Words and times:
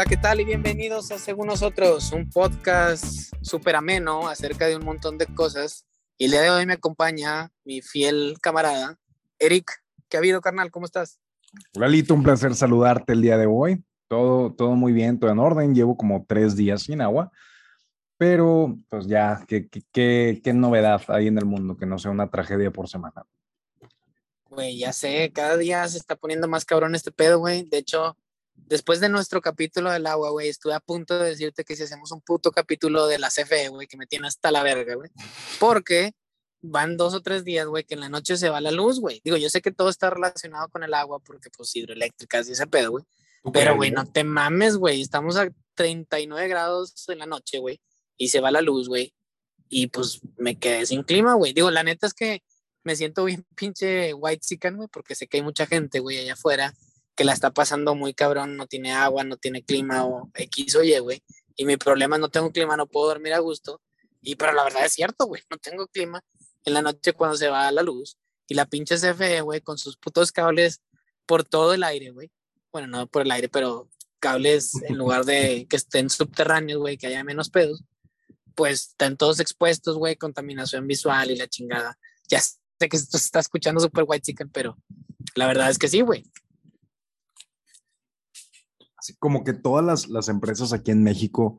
Hola, 0.00 0.08
¿qué 0.08 0.16
tal? 0.16 0.40
Y 0.40 0.46
bienvenidos 0.46 1.10
a 1.10 1.18
Según 1.18 1.48
Nosotros, 1.48 2.10
un 2.12 2.30
podcast 2.30 3.34
súper 3.42 3.76
ameno 3.76 4.28
acerca 4.28 4.66
de 4.66 4.76
un 4.76 4.82
montón 4.82 5.18
de 5.18 5.26
cosas. 5.26 5.84
Y 6.16 6.24
el 6.24 6.30
día 6.30 6.40
de 6.40 6.48
hoy 6.48 6.64
me 6.64 6.72
acompaña 6.72 7.52
mi 7.64 7.82
fiel 7.82 8.38
camarada, 8.40 8.98
Eric. 9.38 9.70
¿Qué 10.08 10.16
ha 10.16 10.20
habido, 10.20 10.40
carnal? 10.40 10.70
¿Cómo 10.70 10.86
estás? 10.86 11.20
Hola, 11.76 11.86
Lito, 11.86 12.14
un 12.14 12.22
placer 12.22 12.54
saludarte 12.54 13.12
el 13.12 13.20
día 13.20 13.36
de 13.36 13.44
hoy. 13.44 13.84
Todo, 14.08 14.54
todo 14.54 14.70
muy 14.74 14.94
bien, 14.94 15.20
todo 15.20 15.32
en 15.32 15.38
orden. 15.38 15.74
Llevo 15.74 15.98
como 15.98 16.24
tres 16.26 16.56
días 16.56 16.84
sin 16.84 17.02
agua, 17.02 17.30
pero 18.16 18.78
pues 18.88 19.06
ya, 19.06 19.44
¿qué, 19.46 19.68
qué, 19.68 20.40
qué 20.42 20.52
novedad 20.54 21.02
hay 21.08 21.26
en 21.26 21.36
el 21.36 21.44
mundo 21.44 21.76
que 21.76 21.84
no 21.84 21.98
sea 21.98 22.10
una 22.10 22.30
tragedia 22.30 22.70
por 22.70 22.88
semana? 22.88 23.26
Güey, 24.48 24.78
ya 24.78 24.94
sé, 24.94 25.30
cada 25.30 25.58
día 25.58 25.86
se 25.88 25.98
está 25.98 26.16
poniendo 26.16 26.48
más 26.48 26.64
cabrón 26.64 26.94
este 26.94 27.12
pedo, 27.12 27.40
güey. 27.40 27.64
De 27.64 27.76
hecho, 27.76 28.16
después 28.66 29.00
de 29.00 29.08
nuestro 29.08 29.40
capítulo 29.40 29.90
del 29.90 30.06
agua, 30.06 30.30
güey, 30.30 30.48
estuve 30.48 30.74
a 30.74 30.80
punto 30.80 31.18
de 31.18 31.30
decirte 31.30 31.64
que 31.64 31.76
si 31.76 31.82
hacemos 31.82 32.12
un 32.12 32.20
puto 32.20 32.50
capítulo 32.50 33.06
de 33.06 33.18
la 33.18 33.28
CFE, 33.28 33.68
güey, 33.68 33.86
que 33.86 33.96
me 33.96 34.06
tiene 34.06 34.28
hasta 34.28 34.50
la 34.50 34.62
verga, 34.62 34.94
güey. 34.94 35.10
Porque 35.58 36.12
van 36.62 36.96
dos 36.96 37.14
o 37.14 37.22
tres 37.22 37.44
días, 37.44 37.66
güey, 37.66 37.84
que 37.84 37.94
en 37.94 38.00
la 38.00 38.08
noche 38.08 38.36
se 38.36 38.48
va 38.48 38.60
la 38.60 38.70
luz, 38.70 39.00
güey. 39.00 39.20
Digo, 39.24 39.36
yo 39.36 39.50
sé 39.50 39.62
que 39.62 39.72
todo 39.72 39.88
está 39.88 40.10
relacionado 40.10 40.68
con 40.68 40.82
el 40.82 40.94
agua 40.94 41.18
porque, 41.20 41.50
pues, 41.50 41.74
hidroeléctricas 41.74 42.48
y 42.48 42.52
ese 42.52 42.66
pedo, 42.66 42.92
güey. 42.92 43.04
Pero, 43.52 43.76
güey, 43.76 43.90
no 43.90 44.04
te 44.04 44.22
mames, 44.22 44.76
güey. 44.76 45.00
Estamos 45.00 45.36
a 45.36 45.48
39 45.74 46.48
grados 46.48 47.08
en 47.08 47.18
la 47.18 47.26
noche, 47.26 47.58
güey, 47.58 47.80
y 48.16 48.28
se 48.28 48.40
va 48.40 48.50
la 48.50 48.60
luz, 48.60 48.88
güey. 48.88 49.14
Y 49.68 49.86
pues 49.86 50.20
me 50.36 50.58
quedé 50.58 50.84
sin 50.84 51.04
clima, 51.04 51.34
güey. 51.34 51.54
Digo, 51.54 51.70
la 51.70 51.82
neta 51.82 52.06
es 52.06 52.12
que 52.12 52.42
me 52.82 52.96
siento 52.96 53.24
bien 53.24 53.46
pinche 53.54 54.12
white 54.14 54.40
chicken, 54.40 54.76
güey, 54.76 54.88
porque 54.88 55.14
sé 55.14 55.26
que 55.26 55.38
hay 55.38 55.42
mucha 55.42 55.66
gente, 55.66 56.00
güey, 56.00 56.18
allá 56.18 56.34
afuera 56.34 56.74
que 57.20 57.24
la 57.24 57.34
está 57.34 57.50
pasando 57.50 57.94
muy 57.94 58.14
cabrón, 58.14 58.56
no 58.56 58.66
tiene 58.66 58.94
agua, 58.94 59.24
no 59.24 59.36
tiene 59.36 59.62
clima 59.62 60.06
o 60.06 60.30
X 60.32 60.74
o 60.76 60.82
Y, 60.82 60.98
güey. 61.00 61.22
Y 61.54 61.66
mi 61.66 61.76
problema 61.76 62.16
es 62.16 62.20
no 62.20 62.30
tengo 62.30 62.50
clima, 62.50 62.78
no 62.78 62.86
puedo 62.86 63.08
dormir 63.08 63.34
a 63.34 63.40
gusto. 63.40 63.82
Y 64.22 64.36
pero 64.36 64.54
la 64.54 64.64
verdad 64.64 64.86
es 64.86 64.94
cierto, 64.94 65.26
güey, 65.26 65.42
no 65.50 65.58
tengo 65.58 65.86
clima 65.88 66.24
en 66.64 66.72
la 66.72 66.80
noche 66.80 67.12
cuando 67.12 67.36
se 67.36 67.48
va 67.48 67.70
la 67.72 67.82
luz. 67.82 68.16
Y 68.46 68.54
la 68.54 68.64
pinche 68.64 68.96
CFE, 68.96 69.42
güey, 69.42 69.60
con 69.60 69.76
sus 69.76 69.98
putos 69.98 70.32
cables 70.32 70.80
por 71.26 71.44
todo 71.44 71.74
el 71.74 71.84
aire, 71.84 72.08
güey. 72.08 72.30
Bueno, 72.72 72.88
no 72.88 73.06
por 73.06 73.20
el 73.20 73.30
aire, 73.32 73.50
pero 73.50 73.90
cables 74.18 74.82
en 74.84 74.96
lugar 74.96 75.26
de 75.26 75.66
que 75.68 75.76
estén 75.76 76.08
subterráneos, 76.08 76.80
güey, 76.80 76.96
que 76.96 77.08
haya 77.08 77.22
menos 77.22 77.50
pedos, 77.50 77.84
pues 78.54 78.92
están 78.92 79.18
todos 79.18 79.40
expuestos, 79.40 79.98
güey, 79.98 80.16
contaminación 80.16 80.86
visual 80.86 81.30
y 81.30 81.36
la 81.36 81.48
chingada. 81.48 81.98
Ya 82.30 82.40
sé 82.40 82.88
que 82.88 82.96
esto 82.96 83.18
se 83.18 83.26
está 83.26 83.40
escuchando 83.40 83.78
súper 83.78 84.04
white 84.06 84.22
chicken, 84.22 84.48
pero 84.48 84.78
la 85.34 85.46
verdad 85.46 85.68
es 85.68 85.76
que 85.76 85.88
sí, 85.88 86.00
güey 86.00 86.24
así 89.00 89.14
como 89.18 89.42
que 89.42 89.54
todas 89.54 89.84
las, 89.84 90.08
las 90.08 90.28
empresas 90.28 90.72
aquí 90.72 90.90
en 90.90 91.02
México, 91.02 91.58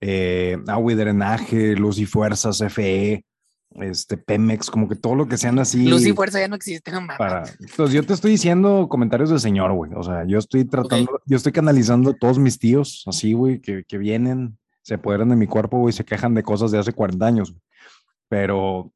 eh, 0.00 0.58
agua 0.68 0.92
y 0.92 0.94
drenaje, 0.94 1.74
luz 1.74 1.98
y 1.98 2.06
fuerzas, 2.06 2.62
FE, 2.68 3.24
este, 3.76 4.16
Pemex, 4.16 4.70
como 4.70 4.88
que 4.88 4.94
todo 4.94 5.14
lo 5.14 5.26
que 5.26 5.38
sean 5.38 5.58
así. 5.58 5.86
Luz 5.86 6.06
y 6.06 6.12
fuerza 6.12 6.38
ya 6.38 6.48
no 6.48 6.56
existe, 6.56 6.92
Para, 7.18 7.44
pues 7.76 7.92
yo 7.92 8.04
te 8.04 8.12
estoy 8.12 8.32
diciendo 8.32 8.88
comentarios 8.88 9.30
del 9.30 9.40
señor, 9.40 9.72
güey. 9.72 9.92
O 9.94 10.02
sea, 10.02 10.24
yo 10.26 10.38
estoy 10.38 10.64
tratando, 10.64 11.20
yo 11.24 11.36
estoy 11.36 11.52
canalizando 11.52 12.10
a 12.10 12.14
todos 12.14 12.38
mis 12.38 12.58
tíos, 12.58 13.04
así, 13.06 13.32
güey, 13.32 13.60
que, 13.60 13.84
que 13.84 13.98
vienen, 13.98 14.58
se 14.82 14.94
apoderan 14.94 15.30
de 15.30 15.36
mi 15.36 15.46
cuerpo, 15.46 15.78
güey, 15.78 15.92
se 15.92 16.04
quejan 16.04 16.34
de 16.34 16.42
cosas 16.42 16.70
de 16.70 16.78
hace 16.78 16.92
40 16.92 17.26
años. 17.26 17.54
Pero, 18.28 18.92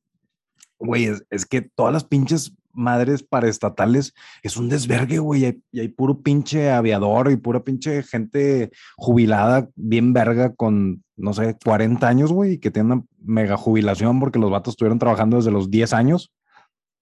güey, 0.79 1.07
es, 1.07 1.25
es, 1.31 1.47
que 1.47 1.63
todas 1.63 1.93
las 1.93 2.05
pinches 2.05 2.55
madres 2.73 3.23
paraestatales 3.23 4.15
es 4.43 4.57
un 4.57 4.69
desvergue, 4.69 5.19
güey. 5.19 5.63
Y 5.73 5.81
hay, 5.81 5.89
puro 5.89 6.21
pinche 6.23 6.71
aviador 6.71 7.31
y 7.31 7.37
pura 7.37 7.65
pinche 7.65 8.03
gente 8.03 8.71
jubilada, 8.97 9.69
bien 9.75 10.13
verga, 10.13 10.55
con, 10.55 11.05
no 11.17 11.33
sé, 11.35 11.57
40 11.65 12.07
años, 12.07 12.33
güey, 12.33 12.59
que 12.59 12.71
tiene 12.71 12.95
una 12.95 13.05
mega 13.19 13.57
jubilación 13.57 14.21
porque 14.21 14.39
los 14.39 14.51
vatos 14.51 14.73
estuvieron 14.73 14.99
trabajando 14.99 15.37
desde 15.37 15.51
los 15.51 15.71
10 15.71 15.93
años, 15.93 16.33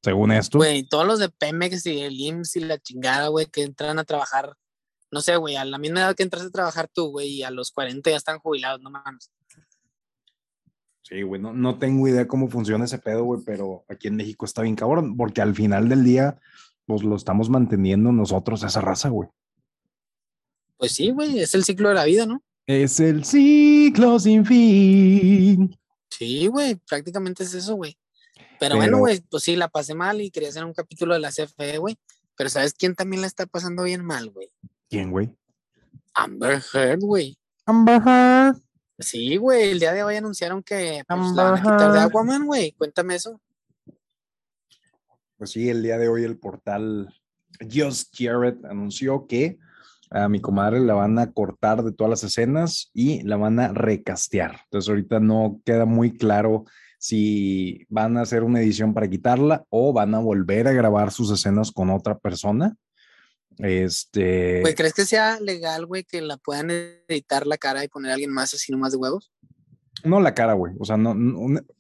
según 0.03 0.33
esto. 0.33 0.59
Güey, 0.59 0.85
todos 0.85 1.07
los 1.07 1.19
de 1.19 1.29
Pemex 1.29 1.87
y 1.87 2.01
el 2.01 2.21
IMSS 2.21 2.57
y 2.57 2.61
la 2.61 2.79
chingada, 2.79 3.29
güey, 3.29 3.47
que 3.47 3.63
entran 3.63 3.99
a 3.99 4.05
trabajar, 4.05 4.55
no 5.11 5.21
sé, 5.21 5.37
güey, 5.37 5.57
a 5.57 5.65
la 5.65 5.79
misma 5.79 6.01
edad 6.01 6.15
que 6.15 6.23
entras 6.23 6.45
a 6.45 6.51
trabajar 6.51 6.89
tú, 6.93 7.11
güey, 7.11 7.29
y 7.29 7.43
a 7.43 7.51
los 7.51 7.71
40 7.73 8.11
ya 8.11 8.17
están 8.17 8.39
jubilados, 8.39 8.81
no 8.81 8.91
mames. 8.91 9.31
Sí, 11.09 11.23
güey, 11.23 11.41
no, 11.41 11.79
tengo 11.79 12.07
idea 12.07 12.29
cómo 12.29 12.49
funciona 12.49 12.85
ese 12.85 12.99
pedo, 12.99 13.25
güey, 13.25 13.41
pero 13.43 13.83
aquí 13.89 14.09
en 14.09 14.17
México 14.17 14.45
está 14.45 14.61
bien 14.61 14.77
cabrón, 14.77 15.17
porque 15.17 15.41
al 15.41 15.55
final 15.55 15.89
del 15.89 16.05
día, 16.05 16.39
pues 16.85 17.03
lo 17.03 17.17
estamos 17.17 17.49
manteniendo 17.49 18.13
nosotros, 18.13 18.63
esa 18.63 18.83
raza, 18.83 19.09
güey. 19.09 19.31
Pues 20.77 20.93
sí, 20.93 21.11
güey, 21.11 21.39
es 21.39 21.55
el 21.55 21.65
ciclo 21.65 21.89
de 21.89 21.95
la 21.95 22.05
vida, 22.05 22.27
¿no? 22.27 22.43
Es 22.67 23.01
el 23.01 23.25
ciclo 23.25 24.19
sin 24.19 24.45
fin. 24.45 25.75
Sí, 26.11 26.47
güey, 26.49 26.75
prácticamente 26.75 27.43
es 27.45 27.55
eso, 27.55 27.77
güey. 27.77 27.97
Pero, 28.61 28.77
bueno, 28.77 28.99
güey, 28.99 29.23
pues 29.31 29.45
sí, 29.45 29.57
la 29.57 29.69
pasé 29.69 29.95
mal 29.95 30.21
y 30.21 30.31
quería 30.31 30.51
hacer 30.51 30.67
un 30.67 30.75
capítulo 30.75 31.15
de 31.15 31.21
la 31.21 31.31
CFE, 31.31 31.79
güey. 31.79 31.97
Pero 32.37 32.51
¿sabes 32.51 32.75
quién 32.75 32.95
también 32.95 33.23
la 33.23 33.29
está 33.29 33.47
pasando 33.47 33.85
bien 33.85 34.05
mal, 34.05 34.29
güey? 34.29 34.51
¿Quién, 34.91 35.11
güey? 35.11 35.35
Amber 36.13 36.63
Heard, 36.75 37.01
güey. 37.01 37.39
Amber 37.65 38.03
Heard. 38.05 38.68
Sí, 38.99 39.37
güey, 39.37 39.71
el 39.71 39.79
día 39.79 39.93
de 39.93 40.03
hoy 40.03 40.17
anunciaron 40.17 40.63
que 40.63 41.03
pues, 41.07 41.33
la 41.33 41.45
van 41.45 41.55
a 41.55 41.63
quitar 41.63 41.93
de 41.93 42.01
Aquaman, 42.01 42.47
güey. 42.47 42.73
Cuéntame 42.73 43.15
eso. 43.15 43.41
Pues 45.37 45.51
sí, 45.51 45.69
el 45.69 45.83
día 45.83 45.99
de 45.99 46.09
hoy 46.09 46.25
el 46.25 46.37
portal 46.37 47.15
Just 47.61 48.13
Jared 48.17 48.65
anunció 48.65 49.27
que 49.29 49.59
a 50.11 50.29
mi 50.29 50.41
comadre 50.41 50.81
la 50.81 50.95
van 50.95 51.19
a 51.19 51.33
cortar 51.33 51.85
de 51.85 51.93
todas 51.93 52.11
las 52.11 52.25
escenas 52.25 52.91
y 52.93 53.23
la 53.23 53.37
van 53.37 53.61
a 53.61 53.69
recastear. 53.69 54.63
Entonces 54.65 54.89
ahorita 54.89 55.21
no 55.21 55.61
queda 55.65 55.85
muy 55.85 56.17
claro 56.17 56.65
si 56.99 57.87
van 57.89 58.17
a 58.17 58.23
hacer 58.23 58.43
una 58.43 58.61
edición 58.61 58.95
para 58.95 59.09
quitarla 59.09 59.65
o 59.69 59.93
van 59.93 60.15
a 60.15 60.19
volver 60.19 60.67
a 60.67 60.73
grabar 60.73 61.13
sus 61.13 61.31
escenas 61.31 61.71
con 61.71 61.91
otra 61.91 62.19
persona. 62.19 62.75
Este. 63.59 64.61
Güey, 64.61 64.75
¿crees 64.75 64.95
que 64.95 65.05
sea 65.05 65.41
legal, 65.41 65.87
güey, 65.87 66.05
que 66.05 66.21
la 66.21 66.37
puedan 66.37 66.71
editar 66.71 67.47
la 67.47 67.59
cara 67.59 67.85
y 67.85 67.89
poner 67.89 68.11
a 68.11 68.15
alguien 68.15 68.33
más 68.33 68.55
así 68.55 68.73
nomás 68.73 68.93
de 68.93 68.99
huevos? 68.99 69.33
No 70.05 70.21
la 70.21 70.35
cara, 70.35 70.53
güey. 70.53 70.75
O 70.79 70.85
sea, 70.85 70.97
no, 70.97 71.17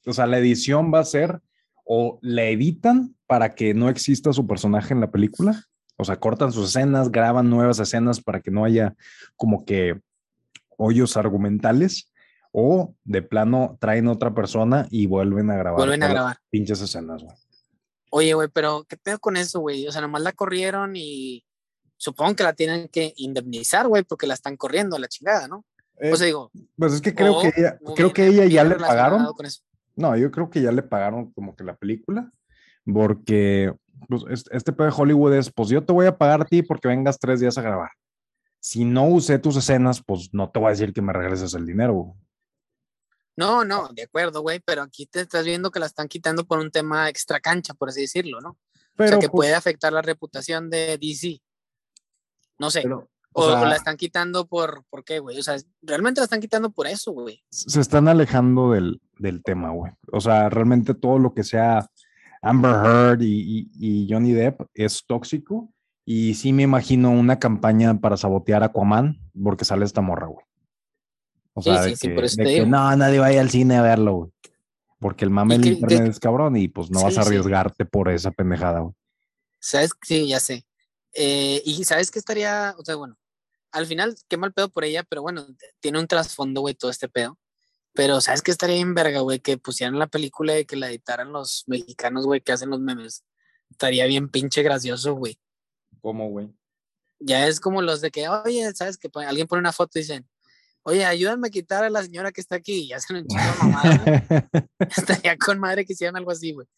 o 0.06 0.12
sea, 0.12 0.26
la 0.26 0.38
edición 0.38 0.92
va 0.92 1.00
a 1.00 1.04
ser 1.04 1.40
o 1.84 2.18
la 2.20 2.44
editan 2.44 3.16
para 3.26 3.54
que 3.54 3.74
no 3.74 3.88
exista 3.88 4.32
su 4.32 4.46
personaje 4.46 4.92
en 4.92 5.00
la 5.00 5.10
película. 5.10 5.64
O 5.96 6.04
sea, 6.04 6.18
cortan 6.18 6.52
sus 6.52 6.68
escenas, 6.68 7.10
graban 7.10 7.50
nuevas 7.50 7.78
escenas 7.78 8.20
para 8.20 8.40
que 8.40 8.50
no 8.50 8.64
haya 8.64 8.94
como 9.36 9.64
que 9.64 10.00
hoyos 10.76 11.16
argumentales. 11.16 12.12
O 12.50 12.94
de 13.04 13.20
plano 13.22 13.76
traen 13.78 14.08
otra 14.08 14.34
persona 14.34 14.86
y 14.90 15.06
vuelven 15.06 15.50
a 15.50 15.56
grabar. 15.56 15.78
Vuelven 15.78 16.02
a 16.02 16.08
grabar. 16.08 16.38
Pinches 16.50 16.80
escenas, 16.80 17.22
güey. 17.22 17.36
Oye, 18.10 18.32
güey, 18.32 18.48
pero 18.48 18.86
¿qué 18.88 18.96
pedo 18.96 19.18
con 19.18 19.36
eso, 19.36 19.60
güey? 19.60 19.86
O 19.86 19.92
sea, 19.92 20.00
nomás 20.00 20.22
la 20.22 20.32
corrieron 20.32 20.96
y 20.96 21.44
supongo 21.98 22.36
que 22.36 22.44
la 22.44 22.54
tienen 22.54 22.88
que 22.88 23.12
indemnizar, 23.16 23.86
güey, 23.88 24.04
porque 24.04 24.26
la 24.26 24.34
están 24.34 24.56
corriendo 24.56 24.96
a 24.96 24.98
la 24.98 25.08
chingada, 25.08 25.46
¿no? 25.48 25.66
o 26.00 26.16
sea, 26.16 26.26
digo. 26.26 26.50
Pues 26.76 26.94
es 26.94 27.00
que 27.00 27.14
creo 27.14 27.40
que 27.40 27.52
ella, 27.56 27.78
creo 27.94 28.12
que 28.12 28.26
ella 28.26 28.46
ya 28.46 28.64
le 28.64 28.76
pagaron. 28.76 29.26
No, 29.96 30.16
yo 30.16 30.30
creo 30.30 30.48
que 30.48 30.62
ya 30.62 30.70
le 30.70 30.82
pagaron 30.82 31.32
como 31.32 31.56
que 31.56 31.64
la 31.64 31.76
película, 31.76 32.30
porque 32.84 33.74
pues, 34.08 34.44
este 34.52 34.72
pedo 34.72 34.86
de 34.86 34.94
Hollywood 34.96 35.34
es, 35.34 35.50
pues 35.50 35.68
yo 35.68 35.84
te 35.84 35.92
voy 35.92 36.06
a 36.06 36.16
pagar 36.16 36.42
a 36.42 36.44
ti 36.44 36.62
porque 36.62 36.88
vengas 36.88 37.18
tres 37.18 37.40
días 37.40 37.58
a 37.58 37.62
grabar. 37.62 37.90
Si 38.60 38.84
no 38.84 39.06
usé 39.08 39.38
tus 39.38 39.56
escenas, 39.56 40.02
pues 40.04 40.30
no 40.32 40.50
te 40.50 40.60
voy 40.60 40.68
a 40.68 40.70
decir 40.70 40.92
que 40.92 41.02
me 41.02 41.12
regreses 41.12 41.52
el 41.54 41.66
dinero. 41.66 42.16
No, 43.36 43.64
no, 43.64 43.88
de 43.92 44.02
acuerdo, 44.02 44.40
güey, 44.42 44.60
pero 44.60 44.82
aquí 44.82 45.06
te 45.06 45.20
estás 45.20 45.44
viendo 45.44 45.70
que 45.70 45.78
la 45.78 45.86
están 45.86 46.08
quitando 46.08 46.44
por 46.44 46.58
un 46.58 46.70
tema 46.70 47.08
extra 47.08 47.38
cancha, 47.38 47.74
por 47.74 47.88
así 47.88 48.02
decirlo, 48.02 48.40
¿no? 48.40 48.58
o 48.98 49.06
sea, 49.06 49.18
que 49.18 49.28
pues 49.28 49.30
puede 49.30 49.54
afectar 49.54 49.92
la 49.92 50.02
reputación 50.02 50.70
de 50.70 50.98
DC. 50.98 51.40
No 52.58 52.70
sé. 52.70 52.84
o, 53.32 53.64
la 53.64 53.76
están 53.76 53.96
quitando 53.96 54.46
por, 54.46 54.84
¿por 54.90 55.04
qué, 55.04 55.18
güey? 55.20 55.38
O 55.38 55.42
sea, 55.42 55.56
realmente 55.82 56.20
la 56.20 56.24
están 56.24 56.40
quitando 56.40 56.70
por 56.70 56.86
eso, 56.86 57.12
güey. 57.12 57.42
Se 57.50 57.80
están 57.80 58.08
alejando 58.08 58.72
del, 58.72 59.00
del 59.18 59.42
tema, 59.42 59.70
güey. 59.70 59.92
O 60.12 60.20
sea, 60.20 60.48
realmente 60.48 60.94
todo 60.94 61.18
lo 61.18 61.34
que 61.34 61.44
sea 61.44 61.88
Amber 62.42 62.72
Heard 62.72 63.22
y, 63.22 63.70
y, 63.78 64.06
Johnny 64.10 64.32
Depp 64.32 64.62
es 64.74 65.04
tóxico. 65.06 65.72
Y 66.04 66.34
sí 66.34 66.52
me 66.52 66.62
imagino 66.62 67.10
una 67.10 67.38
campaña 67.38 68.00
para 68.00 68.16
sabotear 68.16 68.62
a 68.62 68.66
Aquaman 68.66 69.20
porque 69.42 69.66
sale 69.66 69.84
esta 69.84 70.00
morra, 70.00 70.26
güey. 70.26 70.44
O 71.52 71.62
sea, 71.62 71.82
sí, 71.82 71.96
sí, 71.96 72.08
de, 72.08 72.14
que, 72.14 72.22
de 72.22 72.44
que, 72.44 72.66
no, 72.66 72.96
nadie 72.96 73.18
vaya 73.18 73.40
al 73.40 73.50
cine 73.50 73.76
a 73.76 73.82
verlo, 73.82 74.14
güey. 74.14 74.30
Porque 75.00 75.24
el 75.24 75.30
mame 75.30 75.58
del 75.58 75.74
internet 75.74 76.08
es 76.08 76.18
cabrón 76.18 76.56
y 76.56 76.68
pues 76.68 76.90
no 76.90 77.02
vas 77.02 77.18
a 77.18 77.22
arriesgarte 77.22 77.84
por 77.84 78.08
esa 78.08 78.30
pendejada, 78.30 78.80
güey. 78.80 78.94
¿Sabes? 79.60 79.90
Sí, 80.02 80.28
ya 80.28 80.40
sé. 80.40 80.64
Eh, 81.14 81.62
y 81.64 81.84
sabes 81.84 82.10
que 82.10 82.18
estaría, 82.18 82.74
o 82.78 82.84
sea, 82.84 82.96
bueno, 82.96 83.16
al 83.72 83.86
final, 83.86 84.16
qué 84.28 84.36
mal 84.36 84.52
pedo 84.52 84.68
por 84.68 84.84
ella, 84.84 85.02
pero 85.04 85.22
bueno, 85.22 85.46
tiene 85.80 85.98
un 85.98 86.06
trasfondo, 86.06 86.60
güey, 86.60 86.74
todo 86.74 86.90
este 86.90 87.08
pedo. 87.08 87.38
Pero 87.94 88.20
sabes 88.20 88.42
que 88.42 88.50
estaría 88.50 88.76
en 88.76 88.94
verga, 88.94 89.20
güey, 89.20 89.40
que 89.40 89.58
pusieran 89.58 89.98
la 89.98 90.06
película 90.06 90.58
y 90.58 90.64
que 90.64 90.76
la 90.76 90.88
editaran 90.88 91.32
los 91.32 91.64
mexicanos, 91.66 92.26
güey, 92.26 92.40
que 92.40 92.52
hacen 92.52 92.70
los 92.70 92.80
memes. 92.80 93.24
Estaría 93.70 94.06
bien 94.06 94.28
pinche 94.28 94.62
gracioso, 94.62 95.14
güey. 95.14 95.38
¿Cómo, 96.00 96.28
güey? 96.28 96.48
Ya 97.18 97.48
es 97.48 97.58
como 97.60 97.82
los 97.82 98.00
de 98.00 98.10
que, 98.10 98.28
oye, 98.28 98.72
¿sabes? 98.74 98.96
Que 98.98 99.10
alguien 99.26 99.48
pone 99.48 99.60
una 99.60 99.72
foto 99.72 99.98
y 99.98 100.02
dicen, 100.02 100.28
oye, 100.82 101.04
ayúdame 101.04 101.48
a 101.48 101.50
quitar 101.50 101.84
a 101.84 101.90
la 101.90 102.02
señora 102.02 102.30
que 102.30 102.40
está 102.40 102.56
aquí. 102.56 102.84
Y 102.84 102.92
hacen 102.92 103.16
un 103.16 103.26
chingo 103.26 103.54
mamada. 103.60 104.24
Estaría 104.96 105.36
con 105.36 105.58
madre 105.58 105.84
que 105.84 105.92
hicieran 105.94 106.16
algo 106.16 106.30
así, 106.30 106.52
güey. 106.52 106.68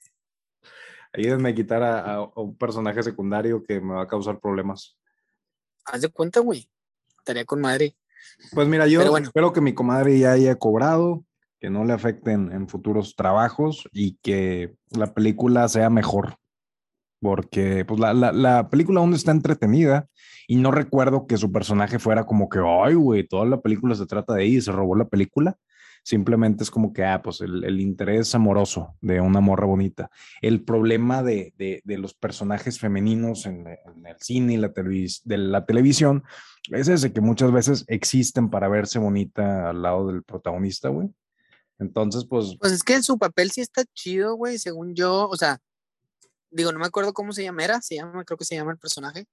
Ayúdenme 1.13 1.51
a 1.51 1.55
quitar 1.55 1.83
a, 1.83 2.23
un 2.37 2.57
personaje 2.57 3.03
secundario 3.03 3.63
que 3.65 3.81
me 3.81 3.95
va 3.95 4.03
a 4.03 4.07
causar 4.07 4.39
problemas. 4.39 4.97
Haz 5.85 6.03
de 6.03 6.09
cuenta, 6.09 6.41
güey. 6.41 6.71
Estaría 7.19 7.45
con 7.45 7.61
madre. 7.61 7.97
Pues 8.55 8.69
mira, 8.69 8.87
yo 8.87 9.17
espero 9.17 9.53
que 9.53 9.61
mi 9.61 9.75
comadre 9.75 10.19
ya 10.19 10.33
haya 10.33 10.55
cobrado, 10.57 11.25
que 11.59 11.71
no 11.71 11.85
le 11.85 11.93
afecten 11.93 12.53
en 12.53 12.69
futuros 12.69 13.17
trabajos 13.17 13.89
y 13.93 14.19
que 14.23 14.75
la 14.91 15.13
película 15.13 15.69
sea 15.69 15.91
mejor. 15.91 16.37
Porque 17.21 17.85
pues 17.85 18.01
la, 18.01 18.15
la, 18.15 18.33
la 18.33 18.71
película 18.71 19.01
aún 19.01 19.15
está 19.15 19.33
entretenida 19.33 20.09
y 20.47 20.57
no 20.57 20.71
recuerdo 20.71 21.27
que 21.27 21.37
su 21.37 21.53
personaje 21.53 21.99
fuera 21.99 22.25
como 22.25 22.49
que, 22.49 22.61
ay, 22.65 22.95
güey, 22.95 23.27
toda 23.27 23.45
la 23.45 23.61
película 23.61 23.95
se 23.95 24.07
trata 24.07 24.35
de 24.35 24.43
ahí 24.43 24.57
y 24.57 24.61
se 24.61 24.73
robó 24.73 24.97
la 24.97 25.09
película. 25.09 25.57
Simplemente 26.03 26.65
es 26.65 26.71
como 26.71 26.93
que, 26.93 27.05
ah, 27.05 27.23
pues 27.23 27.41
el, 27.41 27.63
el 27.65 27.81
interés 27.81 28.35
amoroso 28.35 28.97
de 29.01 29.21
una 29.21 29.41
morra 29.41 29.67
bonita. 29.67 30.11
El 30.41 30.65
problema 30.65 31.23
de, 31.23 31.53
de, 31.59 31.83
de 31.85 31.99
los 31.99 32.15
personajes 32.15 32.79
femeninos 32.79 33.47
en, 33.47 33.67
el 33.67 34.17
cine 34.19 34.55
y 34.55 34.57
la, 34.57 34.73
televis 34.73 35.21
de 35.25 35.39
la 35.39 35.67
televisión 35.67 36.25
es 36.71 36.89
ese 36.89 37.13
que 37.13 37.21
muchas 37.21 37.53
veces 37.53 37.85
existen 37.89 38.51
para 38.51 38.69
verse 38.69 38.99
bonita 38.99 39.71
al 39.71 39.83
lado 39.83 40.09
del 40.09 40.23
protagonista, 40.23 40.89
güey. 40.89 41.09
Entonces, 41.79 42.27
pues... 42.29 42.57
Pues 42.61 42.73
es 42.73 42.83
que 42.83 43.03
su 43.03 43.19
papel 43.19 43.51
sí 43.51 43.61
está 43.61 43.85
chido, 43.95 44.35
güey, 44.35 44.59
según 44.59 44.95
yo, 44.95 45.29
o 45.29 45.37
sea, 45.37 45.59
digo, 46.51 46.73
no 46.73 46.79
me 46.79 46.87
acuerdo 46.87 47.13
cómo 47.13 47.33
se 47.33 47.43
llama, 47.43 47.65
era, 47.65 47.81
se 47.81 47.97
llama, 47.97 48.25
creo 48.25 48.37
que 48.37 48.45
se 48.45 48.55
llama 48.55 48.73
el 48.73 48.79
personaje, 48.79 49.27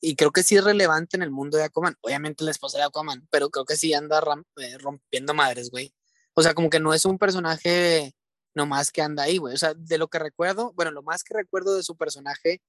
y 0.00 0.16
creo 0.16 0.30
que 0.30 0.42
sí 0.42 0.56
es 0.56 0.64
relevante 0.64 1.16
en 1.16 1.22
el 1.22 1.30
mundo 1.30 1.58
de 1.58 1.64
Aquaman. 1.64 1.96
Obviamente 2.00 2.44
la 2.44 2.50
esposa 2.50 2.78
de 2.78 2.84
Aquaman, 2.84 3.26
pero 3.30 3.50
creo 3.50 3.64
que 3.64 3.76
sí 3.76 3.92
anda 3.94 4.22
eh, 4.56 4.78
rompiendo 4.78 5.34
madres, 5.34 5.70
güey. 5.70 5.92
O 6.34 6.42
sea, 6.42 6.54
como 6.54 6.70
que 6.70 6.80
no 6.80 6.94
es 6.94 7.04
un 7.04 7.18
personaje 7.18 8.14
nomás 8.54 8.92
que 8.92 9.02
anda 9.02 9.24
ahí, 9.24 9.38
güey. 9.38 9.54
O 9.54 9.58
sea, 9.58 9.74
de 9.74 9.98
lo 9.98 10.08
que 10.08 10.18
recuerdo, 10.18 10.72
bueno, 10.74 10.90
lo 10.92 11.02
más 11.02 11.24
que 11.24 11.34
recuerdo 11.34 11.74
de 11.74 11.82
su 11.82 11.96
personaje 11.96 12.62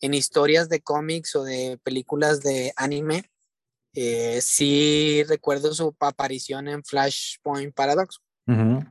en 0.00 0.12
historias 0.12 0.68
de 0.68 0.80
cómics 0.80 1.34
o 1.36 1.44
de 1.44 1.78
películas 1.82 2.42
de 2.42 2.72
anime, 2.76 3.30
eh, 3.94 4.40
sí 4.42 5.22
recuerdo 5.28 5.72
su 5.72 5.94
aparición 6.00 6.68
en 6.68 6.84
Flashpoint 6.84 7.74
Paradox, 7.74 8.20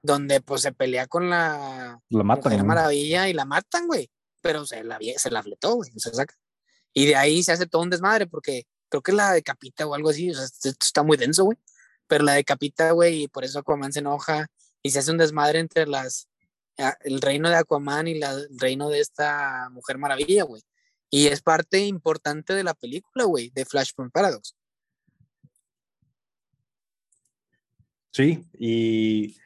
donde 0.02 0.42
pues 0.42 0.62
se 0.62 0.72
pelea 0.72 1.06
con 1.06 1.30
la, 1.30 2.00
la 2.10 2.24
Mujer 2.24 2.64
Maravilla 2.64 3.30
y 3.30 3.34
la 3.34 3.46
matan, 3.46 3.86
güey. 3.86 4.10
Pero 4.42 4.66
se 4.66 4.84
la, 4.84 4.98
se 5.18 5.30
la 5.30 5.44
fletó, 5.44 5.76
güey. 5.76 5.92
Se 5.96 6.12
saca. 6.12 6.34
Y 6.94 7.08
de 7.08 7.16
ahí 7.16 7.44
se 7.44 7.52
hace 7.52 7.66
todo 7.66 7.82
un 7.82 7.90
desmadre 7.90 8.28
porque 8.28 8.64
creo 8.90 9.02
que 9.02 9.12
la 9.12 9.34
decapita 9.34 9.88
o 9.88 9.96
algo 9.96 10.10
así. 10.10 10.30
O 10.30 10.36
sea, 10.36 10.46
esto 10.46 10.70
está 10.70 11.04
muy 11.04 11.18
denso, 11.18 11.46
güey. 11.46 11.58
Pero 12.08 12.24
la 12.24 12.34
decapita, 12.34 12.92
güey, 12.92 13.24
y 13.24 13.28
por 13.28 13.44
eso 13.44 13.60
Aquaman 13.60 13.94
se 13.94 14.00
enoja 14.00 14.48
y 14.84 14.92
se 14.92 15.00
hace 15.00 15.12
un 15.12 15.18
desmadre 15.18 15.60
entre 15.60 15.88
las 15.88 16.28
ah, 16.78 16.96
el 17.02 17.22
reino 17.22 17.50
de 17.50 17.56
Aquaman 17.56 18.08
y 18.08 18.22
el 18.22 18.50
reino 18.60 18.90
de 18.90 19.00
esta 19.00 19.70
Mujer 19.72 19.98
Maravilla, 19.98 20.44
güey. 20.44 20.62
Y 21.10 21.28
es 21.28 21.42
parte 21.42 21.80
importante 21.80 22.54
de 22.54 22.64
la 22.64 22.74
película, 22.74 23.26
güey, 23.26 23.50
de 23.52 23.66
Flashpoint 23.66 24.12
Paradox. 24.12 24.56
Sí, 28.12 28.46
y 28.60 29.38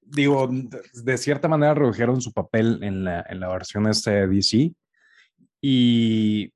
digo, 0.00 0.48
de 0.50 1.18
cierta 1.18 1.48
manera 1.48 1.74
redujeron 1.74 2.20
su 2.20 2.32
papel 2.32 2.82
en 2.82 3.04
la, 3.04 3.24
en 3.28 3.40
la 3.40 3.48
versión 3.48 3.86
este 3.88 4.10
de 4.10 4.26
DC 4.26 4.72
y 5.60 6.52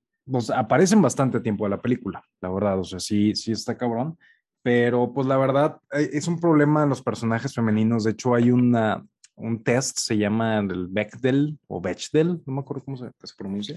aparecen 0.55 1.03
bastante 1.03 1.41
tiempo 1.41 1.65
de 1.65 1.71
la 1.71 1.81
película, 1.81 2.23
la 2.41 2.51
verdad, 2.51 2.79
o 2.79 2.85
sea, 2.85 3.01
sí, 3.01 3.35
sí 3.35 3.53
está 3.53 3.77
cabrón, 3.77 4.19
pero 4.63 5.13
pues 5.13 5.27
la 5.27 5.37
verdad 5.37 5.81
eh, 5.93 6.11
es 6.13 6.29
un 6.29 6.39
problema 6.39 6.83
en 6.83 6.89
los 6.89 7.03
personajes 7.03 7.55
femeninos, 7.55 8.05
de 8.05 8.13
hecho 8.13 8.35
hay 8.35 8.51
una, 8.51 9.05
un 9.37 9.63
test, 9.63 9.99
se 9.99 10.17
llama 10.17 10.59
el 10.59 10.89
Bechdel 10.89 11.59
o 11.69 11.81
Bechdel, 11.81 12.43
no 12.47 12.53
me 12.53 12.61
acuerdo 12.61 12.85
cómo 12.85 12.97
se, 12.97 13.11
se 13.23 13.35
pronuncia, 13.37 13.77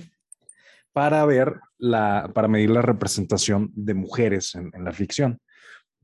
para 0.91 1.25
ver 1.25 1.59
la, 1.77 2.29
para 2.33 2.47
medir 2.47 2.69
la 2.69 2.81
representación 2.81 3.71
de 3.75 3.93
mujeres 3.93 4.53
en, 4.55 4.69
en 4.73 4.83
la 4.83 4.91
ficción. 4.91 5.39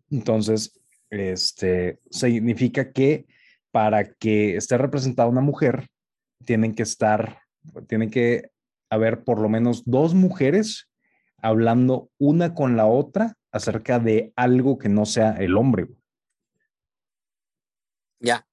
Entonces, 0.09 0.79
este, 1.09 1.99
significa 2.09 2.91
que 2.91 3.27
para 3.71 4.13
que 4.13 4.55
esté 4.55 4.77
representada 4.77 5.29
una 5.29 5.41
mujer, 5.41 5.87
tienen 6.45 6.73
que 6.73 6.83
estar, 6.83 7.41
tienen 7.87 8.09
que 8.09 8.49
haber 8.89 9.23
por 9.23 9.39
lo 9.39 9.49
menos 9.49 9.83
dos 9.85 10.13
mujeres 10.13 10.89
hablando 11.41 12.09
una 12.17 12.53
con 12.53 12.75
la 12.75 12.85
otra 12.85 13.37
acerca 13.51 13.99
de 13.99 14.33
algo 14.35 14.77
que 14.77 14.89
no 14.89 15.05
sea 15.05 15.31
el 15.37 15.57
hombre. 15.57 15.87
Ya. 18.19 18.45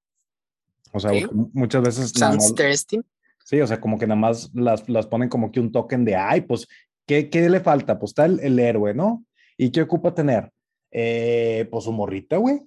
O 0.92 1.00
sea, 1.00 1.10
muchas 1.52 1.82
veces... 1.82 2.10
Sounds 2.10 2.48
interesting. 2.48 3.02
Sí, 3.44 3.60
o 3.60 3.66
sea, 3.66 3.80
como 3.80 3.98
que 3.98 4.06
nada 4.06 4.20
más 4.20 4.50
las, 4.54 4.88
las 4.88 5.06
ponen 5.06 5.28
como 5.28 5.52
que 5.52 5.60
un 5.60 5.70
token 5.70 6.04
de, 6.04 6.16
ay, 6.16 6.40
pues, 6.42 6.66
¿qué, 7.06 7.30
qué 7.30 7.48
le 7.48 7.60
falta? 7.60 7.98
Pues 7.98 8.10
está 8.10 8.24
el, 8.24 8.40
el, 8.40 8.58
héroe, 8.58 8.94
¿no? 8.94 9.24
¿Y 9.56 9.70
qué 9.70 9.82
ocupa 9.82 10.14
tener? 10.14 10.52
Eh, 10.90 11.68
pues 11.70 11.84
su 11.84 11.92
morrita, 11.92 12.38
güey. 12.38 12.60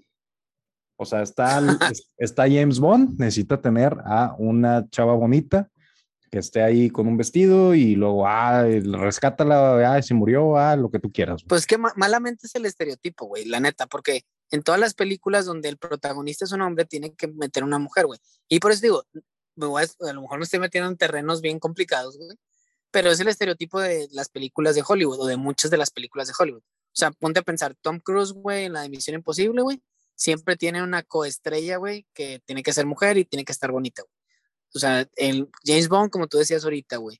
O 0.97 1.05
sea, 1.05 1.21
está, 1.21 1.59
está 2.17 2.43
James 2.43 2.79
Bond, 2.79 3.19
necesita 3.19 3.59
tener 3.61 3.97
a 4.05 4.35
una 4.37 4.87
chava 4.89 5.13
bonita 5.15 5.69
que 6.29 6.39
esté 6.39 6.61
ahí 6.61 6.89
con 6.89 7.07
un 7.07 7.17
vestido 7.17 7.73
y 7.75 7.95
luego, 7.95 8.27
ah, 8.27 8.63
rescátala, 8.63 9.95
ah, 9.95 10.01
se 10.01 10.13
murió, 10.13 10.57
ah, 10.57 10.75
lo 10.75 10.89
que 10.89 10.99
tú 10.99 11.11
quieras. 11.11 11.43
Pues 11.47 11.65
que 11.65 11.77
malamente 11.77 12.47
es 12.47 12.55
el 12.55 12.65
estereotipo, 12.65 13.25
güey, 13.25 13.45
la 13.45 13.59
neta, 13.59 13.87
porque 13.87 14.23
en 14.51 14.63
todas 14.63 14.79
las 14.79 14.93
películas 14.93 15.45
donde 15.45 15.69
el 15.69 15.77
protagonista 15.77 16.45
es 16.45 16.51
un 16.51 16.61
hombre, 16.61 16.85
tiene 16.85 17.13
que 17.13 17.27
meter 17.27 17.63
una 17.63 17.79
mujer, 17.79 18.05
güey. 18.05 18.19
Y 18.47 18.59
por 18.59 18.71
eso 18.71 18.81
digo, 18.81 19.03
me 19.55 19.65
voy 19.65 19.83
a, 19.83 20.09
a, 20.09 20.13
lo 20.13 20.21
mejor 20.21 20.39
me 20.39 20.43
estoy 20.45 20.59
metiendo 20.59 20.89
en 20.89 20.97
terrenos 20.97 21.41
bien 21.41 21.59
complicados, 21.59 22.17
güey, 22.17 22.37
pero 22.91 23.11
es 23.11 23.19
el 23.19 23.27
estereotipo 23.27 23.79
de 23.79 24.07
las 24.11 24.29
películas 24.29 24.75
de 24.75 24.83
Hollywood 24.87 25.19
o 25.19 25.25
de 25.27 25.37
muchas 25.37 25.71
de 25.71 25.77
las 25.77 25.91
películas 25.91 26.27
de 26.27 26.33
Hollywood. 26.37 26.61
O 26.61 26.95
sea, 26.99 27.11
ponte 27.11 27.39
a 27.39 27.43
pensar, 27.43 27.75
Tom 27.81 27.99
Cruise, 27.99 28.31
güey, 28.31 28.65
en 28.65 28.73
la 28.73 28.81
de 28.81 28.89
Imposible, 29.13 29.61
güey, 29.61 29.81
siempre 30.15 30.57
tiene 30.57 30.83
una 30.83 31.03
coestrella, 31.03 31.77
güey, 31.77 32.05
que 32.13 32.41
tiene 32.45 32.63
que 32.63 32.73
ser 32.73 32.85
mujer 32.85 33.17
y 33.17 33.25
tiene 33.25 33.45
que 33.45 33.51
estar 33.51 33.71
bonita, 33.71 34.01
güey. 34.01 34.18
O 34.73 34.79
sea, 34.79 35.07
el 35.15 35.49
James 35.63 35.87
Bond, 35.87 36.11
como 36.11 36.27
tú 36.27 36.37
decías 36.37 36.63
ahorita, 36.63 36.97
güey. 36.97 37.19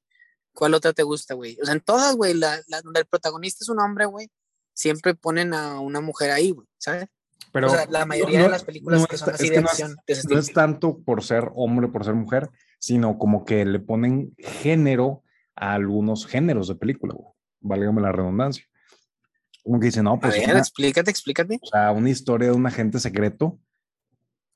¿Cuál 0.54 0.74
otra 0.74 0.94
te 0.94 1.04
gusta, 1.04 1.36
güey? 1.36 1.58
O 1.62 1.66
sea, 1.66 1.74
en 1.74 1.82
todas, 1.82 2.16
güey, 2.16 2.34
la, 2.34 2.62
la, 2.68 2.82
donde 2.82 3.02
el 3.02 3.06
protagonista 3.06 3.64
es 3.64 3.70
un 3.70 3.80
hombre, 3.80 4.06
güey, 4.06 4.30
siempre 4.74 5.16
ponen 5.16 5.54
a 5.54 5.80
una 5.80 6.02
mujer 6.02 6.32
ahí, 6.32 6.52
güey, 6.52 6.68
¿sabes? 6.78 7.08
Pero 7.52 7.68
o 7.68 7.70
sea, 7.70 7.86
la 7.90 8.06
mayoría 8.06 8.40
no, 8.40 8.46
de 8.46 8.52
las 8.52 8.64
películas 8.64 9.02
no 9.02 9.08
que 9.08 9.18
son 9.18 9.30
es, 9.30 9.36
así 9.36 9.44
es 9.46 9.50
de 9.50 9.56
que 9.56 9.62
no 9.62 9.68
acción. 9.68 9.96
es, 10.06 10.30
no 10.30 10.38
es 10.38 10.54
tanto 10.54 11.00
por 11.00 11.24
ser 11.24 11.50
hombre, 11.56 11.88
por 11.88 12.06
ser 12.06 12.14
mujer, 12.14 12.50
sino 12.80 13.18
como 13.18 13.46
que 13.46 13.66
le 13.66 13.80
ponen 13.80 14.34
género 14.38 15.24
a 15.56 15.74
algunos 15.74 16.26
géneros 16.28 16.68
de 16.68 16.76
película, 16.76 17.14
güey. 17.16 17.34
Válgame 17.62 18.02
la 18.02 18.12
redundancia. 18.12 18.66
Como 19.64 19.80
que 19.80 19.88
dicen, 19.88 20.06
no, 20.06 20.20
pues. 20.20 20.36
A 20.36 20.38
ver, 20.38 20.50
una, 20.52 20.60
explícate, 20.60 21.12
explícate. 21.12 21.60
O 21.62 21.68
sea, 21.68 21.92
una 21.92 22.10
historia 22.10 22.50
de 22.50 22.56
un 22.56 22.66
agente 22.66 23.00
secreto. 23.00 23.60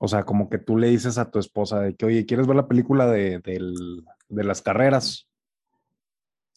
O 0.06 0.08
sea, 0.10 0.26
como 0.26 0.50
que 0.50 0.58
tú 0.58 0.76
le 0.78 0.90
dices 0.90 1.18
a 1.18 1.32
tu 1.32 1.40
esposa 1.40 1.80
de 1.80 1.96
que, 1.96 2.06
oye, 2.06 2.26
¿quieres 2.26 2.46
ver 2.46 2.58
la 2.58 2.68
película 2.68 3.08
de, 3.08 3.40
de, 3.40 3.74
de 4.28 4.44
las 4.44 4.62
carreras? 4.62 5.30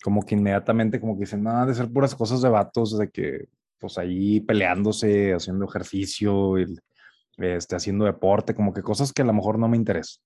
Como 0.03 0.27
que 0.27 0.35
inmediatamente, 0.35 0.99
como 0.99 1.15
que 1.15 1.27
dicen, 1.27 1.45
no, 1.45 1.65
de 1.65 1.73
ser 1.73 1.89
puras 1.93 2.17
cosas 2.17 2.43
de 2.43 2.49
vatos, 2.49 2.99
de 2.99 3.09
que, 3.09 3.47
pues 3.79 3.99
ahí 3.99 4.41
peleándose, 4.41 5.33
haciendo 5.33 5.65
ejercicio, 5.65 6.57
el, 6.57 6.81
este, 7.37 7.77
haciendo 7.77 8.07
deporte, 8.07 8.53
como 8.53 8.75
que 8.75 8.83
cosas 8.83 9.13
que 9.13 9.23
a 9.23 9.27
lo 9.27 9.33
mejor 9.33 9.61
no 9.61 9.69
me 9.69 9.77
interesan. 9.77 10.25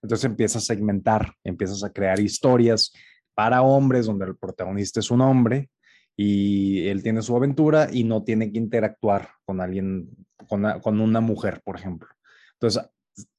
Entonces 0.00 0.26
empiezas 0.26 0.62
a 0.62 0.66
segmentar, 0.66 1.32
empiezas 1.42 1.82
a 1.82 1.90
crear 1.90 2.20
historias 2.20 2.92
para 3.34 3.62
hombres 3.62 4.06
donde 4.06 4.24
el 4.24 4.36
protagonista 4.36 5.00
es 5.00 5.10
un 5.10 5.20
hombre 5.20 5.68
y 6.14 6.86
él 6.86 7.02
tiene 7.02 7.22
su 7.22 7.34
aventura 7.34 7.88
y 7.92 8.04
no 8.04 8.22
tiene 8.22 8.52
que 8.52 8.58
interactuar 8.58 9.30
con 9.44 9.60
alguien, 9.60 10.10
con 10.48 10.62
con 10.80 11.00
una 11.00 11.20
mujer, 11.20 11.60
por 11.64 11.74
ejemplo. 11.74 12.15
Entonces, 12.60 12.88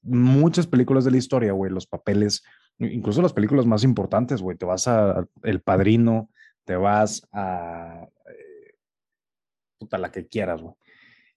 muchas 0.02 0.68
películas 0.68 1.06
de 1.06 1.12
la 1.12 1.18
historia, 1.18 1.52
güey, 1.52 1.72
los 1.72 1.88
papeles, 1.88 2.44
incluso 2.80 3.22
las 3.22 3.34
películas 3.34 3.66
más 3.66 3.84
importantes, 3.84 4.42
güey, 4.42 4.58
te 4.58 4.66
vas 4.66 4.88
a, 4.88 5.20
a 5.20 5.28
El 5.44 5.62
Padrino, 5.62 6.30
te 6.64 6.76
vas 6.76 7.28
a, 7.32 8.08
eh, 8.30 8.76
puta, 9.78 9.98
la 9.98 10.12
que 10.12 10.28
quieras, 10.28 10.62
güey. 10.62 10.76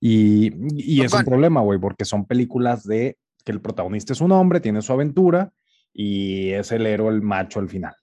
Y, 0.00 0.52
y 0.76 1.02
es 1.02 1.12
un 1.12 1.24
problema, 1.24 1.60
güey, 1.60 1.78
porque 1.78 2.06
son 2.06 2.24
películas 2.24 2.84
de 2.84 3.18
que 3.44 3.52
el 3.52 3.60
protagonista 3.60 4.12
es 4.12 4.20
un 4.20 4.32
hombre, 4.32 4.60
tiene 4.60 4.82
su 4.82 4.92
aventura 4.92 5.52
y 5.92 6.50
es 6.50 6.72
el 6.72 6.86
héroe, 6.86 7.10
el 7.10 7.22
macho 7.22 7.60
al 7.60 7.68
final. 7.68 7.94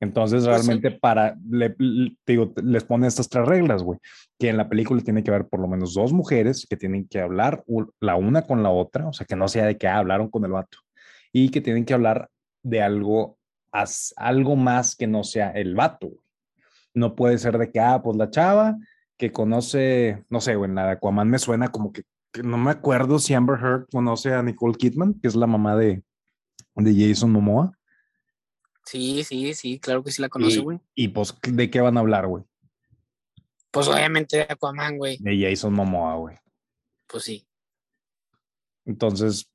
Entonces, 0.00 0.44
realmente 0.44 0.90
pues 0.90 0.94
sí. 0.94 1.00
para, 1.00 1.36
le, 1.48 1.74
le, 1.78 2.16
digo, 2.26 2.52
les 2.62 2.84
pone 2.84 3.06
estas 3.06 3.28
tres 3.28 3.46
reglas, 3.46 3.82
güey, 3.82 3.98
que 4.38 4.50
en 4.50 4.58
la 4.58 4.68
película 4.68 5.00
tiene 5.00 5.24
que 5.24 5.30
haber 5.30 5.48
por 5.48 5.60
lo 5.60 5.68
menos 5.68 5.94
dos 5.94 6.12
mujeres 6.12 6.66
que 6.68 6.76
tienen 6.76 7.08
que 7.08 7.20
hablar 7.20 7.64
la 8.00 8.16
una 8.16 8.42
con 8.42 8.62
la 8.62 8.70
otra, 8.70 9.08
o 9.08 9.12
sea, 9.12 9.26
que 9.26 9.36
no 9.36 9.48
sea 9.48 9.64
de 9.64 9.78
que 9.78 9.88
ah, 9.88 9.98
hablaron 9.98 10.28
con 10.28 10.44
el 10.44 10.52
vato, 10.52 10.78
y 11.32 11.48
que 11.48 11.62
tienen 11.62 11.86
que 11.86 11.94
hablar 11.94 12.28
de 12.62 12.82
algo, 12.82 13.38
as, 13.72 14.12
algo 14.16 14.54
más 14.54 14.96
que 14.96 15.06
no 15.06 15.24
sea 15.24 15.50
el 15.50 15.74
vato, 15.74 16.08
güey. 16.08 16.20
no 16.92 17.14
puede 17.14 17.38
ser 17.38 17.56
de 17.56 17.70
que, 17.70 17.80
ah, 17.80 18.02
pues 18.02 18.16
la 18.18 18.30
chava 18.30 18.76
que 19.16 19.32
conoce, 19.32 20.24
no 20.28 20.42
sé, 20.42 20.56
güey, 20.56 20.68
en 20.68 20.74
la 20.74 20.86
de 20.86 20.92
Aquaman 20.92 21.30
me 21.30 21.38
suena 21.38 21.68
como 21.68 21.90
que, 21.90 22.02
que 22.32 22.42
no 22.42 22.58
me 22.58 22.70
acuerdo 22.70 23.18
si 23.18 23.32
Amber 23.32 23.58
Heard 23.58 23.86
conoce 23.90 24.34
a 24.34 24.42
Nicole 24.42 24.76
Kidman, 24.76 25.14
que 25.14 25.28
es 25.28 25.36
la 25.36 25.46
mamá 25.46 25.74
de, 25.74 26.02
de 26.74 27.08
Jason 27.08 27.32
Momoa. 27.32 27.72
Sí, 28.86 29.24
sí, 29.24 29.52
sí, 29.54 29.80
claro 29.80 30.02
que 30.04 30.12
sí 30.12 30.22
la 30.22 30.28
conoce, 30.28 30.60
güey. 30.60 30.78
y 30.94 31.08
pues, 31.08 31.34
¿de 31.42 31.70
qué 31.70 31.80
van 31.80 31.96
a 31.96 32.00
hablar, 32.00 32.26
güey? 32.26 32.44
Pues 33.72 33.88
obviamente 33.88 34.38
de 34.38 34.46
Aquaman, 34.48 34.96
güey. 34.96 35.18
De 35.18 35.38
Jason 35.38 35.74
Momoa, 35.74 36.14
güey. 36.16 36.36
Pues 37.06 37.24
sí. 37.24 37.46
Entonces, 38.86 39.50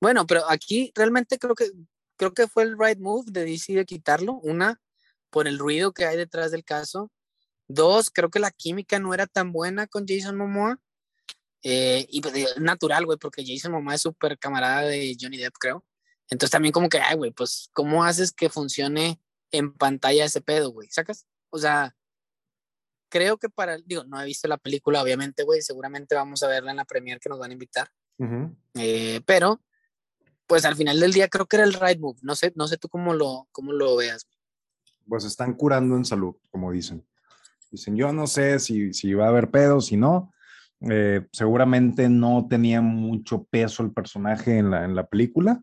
Bueno, 0.00 0.26
pero 0.26 0.42
aquí 0.48 0.92
realmente 0.94 1.38
creo 1.38 1.54
que 1.54 1.70
creo 2.16 2.34
que 2.34 2.46
fue 2.46 2.62
el 2.64 2.78
right 2.78 2.98
move 2.98 3.24
de 3.32 3.44
DC 3.44 3.72
de 3.72 3.86
quitarlo. 3.86 4.34
Una, 4.34 4.80
por 5.30 5.48
el 5.48 5.58
ruido 5.58 5.92
que 5.92 6.04
hay 6.04 6.16
detrás 6.16 6.52
del 6.52 6.64
caso. 6.64 7.10
Dos, 7.66 8.10
creo 8.10 8.30
que 8.30 8.38
la 8.38 8.50
química 8.50 8.98
no 8.98 9.14
era 9.14 9.26
tan 9.26 9.50
buena 9.50 9.86
con 9.86 10.06
Jason 10.06 10.36
Momoa. 10.36 10.78
Eh, 11.62 12.06
y 12.10 12.20
pues, 12.20 12.34
es 12.34 12.60
natural, 12.60 13.06
güey, 13.06 13.18
porque 13.18 13.44
Jason 13.46 13.72
Momoa 13.72 13.94
es 13.94 14.02
súper 14.02 14.38
camarada 14.38 14.82
de 14.82 15.16
Johnny 15.18 15.38
Depp, 15.38 15.54
creo. 15.58 15.84
Entonces 16.32 16.50
también 16.50 16.72
como 16.72 16.88
que, 16.88 16.98
ay, 16.98 17.14
güey, 17.14 17.30
pues, 17.30 17.68
¿cómo 17.74 18.04
haces 18.04 18.32
que 18.32 18.48
funcione 18.48 19.20
en 19.50 19.74
pantalla 19.74 20.24
ese 20.24 20.40
pedo, 20.40 20.70
güey? 20.70 20.88
¿Sacas? 20.90 21.26
O 21.50 21.58
sea, 21.58 21.94
creo 23.10 23.36
que 23.36 23.50
para, 23.50 23.76
digo, 23.76 24.04
no 24.04 24.18
he 24.18 24.24
visto 24.24 24.48
la 24.48 24.56
película, 24.56 25.02
obviamente, 25.02 25.42
güey, 25.42 25.60
seguramente 25.60 26.14
vamos 26.14 26.42
a 26.42 26.48
verla 26.48 26.70
en 26.70 26.78
la 26.78 26.86
premiere 26.86 27.20
que 27.20 27.28
nos 27.28 27.38
van 27.38 27.50
a 27.50 27.52
invitar. 27.52 27.88
ujú. 28.16 28.56
Eh, 28.76 29.20
pero, 29.26 29.60
pues 30.46 30.64
al 30.64 30.74
final 30.74 30.98
del 31.00 31.12
día 31.12 31.28
creo 31.28 31.44
que 31.44 31.56
era 31.56 31.66
el 31.66 31.74
right 31.74 32.00
move. 32.00 32.18
No 32.22 32.34
sé, 32.34 32.50
no 32.56 32.66
sé 32.66 32.78
tú 32.78 32.88
cómo 32.88 33.12
lo, 33.12 33.46
cómo 33.52 33.72
lo 33.72 33.94
veas. 33.96 34.26
pues 35.06 35.24
están 35.24 35.52
curando 35.52 35.96
en 35.96 36.06
salud, 36.06 36.34
como 36.50 36.72
dicen. 36.72 37.06
Dicen, 37.70 37.94
yo 37.94 38.10
no 38.10 38.26
sé 38.26 38.58
si, 38.58 38.94
si 38.94 39.12
va 39.12 39.26
a 39.26 39.28
haber 39.28 39.50
pedos, 39.50 39.86
si 39.86 39.98
no. 39.98 40.32
Eh, 40.80 41.26
seguramente 41.30 42.08
no 42.08 42.46
tenía 42.48 42.80
mucho 42.80 43.44
peso 43.44 43.82
el 43.82 43.92
personaje 43.92 44.56
en 44.56 44.70
la, 44.70 44.86
en 44.86 44.94
la 44.94 45.06
película. 45.06 45.62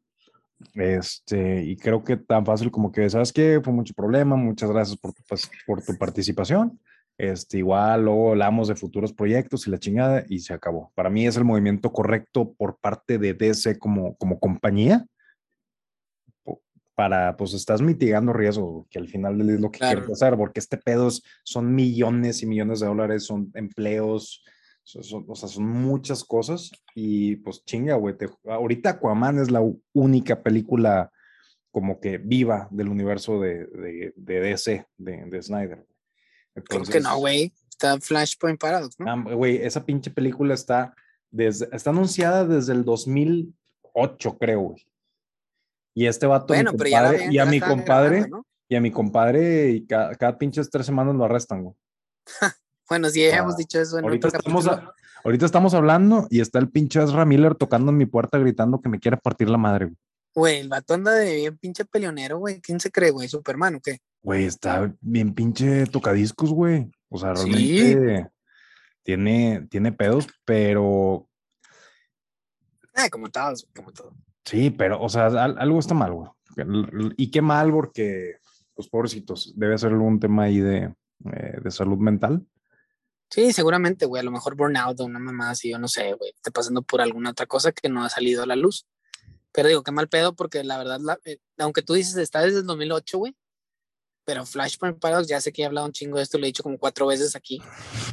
Este, 0.73 1.63
y 1.63 1.75
creo 1.77 2.03
que 2.03 2.17
tan 2.17 2.45
fácil 2.45 2.69
como 2.71 2.91
que, 2.91 3.09
¿sabes 3.09 3.31
qué? 3.31 3.61
Fue 3.63 3.71
mucho 3.73 3.93
problema, 3.93 4.35
muchas 4.35 4.69
gracias 4.69 4.97
por 4.97 5.13
tu, 5.13 5.23
por 5.65 5.81
tu 5.81 5.97
participación. 5.97 6.79
Este, 7.17 7.57
igual 7.57 8.05
luego 8.05 8.29
hablamos 8.31 8.69
de 8.69 8.75
futuros 8.75 9.11
proyectos 9.13 9.67
y 9.67 9.71
la 9.71 9.77
chingada 9.77 10.23
y 10.29 10.39
se 10.39 10.53
acabó. 10.53 10.91
Para 10.95 11.09
mí 11.09 11.27
es 11.27 11.35
el 11.35 11.43
movimiento 11.43 11.91
correcto 11.91 12.53
por 12.57 12.77
parte 12.79 13.17
de 13.17 13.33
DC 13.33 13.77
como, 13.77 14.15
como 14.15 14.39
compañía. 14.39 15.05
Para, 16.95 17.37
pues 17.37 17.53
estás 17.53 17.81
mitigando 17.81 18.33
riesgos, 18.33 18.85
que 18.89 18.99
al 18.99 19.07
final 19.07 19.39
es 19.49 19.61
lo 19.61 19.71
que 19.71 19.79
Claro. 19.79 20.01
quieres 20.01 20.21
hacer, 20.21 20.35
porque 20.37 20.59
este 20.59 20.77
pedo 20.77 21.07
es- 21.07 21.21
son 21.43 21.73
millones 21.73 22.43
y 22.43 22.45
millones 22.45 22.81
de 22.81 22.87
dólares, 22.87 23.23
son 23.25 23.49
empleos, 23.53 24.43
son- 25.03 25.25
o 25.27 25.35
sea, 25.35 25.47
son 25.49 25.65
muchas 25.65 26.23
cosas 26.23 26.71
y 26.95 27.35
pues 27.37 27.63
chinga, 27.65 27.95
güey. 27.95 28.17
te- 28.17 28.29
ahorita 28.45 28.91
Aquaman 28.91 29.39
es 29.39 29.51
la 29.51 29.61
única 29.93 30.41
película 30.41 31.11
como 31.71 31.99
que 31.99 32.17
viva 32.17 32.67
del 32.71 32.89
universo 32.89 33.39
de, 33.39 33.65
de, 33.67 34.13
de 34.15 34.39
DC, 34.39 34.87
de, 34.97 35.25
de 35.25 35.41
Snyder. 35.43 35.85
Creo 36.65 36.83
que 36.83 36.99
no, 36.99 37.17
güey. 37.19 37.53
Está 37.69 37.99
Flashpoint 37.99 38.59
Paradox, 38.59 38.95
¿no? 38.99 39.23
Güey, 39.37 39.57
esa 39.57 39.85
pinche 39.85 40.09
película 40.11 40.53
está, 40.53 40.93
desde, 41.31 41.69
está 41.71 41.91
anunciada 41.91 42.45
desde 42.45 42.73
el 42.73 42.83
2008, 42.83 44.37
creo, 44.37 44.59
güey. 44.61 44.85
Y 45.93 46.07
este 46.07 46.25
vato, 46.25 46.53
mi 46.53 46.57
bueno, 46.63 46.71
la 46.71 46.77
compadre, 46.77 47.17
habían- 47.17 47.31
y 47.33 47.37
a 47.39 47.45
mi 47.45 47.59
compadre, 47.59 48.15
grabando, 48.17 48.37
¿no? 48.37 48.45
y 48.67 48.75
a 48.75 48.81
mi 48.81 48.91
compadre, 48.91 49.69
y 49.69 49.85
ca- 49.85 50.13
cada, 50.15 50.37
pinches 50.37 50.69
tres 50.69 50.85
semanas 50.85 51.15
lo 51.15 51.23
arrestan, 51.25 51.63
güey. 51.63 51.75
Bueno, 52.89 53.09
sí, 53.09 53.25
habíamos 53.27 53.53
Ah, 53.53 53.57
dicho 53.57 53.79
eso 53.79 53.99
en 53.99 54.05
Ahorita 54.05 54.27
otro 54.29 54.39
estamos, 54.39 54.65
capítulo. 54.65 54.89
a- 54.91 54.95
ahorita 55.25 55.45
estamos 55.45 55.73
hablando 55.73 56.27
y 56.29 56.41
está 56.41 56.59
el 56.59 56.69
pinche 56.69 57.01
Ezra 57.03 57.25
Miller 57.25 57.55
tocando 57.55 57.91
en 57.91 57.97
mi 57.97 58.05
puerta 58.05 58.37
gritando 58.39 58.81
que 58.81 58.89
me 58.89 58.99
quiere 58.99 59.17
partir 59.17 59.49
la 59.49 59.57
madre, 59.57 59.85
güey. 59.85 59.97
Güey, 60.35 60.59
el 60.59 60.69
vato 60.69 60.93
anda 60.93 61.11
de 61.13 61.35
bien 61.35 61.57
pinche 61.57 61.85
peleonero, 61.85 62.37
güey. 62.39 62.61
¿Quién 62.61 62.79
se 62.79 62.91
cree, 62.91 63.11
güey? 63.11 63.27
¿Superman 63.27 63.75
o 63.75 63.79
qué? 63.81 63.99
Güey, 64.21 64.45
está 64.45 64.93
bien 65.01 65.33
pinche 65.33 65.85
tocadiscos, 65.87 66.51
güey. 66.51 66.89
O 67.09 67.17
sea, 67.17 67.35
Sí. 67.35 67.51
realmente 67.51 68.29
tiene, 69.03 69.67
tiene 69.69 69.91
pedos, 69.91 70.27
pero 70.45 71.27
Ah, 72.95 73.09
como 73.09 73.29
todos, 73.29 73.67
como 73.75 73.91
todo. 73.93 74.13
Sí, 74.45 74.71
pero, 74.71 75.01
o 75.01 75.09
sea, 75.09 75.27
al- 75.27 75.57
algo 75.57 75.79
está 75.79 75.93
mal, 75.93 76.11
güey. 76.13 76.29
Y 77.17 77.31
qué 77.31 77.41
mal 77.41 77.71
porque, 77.71 78.35
pues, 78.73 78.89
pobrecitos, 78.89 79.53
debe 79.55 79.77
ser 79.77 79.91
algún 79.93 80.19
tema 80.19 80.43
ahí 80.43 80.59
de, 80.59 80.93
eh, 81.31 81.57
de 81.63 81.71
salud 81.71 81.97
mental. 81.97 82.45
Sí, 83.31 83.53
seguramente, 83.53 84.05
güey. 84.05 84.21
A 84.21 84.23
lo 84.23 84.31
mejor 84.31 84.55
burnout 84.55 84.99
o 84.99 85.05
una 85.05 85.19
mamá 85.19 85.51
así, 85.51 85.69
yo 85.69 85.77
no 85.77 85.87
sé, 85.87 86.13
güey. 86.13 86.31
Esté 86.31 86.51
pasando 86.51 86.81
por 86.81 87.01
alguna 87.01 87.29
otra 87.31 87.45
cosa 87.45 87.71
que 87.71 87.87
no 87.89 88.03
ha 88.03 88.09
salido 88.09 88.43
a 88.43 88.45
la 88.47 88.55
luz. 88.55 88.87
Pero 89.51 89.67
digo, 89.69 89.83
qué 89.83 89.91
mal 89.91 90.07
pedo, 90.09 90.35
porque 90.35 90.63
la 90.63 90.77
verdad, 90.77 90.99
la- 90.99 91.19
eh, 91.25 91.37
aunque 91.57 91.81
tú 91.81 91.93
dices, 91.93 92.15
está 92.17 92.41
desde 92.41 92.59
el 92.59 92.65
2008, 92.65 93.17
güey. 93.19 93.35
Pero 94.25 94.45
Flashpoint 94.45 94.99
Paradox, 94.99 95.27
ya 95.27 95.41
sé 95.41 95.51
que 95.51 95.63
he 95.63 95.65
hablado 95.65 95.87
un 95.87 95.91
chingo 95.93 96.17
de 96.17 96.23
esto, 96.23 96.37
lo 96.37 96.43
he 96.45 96.47
dicho 96.47 96.61
como 96.63 96.77
cuatro 96.77 97.07
veces 97.07 97.35
aquí. 97.35 97.61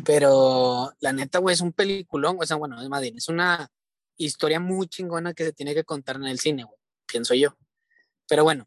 Pero 0.04 0.92
la 1.00 1.12
neta, 1.12 1.38
güey, 1.40 1.54
es 1.54 1.60
un 1.60 1.72
peliculón. 1.72 2.36
O 2.40 2.46
sea, 2.46 2.56
bueno, 2.56 2.80
es 2.80 2.88
más 2.88 3.02
bien, 3.02 3.16
es 3.16 3.28
una 3.28 3.70
historia 4.16 4.60
muy 4.60 4.86
chingona 4.88 5.34
que 5.34 5.44
se 5.44 5.52
tiene 5.52 5.74
que 5.74 5.84
contar 5.84 6.16
en 6.16 6.24
el 6.24 6.38
cine, 6.38 6.64
güey. 6.64 6.78
Pienso 7.06 7.34
yo. 7.34 7.56
Pero 8.28 8.44
bueno, 8.44 8.66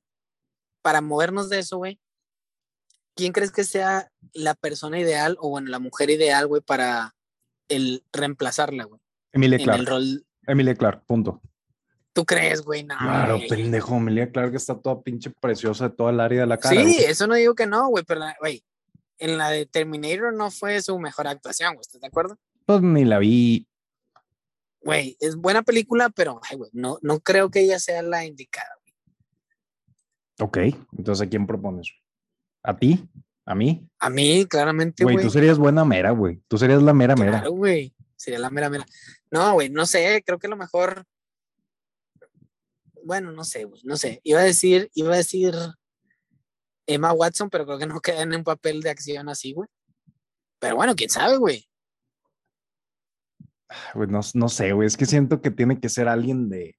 para 0.81 1.01
movernos 1.01 1.49
de 1.49 1.59
eso, 1.59 1.77
güey, 1.77 1.99
¿quién 3.19 3.33
crees 3.33 3.51
que 3.51 3.65
sea 3.65 4.09
la 4.33 4.55
persona 4.55 4.97
ideal 4.97 5.35
o, 5.41 5.49
bueno, 5.49 5.69
la 5.69 5.79
mujer 5.79 6.09
ideal, 6.09 6.47
güey, 6.47 6.61
para 6.61 7.13
el 7.67 8.01
reemplazarla, 8.13 8.85
güey? 8.85 9.01
Emilia 9.33 9.57
En 9.57 9.63
Clark. 9.65 9.79
el 9.81 9.85
rol. 9.85 10.25
Emilia 10.47 10.73
Clark, 10.73 11.03
punto. 11.05 11.41
¿Tú 12.13 12.25
crees, 12.25 12.61
güey? 12.61 12.85
No. 12.85 12.97
Claro, 12.97 13.35
güey. 13.35 13.49
pendejo. 13.49 13.97
Emilia 13.97 14.31
Clark 14.31 14.55
está 14.55 14.79
toda 14.79 15.01
pinche 15.01 15.31
preciosa 15.31 15.89
de 15.89 15.95
toda 15.97 16.11
el 16.11 16.21
área 16.21 16.41
de 16.41 16.47
la 16.47 16.57
cara. 16.57 16.73
Sí, 16.73 16.81
güey. 16.81 17.03
eso 17.03 17.27
no 17.27 17.35
digo 17.35 17.55
que 17.55 17.67
no, 17.67 17.89
güey, 17.89 18.05
pero, 18.05 18.21
güey, 18.39 18.63
en 19.17 19.37
la 19.37 19.49
de 19.49 19.65
Terminator 19.65 20.33
no 20.33 20.49
fue 20.49 20.81
su 20.81 20.97
mejor 20.97 21.27
actuación, 21.27 21.73
güey, 21.73 21.81
¿estás 21.81 21.99
de 21.99 22.07
acuerdo? 22.07 22.37
Pues 22.65 22.81
ni 22.81 23.03
la 23.03 23.19
vi. 23.19 23.67
Güey, 24.81 25.17
es 25.19 25.35
buena 25.35 25.61
película, 25.61 26.09
pero, 26.09 26.39
ay, 26.49 26.55
güey, 26.55 26.71
no, 26.73 26.99
no 27.01 27.19
creo 27.19 27.51
que 27.51 27.59
ella 27.59 27.79
sea 27.79 28.01
la 28.01 28.25
indicada. 28.25 28.69
Ok, 30.41 30.57
entonces 30.97 31.27
¿a 31.27 31.29
quién 31.29 31.45
propones? 31.45 31.91
¿A 32.63 32.77
ti? 32.77 33.07
¿A 33.45 33.55
mí? 33.55 33.87
A 33.99 34.09
mí, 34.09 34.45
claramente, 34.45 35.03
Güey, 35.03 35.15
güey. 35.15 35.25
tú 35.25 35.31
serías 35.31 35.57
buena 35.57 35.83
mera, 35.83 36.11
güey. 36.11 36.41
Tú 36.47 36.57
serías 36.57 36.83
la 36.83 36.93
mera 36.93 37.15
mera. 37.15 37.39
Claro, 37.39 37.51
güey. 37.51 37.95
Sería 38.15 38.39
la 38.39 38.49
mera 38.49 38.69
mera. 38.69 38.85
No, 39.31 39.53
güey, 39.53 39.69
no 39.69 39.85
sé, 39.85 40.21
creo 40.25 40.37
que 40.39 40.47
a 40.47 40.49
lo 40.49 40.57
mejor. 40.57 41.05
Bueno, 43.03 43.31
no 43.31 43.43
sé, 43.43 43.63
güey, 43.63 43.81
no 43.85 43.97
sé. 43.97 44.19
Iba 44.23 44.41
a 44.41 44.43
decir, 44.43 44.89
iba 44.93 45.13
a 45.13 45.17
decir 45.17 45.55
Emma 46.85 47.13
Watson, 47.13 47.49
pero 47.49 47.65
creo 47.65 47.79
que 47.79 47.87
no 47.87 48.01
queda 48.01 48.21
en 48.21 48.35
un 48.35 48.43
papel 48.43 48.81
de 48.81 48.89
acción 48.89 49.29
así, 49.29 49.53
güey. 49.53 49.69
Pero 50.59 50.75
bueno, 50.75 50.95
quién 50.95 51.09
sabe, 51.09 51.37
güey. 51.37 51.67
Güey, 53.93 54.09
no, 54.09 54.19
no 54.33 54.49
sé, 54.49 54.73
güey. 54.73 54.87
Es 54.87 54.97
que 54.97 55.05
siento 55.05 55.41
que 55.41 55.51
tiene 55.51 55.79
que 55.79 55.89
ser 55.89 56.07
alguien 56.07 56.49
de. 56.49 56.75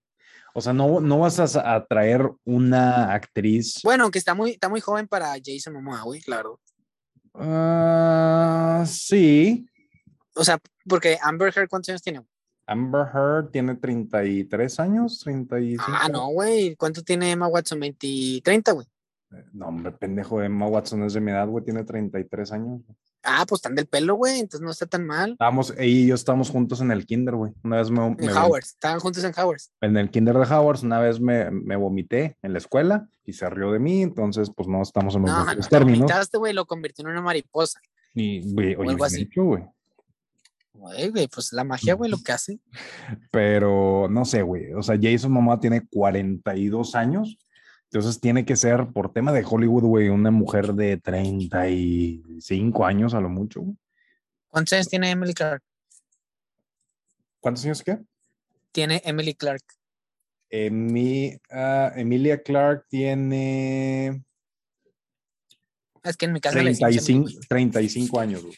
O 0.54 0.61
sea, 0.61 0.73
no, 0.73 1.00
no 1.00 1.19
vas 1.21 1.38
a, 1.40 1.47
sa- 1.47 1.75
a 1.75 1.87
traer 1.87 2.28
una 2.45 3.12
actriz. 3.14 3.80
Bueno, 3.85 4.04
aunque 4.04 4.19
está 4.19 4.35
muy, 4.35 4.50
está 4.52 4.69
muy 4.69 4.80
joven 4.80 5.07
para 5.09 5.35
Jason 5.45 5.73
Momoa, 5.75 6.02
güey, 6.02 6.21
claro. 6.21 6.61
Ah, 7.35 8.85
sí. 8.87 9.66
O 10.35 10.45
sea, 10.45 10.59
porque 10.88 11.19
Amber 11.23 11.52
Heard, 11.57 11.69
¿cuántos 11.69 11.88
años 11.90 12.02
tiene? 12.02 12.23
Amber 12.66 13.07
Heard 13.12 13.50
tiene 13.50 13.75
33 13.76 14.80
años, 14.80 15.21
35. 15.21 15.85
Ah, 15.88 16.09
no, 16.09 16.28
güey. 16.28 16.76
¿Cuánto 16.76 17.02
tiene 17.02 17.33
Emma 17.33 17.49
Watson? 17.49 17.80
20, 17.80 18.40
30, 18.45 18.73
güey. 18.73 18.87
No, 19.52 19.66
hombre, 19.69 19.92
pendejo. 19.92 20.42
Emma 20.42 20.66
Watson 20.66 21.02
es 21.04 21.12
de 21.14 21.21
mi 21.21 21.30
edad, 21.33 21.47
güey. 21.49 21.64
Tiene 21.64 21.85
33 21.85 22.52
años. 22.52 22.80
Ah, 23.22 23.44
pues 23.46 23.58
están 23.58 23.74
del 23.74 23.86
pelo, 23.86 24.14
güey. 24.14 24.40
Entonces 24.40 24.60
no 24.64 24.70
está 24.70 24.86
tan 24.86 25.06
mal. 25.06 25.32
Estábamos, 25.32 25.72
ella 25.72 25.84
y 25.84 26.06
yo 26.06 26.14
estábamos 26.14 26.48
juntos 26.50 26.80
en 26.80 26.90
el 26.90 27.04
kinder, 27.06 27.34
güey. 27.34 27.52
Una 27.62 27.76
vez 27.76 27.90
me, 27.90 28.06
En 28.06 28.30
Howard. 28.30 28.62
Estaban 28.64 28.98
juntos 29.00 29.22
en 29.24 29.32
Howard. 29.38 29.60
en 29.82 29.96
el 29.96 30.10
kinder 30.10 30.36
de 30.38 30.54
Howard, 30.54 30.82
una 30.84 30.98
vez 31.00 31.20
me, 31.20 31.50
me 31.50 31.76
vomité 31.76 32.36
en 32.42 32.52
la 32.52 32.58
escuela 32.58 33.08
y 33.26 33.32
se 33.34 33.48
rió 33.50 33.72
de 33.72 33.78
mí, 33.78 34.02
entonces 34.02 34.50
pues 34.56 34.68
no 34.68 34.80
estamos 34.82 35.14
en 35.14 35.22
los 35.22 35.30
No, 35.30 35.44
no, 35.44 35.60
términos. 35.68 36.00
vomitaste, 36.00 36.38
güey. 36.38 36.52
Lo 36.54 36.64
convirtió 36.66 37.04
en 37.04 37.12
una 37.12 37.22
mariposa. 37.22 37.80
Y, 38.14 38.52
güey, 38.54 38.74
oye, 38.74 38.90
algo 38.90 39.04
así. 39.04 39.28
güey. 39.36 39.64
Güey, 40.72 41.10
güey, 41.10 41.28
pues 41.28 41.52
la 41.52 41.62
magia, 41.62 41.94
güey, 41.94 42.10
lo 42.10 42.16
que 42.18 42.32
hace. 42.32 42.58
Pero 43.30 44.08
no 44.10 44.24
sé, 44.24 44.42
güey. 44.42 44.72
O 44.72 44.82
sea, 44.82 44.98
Jason 45.00 45.30
Momoa 45.30 45.60
tiene 45.60 45.86
42 45.90 46.94
años. 46.94 47.36
Entonces 47.92 48.20
tiene 48.20 48.44
que 48.44 48.54
ser, 48.54 48.87
por 48.92 49.12
tema 49.12 49.32
de 49.32 49.44
Hollywood, 49.44 49.82
güey, 49.82 50.09
una 50.11 50.30
mujer 50.30 50.75
de 50.75 50.97
35 50.97 52.87
años 52.87 53.14
a 53.14 53.20
lo 53.20 53.28
mucho. 53.28 53.62
güey. 53.62 53.76
¿Cuántos 54.49 54.73
años 54.75 54.88
tiene 54.88 55.11
Emily 55.11 55.35
Clark? 55.35 55.62
¿Cuántos 57.40 57.64
años 57.64 57.82
qué? 57.82 57.99
Tiene 58.73 59.02
Emily 59.04 59.35
Clark. 59.35 59.62
Emi- 60.50 61.40
ah, 61.50 61.92
Emilia 61.97 62.42
Clark 62.42 62.85
tiene 62.88 64.25
Es 66.02 66.16
que 66.16 66.26
en 66.26 66.32
mi 66.32 66.40
casa 66.40 66.61
le 66.62 66.70
decimos 66.70 66.90
35, 66.99 67.23
Emily, 67.23 67.32
güey. 67.35 67.47
35 67.49 68.20
años, 68.20 68.42
güey. 68.44 68.56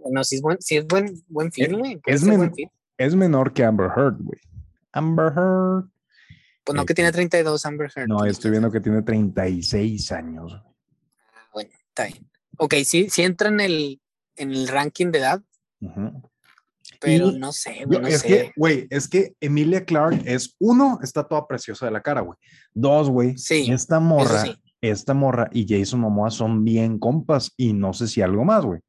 Bueno, 0.00 0.22
si 0.24 0.36
es 0.36 0.42
buen, 0.42 0.60
si 0.60 0.76
es 0.76 0.86
buen, 0.86 1.22
buen 1.28 1.50
fit, 1.52 1.72
güey. 1.72 2.00
es 2.06 2.22
men-. 2.22 2.52
Es 2.96 3.14
menor 3.14 3.52
que 3.52 3.64
Amber 3.64 3.90
Heard, 3.96 4.16
güey. 4.20 4.40
Amber 4.92 5.32
Heard. 5.36 5.88
Pues 6.68 6.76
no 6.76 6.84
que 6.86 6.92
tiene 6.94 7.10
32 7.12 7.64
Amber 7.66 7.90
Heard. 7.96 8.08
No, 8.08 8.24
estoy 8.26 8.50
viendo 8.50 8.70
que 8.70 8.80
tiene 8.80 9.00
36 9.02 10.12
años. 10.12 10.52
Ah, 10.54 11.48
Bueno, 11.52 11.70
está 11.72 12.04
bien. 12.04 12.28
Ok, 12.58 12.74
sí, 12.84 13.08
sí 13.08 13.22
entra 13.22 13.48
en 13.48 13.60
el, 13.60 14.00
en 14.36 14.50
el 14.52 14.68
ranking 14.68 15.10
de 15.10 15.18
edad, 15.20 15.42
pero 17.00 17.30
Y 17.30 17.38
no 17.38 17.52
sé, 17.52 17.84
güey, 17.86 18.00
no 18.00 18.08
es 18.08 18.20
sé. 18.20 18.26
que, 18.28 18.52
güey, 18.56 18.86
es 18.90 19.08
que 19.08 19.34
Emilia 19.40 19.84
Clark 19.84 20.22
es 20.26 20.56
uno, 20.58 20.98
está 21.02 21.22
toda 21.26 21.46
preciosa 21.46 21.86
de 21.86 21.92
la 21.92 22.02
cara, 22.02 22.20
güey. 22.20 22.36
Dos, 22.74 23.08
güey, 23.08 23.38
Sí, 23.38 23.70
esta 23.70 23.98
morra, 24.00 24.42
sí. 24.42 24.54
esta 24.80 25.14
morra 25.14 25.48
y 25.52 25.66
Jason 25.68 26.00
Momoa 26.00 26.30
son 26.30 26.64
bien 26.64 26.98
compas 26.98 27.52
y 27.56 27.72
no 27.72 27.92
sé 27.94 28.08
si 28.08 28.20
algo 28.20 28.44
más, 28.44 28.64
güey. 28.64 28.80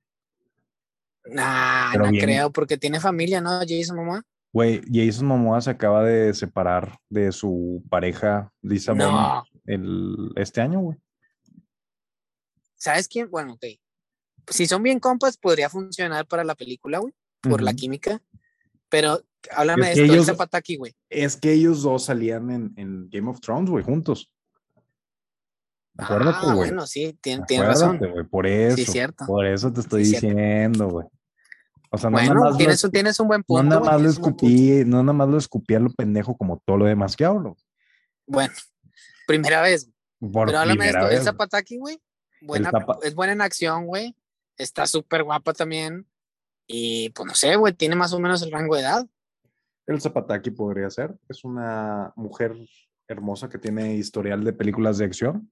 Nah, 1.26 1.92
Pero 1.92 2.06
no 2.06 2.12
bien. 2.12 2.24
creo, 2.26 2.52
porque 2.52 2.78
tiene 2.78 3.00
familia, 3.00 3.40
¿no? 3.42 3.60
Jason 3.68 3.96
Momoa. 3.96 4.24
Güey, 4.52 4.82
Jason 4.92 5.28
Momoa 5.28 5.62
se 5.62 5.70
acaba 5.70 6.04
de 6.04 6.34
separar 6.34 6.98
de 7.10 7.32
su 7.32 7.84
pareja 7.90 8.52
Lisa 8.62 8.94
No. 8.96 9.44
el, 9.66 10.32
este 10.36 10.62
año, 10.62 10.80
güey. 10.80 10.98
¿Sabes 12.76 13.08
quién? 13.08 13.30
Bueno, 13.30 13.54
ok. 13.54 13.64
Si 14.48 14.66
son 14.66 14.82
bien 14.82 15.00
compas, 15.00 15.38
podría 15.38 15.70
funcionar 15.70 16.26
para 16.26 16.44
la 16.44 16.56
película, 16.56 16.98
güey, 17.00 17.14
por 17.42 17.62
la 17.62 17.74
química. 17.74 18.22
Pero 18.90 19.22
háblame 19.52 19.92
Es 19.92 19.98
de 19.98 20.02
esto, 20.02 20.14
el 20.14 20.18
ellos- 20.20 20.26
Zapataki, 20.26 20.78
güey. 20.78 20.96
Es 21.10 21.38
que 21.38 21.52
ellos 21.54 21.84
dos 21.84 22.06
salían 22.06 22.50
en, 22.50 22.74
en 22.78 23.10
Game 23.12 23.30
of 23.30 23.40
Thrones, 23.42 23.70
güey, 23.70 23.84
juntos. 23.84 24.32
Acuérdate, 25.98 26.38
Ah, 26.42 26.54
güey. 26.56 26.70
bueno, 26.70 26.88
sí, 26.88 27.16
tien- 27.22 27.46
tienes 27.46 27.68
razón. 27.68 27.98
Güey, 28.00 28.26
por 28.26 28.48
eso. 28.48 28.78
Sí, 28.78 28.86
cierto. 28.86 29.26
Por 29.28 29.46
eso 29.46 29.72
te 29.72 29.82
estoy 29.82 30.06
Sí, 30.06 30.14
diciendo, 30.14 30.90
güey. 30.90 31.08
O 31.92 31.98
sea, 31.98 32.10
no 32.10 32.18
Bueno, 32.18 32.34
nada 32.36 32.44
más 32.46 32.52
lo 32.52 32.58
tienes, 32.58 32.88
tienes 32.92 33.20
un 33.20 33.28
buen 33.28 33.40
no 33.42 33.46
punto. 33.46 33.64
nada 33.64 33.80
güey, 33.80 33.92
más 33.92 33.94
lo 33.94 34.00
tienes 34.10 34.14
escupí, 34.18 34.84
no 34.86 35.04
nada 35.04 35.14
más 35.14 35.28
lo 35.30 35.38
escupí 35.38 35.74
a 35.76 35.80
lo 35.80 35.90
pendejo 35.94 36.38
como 36.38 36.60
todo 36.66 36.78
lo 36.78 36.86
demás 36.86 37.16
que 37.16 37.26
hablo. 37.26 37.58
Bueno, 38.28 38.54
primera 39.28 39.62
vez. 39.62 39.90
Por 40.20 40.48
Pero 40.48 40.60
háblame 40.60 40.84
de 40.86 40.90
esto. 40.92 41.06
El 41.06 41.16
vez. 41.16 41.24
Zapataki, 41.24 41.78
güey. 41.78 42.00
Buena, 42.42 42.72
Zapa- 42.72 43.00
es 43.04 43.16
buena 43.16 43.34
en 43.34 43.42
acción, 43.42 43.86
güey. 43.86 44.16
Está 44.58 44.86
súper 44.86 45.24
guapa 45.24 45.54
también. 45.54 46.06
Y 46.68 47.10
pues 47.12 47.26
no 47.28 47.34
sé, 47.34 47.56
güey, 47.56 47.74
tiene 47.74 47.96
más 47.96 48.14
o 48.14 48.20
menos 48.20 48.42
el 48.44 48.52
rango 48.52 48.76
de 48.76 48.82
edad. 48.82 49.08
El 49.88 50.00
Zapataki 50.00 50.52
podría 50.52 50.90
ser. 50.92 51.18
Es 51.28 51.44
una 51.44 52.14
mujer 52.16 52.56
hermosa 53.08 53.50
que 53.50 53.58
tiene 53.58 53.96
historial 53.96 54.44
de 54.44 54.54
películas 54.54 55.00
de 55.00 55.06
acción. 55.06 55.52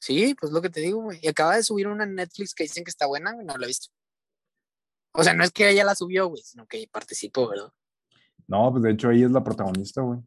Sí, 0.00 0.36
pues 0.38 0.52
lo 0.52 0.62
que 0.62 0.70
te 0.70 0.80
digo, 0.80 1.02
güey. 1.02 1.18
Y 1.20 1.26
acaba 1.28 1.56
de 1.56 1.64
subir 1.64 1.88
una 1.88 2.04
en 2.04 2.14
Netflix 2.14 2.54
que 2.54 2.62
dicen 2.62 2.84
que 2.84 2.90
está 2.90 3.06
buena, 3.06 3.32
güey, 3.32 3.44
no 3.44 3.56
la 3.56 3.64
he 3.64 3.68
visto. 3.68 3.88
O 5.12 5.24
sea, 5.24 5.34
no 5.34 5.44
es 5.44 5.50
que 5.50 5.68
ella 5.68 5.84
la 5.84 5.94
subió, 5.94 6.28
güey, 6.28 6.42
sino 6.42 6.66
que 6.66 6.88
participó, 6.90 7.48
¿verdad? 7.48 7.72
No, 8.46 8.70
pues 8.70 8.82
de 8.82 8.92
hecho 8.92 9.10
ella 9.10 9.26
es 9.26 9.32
la 9.32 9.44
protagonista, 9.44 10.00
güey. 10.02 10.20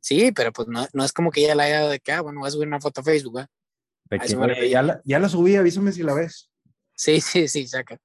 Sí, 0.00 0.32
pero 0.32 0.52
pues 0.52 0.68
no, 0.68 0.86
no 0.92 1.04
es 1.04 1.12
como 1.12 1.30
que 1.30 1.44
ella 1.44 1.54
la 1.54 1.64
haya 1.64 1.88
de 1.88 2.00
que, 2.00 2.12
ah, 2.12 2.22
bueno, 2.22 2.40
voy 2.40 2.48
a 2.48 2.50
subir 2.50 2.66
una 2.66 2.80
foto 2.80 3.00
a 3.00 3.04
Facebook, 3.04 3.32
güey. 3.32 3.46
De 4.10 4.18
que, 4.18 4.34
güey, 4.34 4.70
la, 4.70 5.00
ya 5.04 5.18
la 5.18 5.28
subí, 5.28 5.54
avísame 5.54 5.92
si 5.92 6.02
la 6.02 6.14
ves. 6.14 6.50
Sí, 6.94 7.20
sí, 7.20 7.48
sí, 7.48 7.66
saca. 7.66 7.98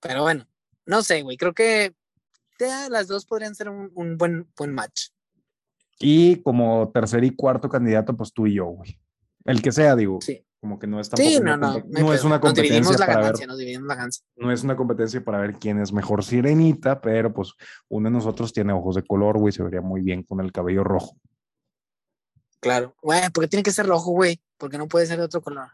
Pero 0.00 0.22
bueno, 0.22 0.46
no 0.86 1.02
sé, 1.02 1.22
güey, 1.22 1.36
creo 1.36 1.52
que 1.52 1.94
ya 2.58 2.88
las 2.88 3.08
dos 3.08 3.26
podrían 3.26 3.54
ser 3.54 3.68
un, 3.68 3.90
un 3.94 4.16
buen, 4.16 4.48
buen 4.56 4.72
match. 4.72 5.08
Y 5.98 6.36
como 6.42 6.90
tercer 6.92 7.24
y 7.24 7.34
cuarto 7.34 7.68
candidato, 7.68 8.16
pues 8.16 8.32
tú 8.32 8.46
y 8.46 8.54
yo, 8.54 8.66
güey. 8.66 8.98
El 9.44 9.62
que 9.62 9.72
sea, 9.72 9.96
digo. 9.96 10.20
Sí. 10.20 10.44
Como 10.62 10.78
que 10.78 10.86
no 10.86 11.00
es 11.00 11.10
tampoco 11.10 11.28
Sí, 11.28 11.38
una 11.38 11.56
no, 11.56 11.72
no. 11.80 11.84
no, 11.88 12.14
es 12.14 12.22
una 12.22 12.38
Nos 12.38 12.54
dividimos 12.54 12.86
competencia 12.86 12.98
la 12.98 13.06
para 13.06 13.16
ver 13.16 13.24
ganancia, 13.24 13.46
nos 13.48 13.58
dividimos 13.58 13.86
la 13.88 13.94
ganancia. 13.96 14.24
no 14.36 14.52
es 14.52 14.62
una 14.62 14.76
competencia 14.76 15.24
para 15.24 15.38
ver 15.40 15.54
quién 15.54 15.80
es 15.80 15.92
mejor 15.92 16.22
sirenita, 16.22 17.00
pero 17.00 17.34
pues 17.34 17.52
uno 17.88 18.08
de 18.08 18.12
nosotros 18.12 18.52
tiene 18.52 18.72
ojos 18.72 18.94
de 18.94 19.02
color, 19.02 19.38
güey, 19.38 19.52
se 19.52 19.64
vería 19.64 19.80
muy 19.80 20.02
bien 20.02 20.22
con 20.22 20.38
el 20.40 20.52
cabello 20.52 20.84
rojo. 20.84 21.16
Claro. 22.60 22.94
Güey, 23.02 23.22
porque 23.34 23.48
tiene 23.48 23.64
que 23.64 23.72
ser 23.72 23.86
rojo, 23.86 24.12
güey. 24.12 24.40
Porque 24.56 24.78
no 24.78 24.86
puede 24.86 25.04
ser 25.06 25.18
de 25.18 25.24
otro 25.24 25.40
color. 25.42 25.66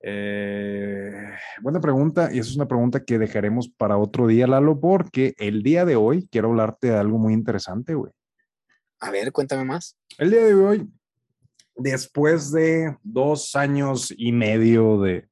Eh, 0.00 1.12
buena 1.60 1.80
pregunta, 1.80 2.30
y 2.32 2.38
esa 2.38 2.50
es 2.50 2.56
una 2.56 2.68
pregunta 2.68 3.04
que 3.04 3.18
dejaremos 3.18 3.68
para 3.68 3.98
otro 3.98 4.28
día, 4.28 4.46
Lalo, 4.46 4.78
porque 4.78 5.34
el 5.38 5.64
día 5.64 5.84
de 5.84 5.96
hoy 5.96 6.28
quiero 6.30 6.50
hablarte 6.50 6.86
de 6.92 6.96
algo 6.96 7.18
muy 7.18 7.34
interesante, 7.34 7.94
güey. 7.94 8.12
A 9.00 9.10
ver, 9.10 9.32
cuéntame 9.32 9.64
más. 9.64 9.96
El 10.18 10.30
día 10.30 10.44
de 10.44 10.54
hoy, 10.54 10.88
después 11.80 12.52
de 12.52 12.96
dos 13.02 13.56
años 13.56 14.12
y 14.16 14.32
medio 14.32 15.00
de, 15.00 15.28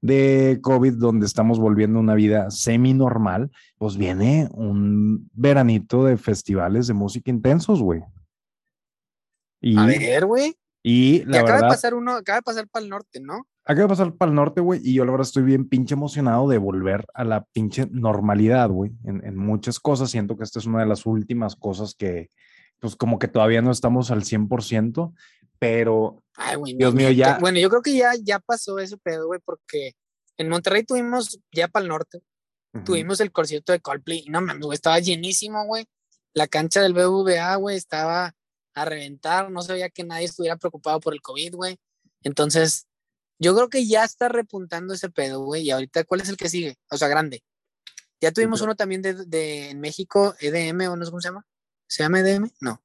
de 0.00 0.58
COVID, 0.62 0.94
donde 0.94 1.26
estamos 1.26 1.58
volviendo 1.58 1.98
a 1.98 2.02
una 2.02 2.14
vida 2.14 2.50
semi-normal, 2.50 3.50
pues 3.78 3.96
viene 3.96 4.48
un 4.52 5.28
veranito 5.32 6.04
de 6.04 6.16
festivales 6.16 6.86
de 6.86 6.94
música 6.94 7.30
intensos, 7.30 7.82
güey. 7.82 8.02
Y, 9.60 9.76
A 9.78 9.84
ver, 9.86 10.26
güey. 10.26 10.56
y 10.82 11.22
Y 11.22 11.24
la 11.24 11.40
acaba 11.40 11.52
verdad, 11.52 11.68
de 11.68 11.74
pasar 11.74 11.94
uno, 11.94 12.12
acaba 12.12 12.36
de 12.36 12.42
pasar 12.42 12.68
para 12.68 12.84
el 12.84 12.90
norte, 12.90 13.20
¿no? 13.20 13.46
acaba 13.64 13.82
de 13.82 13.88
pasar 13.88 14.14
para 14.14 14.30
el 14.30 14.34
norte, 14.34 14.60
güey, 14.60 14.80
y 14.82 14.94
yo 14.94 15.04
la 15.04 15.12
verdad 15.12 15.26
estoy 15.26 15.44
bien 15.44 15.68
pinche 15.68 15.94
emocionado 15.94 16.48
de 16.48 16.58
volver 16.58 17.06
a 17.14 17.24
la 17.24 17.44
pinche 17.52 17.86
normalidad, 17.92 18.68
güey, 18.68 18.90
en, 19.04 19.24
en 19.24 19.36
muchas 19.36 19.78
cosas. 19.78 20.10
Siento 20.10 20.36
que 20.36 20.44
esta 20.44 20.58
es 20.58 20.66
una 20.66 20.80
de 20.80 20.86
las 20.86 21.06
últimas 21.06 21.54
cosas 21.54 21.94
que, 21.94 22.30
pues 22.80 22.96
como 22.96 23.18
que 23.18 23.28
todavía 23.28 23.62
no 23.62 23.70
estamos 23.70 24.10
al 24.10 24.22
100%, 24.22 25.12
pero 25.60 26.24
Ay, 26.34 26.56
güey. 26.56 26.74
Dios 26.74 26.94
mío, 26.94 27.10
ya- 27.12 27.38
Bueno, 27.38 27.60
yo 27.60 27.68
creo 27.68 27.82
que 27.82 27.94
ya, 27.94 28.12
ya 28.20 28.40
pasó 28.40 28.78
ese 28.78 28.96
pedo, 28.96 29.26
güey, 29.26 29.40
porque 29.44 29.92
en 30.38 30.48
Monterrey 30.48 30.82
tuvimos, 30.84 31.38
ya 31.52 31.68
para 31.68 31.82
el 31.84 31.88
norte, 31.90 32.22
tuvimos 32.84 33.20
el 33.20 33.30
concierto 33.30 33.72
de 33.72 33.80
Coldplay. 33.80 34.24
Y 34.26 34.30
no 34.30 34.40
mames, 34.40 34.64
güey, 34.64 34.74
estaba 34.74 34.98
llenísimo, 34.98 35.64
güey. 35.66 35.86
La 36.32 36.46
cancha 36.46 36.80
del 36.80 36.94
BBVA, 36.94 37.56
güey, 37.56 37.76
estaba 37.76 38.34
a 38.74 38.84
reventar. 38.84 39.50
No 39.50 39.60
se 39.62 39.72
veía 39.74 39.90
que 39.90 40.04
nadie 40.04 40.24
estuviera 40.26 40.56
preocupado 40.56 40.98
por 41.00 41.12
el 41.12 41.20
COVID, 41.20 41.54
güey. 41.56 41.78
Entonces, 42.22 42.86
yo 43.38 43.54
creo 43.54 43.68
que 43.68 43.86
ya 43.86 44.04
está 44.04 44.28
repuntando 44.28 44.94
ese 44.94 45.10
pedo, 45.10 45.40
güey. 45.44 45.62
Y 45.64 45.70
ahorita, 45.72 46.04
¿cuál 46.04 46.20
es 46.22 46.28
el 46.30 46.36
que 46.36 46.48
sigue? 46.48 46.76
O 46.90 46.96
sea, 46.96 47.08
grande. 47.08 47.42
Ya 48.22 48.32
tuvimos 48.32 48.60
uno 48.62 48.76
también 48.76 49.02
de, 49.02 49.14
de 49.26 49.70
en 49.70 49.80
México, 49.80 50.34
EDM, 50.40 50.88
o 50.88 50.96
no 50.96 51.04
sé 51.04 51.10
cómo 51.10 51.20
se 51.20 51.28
llama. 51.28 51.44
¿Se 51.88 52.02
llama 52.02 52.20
EDM? 52.20 52.50
No. 52.60 52.82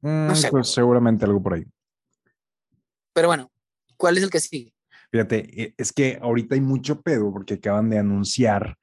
mm, 0.00 0.34
sé, 0.34 0.50
pues 0.50 0.68
seguramente 0.70 1.24
algo 1.24 1.42
por 1.42 1.54
ahí. 1.54 1.64
Pero 3.14 3.28
bueno, 3.28 3.50
¿cuál 3.96 4.18
es 4.18 4.24
el 4.24 4.30
que 4.30 4.40
sigue? 4.40 4.74
Fíjate, 5.10 5.62
e- 5.62 5.74
es 5.78 5.92
que 5.92 6.18
ahorita 6.20 6.54
hay 6.56 6.60
mucho 6.60 7.00
pedo 7.00 7.32
porque 7.32 7.54
acaban 7.54 7.88
de 7.88 7.98
anunciar 7.98 8.76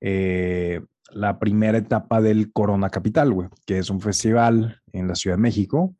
eh, 0.00 0.80
la 1.10 1.38
primera 1.38 1.78
etapa 1.78 2.20
del 2.20 2.52
Corona 2.52 2.90
Capital, 2.90 3.32
güey, 3.32 3.48
que 3.64 3.78
es 3.78 3.88
un 3.88 4.00
festival 4.00 4.82
en 4.92 5.08
la 5.08 5.14
Ciudad 5.14 5.36
de 5.36 5.42
México. 5.42 5.94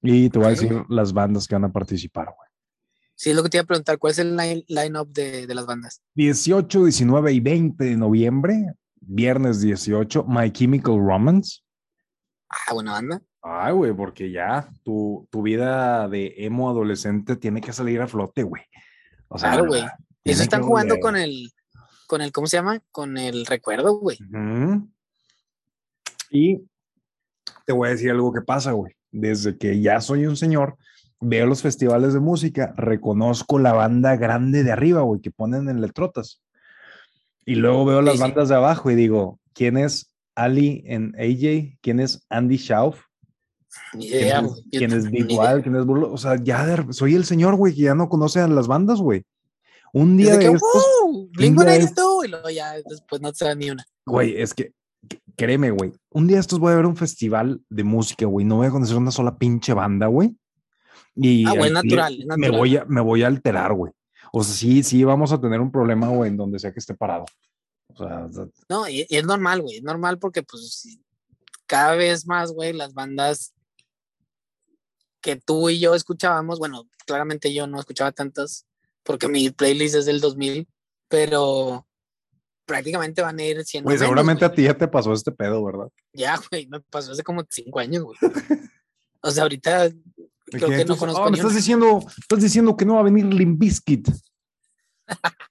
Y 0.00 0.30
te 0.30 0.38
voy 0.38 0.46
a 0.46 0.50
decir 0.50 0.72
las 0.88 1.12
bandas 1.12 1.46
que 1.46 1.54
van 1.54 1.64
a 1.64 1.72
participar, 1.72 2.26
güey. 2.26 2.48
Sí, 3.14 3.30
es 3.30 3.36
lo 3.36 3.42
que 3.42 3.50
te 3.50 3.56
iba 3.58 3.62
a 3.62 3.66
preguntar. 3.66 3.98
¿Cuál 3.98 4.12
es 4.12 4.18
el 4.18 4.36
line- 4.36 4.64
line-up 4.68 5.12
de, 5.12 5.46
de 5.46 5.54
las 5.54 5.66
bandas? 5.66 6.00
18, 6.14 6.84
19 6.84 7.32
y 7.32 7.40
20 7.40 7.84
de 7.84 7.96
noviembre, 7.96 8.74
viernes 9.00 9.60
18, 9.60 10.24
My 10.26 10.50
Chemical 10.50 10.96
Romance. 10.98 11.60
Ah, 12.48 12.74
buena 12.74 12.92
banda. 12.92 13.22
Ay, 13.42 13.72
güey, 13.72 13.92
porque 13.92 14.30
ya 14.30 14.68
tu, 14.84 15.26
tu 15.30 15.42
vida 15.42 16.08
de 16.08 16.34
emo 16.38 16.70
adolescente 16.70 17.34
tiene 17.36 17.60
que 17.60 17.72
salir 17.72 18.00
a 18.00 18.06
flote, 18.06 18.44
güey. 18.44 18.62
O 19.28 19.38
sea, 19.38 19.50
Claro, 19.50 19.66
güey. 19.66 19.82
Eso 20.24 20.42
están 20.44 20.62
jugando 20.62 21.00
con 21.00 21.16
el, 21.16 21.50
con 22.06 22.20
el, 22.20 22.30
¿cómo 22.30 22.46
se 22.46 22.56
llama? 22.58 22.80
Con 22.92 23.18
el 23.18 23.44
recuerdo, 23.46 23.98
güey. 23.98 24.18
Ujú. 24.32 24.88
Y 26.30 26.62
te 27.66 27.72
voy 27.72 27.88
a 27.88 27.90
decir 27.92 28.10
algo 28.12 28.32
que 28.32 28.42
pasa, 28.42 28.72
güey. 28.72 28.94
Desde 29.10 29.58
que 29.58 29.80
ya 29.80 30.00
soy 30.00 30.26
un 30.26 30.36
señor, 30.36 30.76
veo 31.20 31.46
los 31.46 31.62
festivales 31.62 32.14
de 32.14 32.20
música, 32.20 32.72
reconozco 32.76 33.58
la 33.58 33.72
banda 33.72 34.16
grande 34.16 34.62
de 34.62 34.70
arriba, 34.72 35.00
güey, 35.02 35.20
que 35.20 35.30
ponen 35.32 35.68
en 35.68 35.80
letrotas. 35.80 36.40
Y 37.44 37.56
luego 37.56 37.84
veo 37.84 38.00
las 38.02 38.12
Sí, 38.14 38.18
sí. 38.18 38.22
bandas 38.22 38.48
de 38.48 38.54
abajo 38.54 38.90
y 38.90 38.94
digo, 38.94 39.40
¿quién 39.52 39.76
es 39.76 40.14
Ali 40.36 40.84
en 40.86 41.14
AJ? 41.18 41.78
¿Quién 41.82 41.98
es 41.98 42.24
Andy 42.30 42.56
Schauf? 42.56 43.02
Ni 43.94 44.08
¿Quién, 44.08 44.20
idea, 44.22 44.40
güey. 44.40 44.62
Quién 44.70 44.92
es 44.92 45.10
Big. 45.10 45.26
Wild? 45.28 45.62
¿Quién 45.62 45.76
es 45.76 45.84
Burlo? 45.86 46.12
O 46.12 46.16
sea, 46.18 46.36
ya 46.42 46.66
de- 46.66 46.92
soy 46.92 47.14
el 47.14 47.24
señor, 47.24 47.56
güey, 47.56 47.74
que 47.74 47.82
ya 47.82 47.94
no 47.94 48.08
conoce 48.08 48.40
a 48.40 48.48
las 48.48 48.66
bandas, 48.66 49.00
güey. 49.00 49.24
Un 49.92 50.16
día 50.16 50.36
Desde 50.36 50.38
de 50.44 50.48
que, 50.50 50.56
estos, 50.56 50.86
¡wow! 51.02 51.28
Blink 51.32 51.56
día 51.60 51.64
de 51.72 51.76
182 51.80 52.24
y 52.24 52.28
luego 52.28 52.50
ya 52.50 52.72
después 52.88 53.20
no 53.20 53.32
te 53.32 53.44
da 53.44 53.54
ni 53.54 53.70
una. 53.70 53.84
Güey, 54.06 54.40
es 54.40 54.54
que, 54.54 54.72
créeme, 55.36 55.70
güey. 55.70 55.92
Un 56.10 56.26
día 56.26 56.38
estos 56.40 56.58
voy 56.58 56.72
a 56.72 56.76
ver 56.76 56.86
un 56.86 56.96
festival 56.96 57.60
de 57.68 57.84
música, 57.84 58.24
güey. 58.26 58.46
No 58.46 58.56
voy 58.56 58.68
a 58.68 58.70
conocer 58.70 58.96
una 58.96 59.10
sola 59.10 59.36
pinche 59.36 59.74
banda, 59.74 60.06
güey. 60.06 60.34
Y 61.14 61.46
Ah, 61.46 61.52
güey, 61.56 61.70
natural, 61.70 62.14
es 62.14 62.20
Me 62.20 62.36
natural. 62.36 62.58
voy, 62.58 62.76
a, 62.78 62.84
me 62.86 63.00
voy 63.02 63.22
a 63.22 63.26
alterar, 63.26 63.74
güey. 63.74 63.92
O 64.32 64.42
sea, 64.42 64.54
sí, 64.54 64.82
sí, 64.82 65.04
vamos 65.04 65.30
a 65.32 65.40
tener 65.40 65.60
un 65.60 65.70
problema, 65.70 66.08
güey, 66.08 66.30
en 66.30 66.38
donde 66.38 66.58
sea 66.58 66.72
que 66.72 66.78
esté 66.78 66.94
parado. 66.94 67.26
O 67.88 67.96
sea, 67.96 68.26
No, 68.70 68.88
y, 68.88 69.04
y 69.10 69.16
es 69.16 69.24
normal, 69.26 69.60
güey. 69.60 69.76
Es 69.76 69.82
normal 69.82 70.18
porque, 70.18 70.42
pues, 70.42 70.98
cada 71.66 71.94
vez 71.96 72.26
más, 72.26 72.50
güey, 72.52 72.72
las 72.72 72.94
bandas 72.94 73.52
que 75.22 75.36
tú 75.36 75.70
y 75.70 75.78
yo 75.78 75.94
escuchábamos, 75.94 76.58
bueno, 76.58 76.88
claramente 77.06 77.54
yo 77.54 77.66
no 77.66 77.78
escuchaba 77.80 78.12
tantas, 78.12 78.66
porque 79.02 79.28
mi 79.28 79.50
playlist 79.50 79.94
es 79.94 80.04
del 80.04 80.20
2000, 80.20 80.68
pero 81.08 81.86
prácticamente 82.66 83.22
van 83.22 83.38
a 83.38 83.44
ir 83.44 83.64
siendo. 83.64 83.86
Güey, 83.86 83.96
menos, 83.96 84.08
seguramente 84.08 84.44
güey. 84.44 84.52
a 84.52 84.54
ti 84.54 84.62
ya 84.64 84.76
te 84.76 84.88
pasó 84.88 85.12
este 85.12 85.32
pedo, 85.32 85.64
¿verdad? 85.64 85.88
Ya, 86.12 86.38
güey, 86.50 86.66
me 86.66 86.80
pasó 86.80 87.12
hace 87.12 87.22
como 87.22 87.46
cinco 87.48 87.78
años, 87.78 88.04
güey. 88.04 88.18
O 89.24 89.30
sea, 89.30 89.44
ahorita 89.44 89.88
¿De 89.88 89.94
creo 90.50 90.68
que 90.68 90.84
no 90.84 90.96
conozco 90.96 91.24
ah, 91.24 91.30
me 91.30 91.36
estás 91.36 91.54
diciendo, 91.54 92.04
estás 92.18 92.42
diciendo 92.42 92.76
que 92.76 92.84
no 92.84 92.94
va 92.94 93.00
a 93.00 93.04
venir 93.04 93.24
Limp 93.24 93.56
Bizkit. 93.60 94.08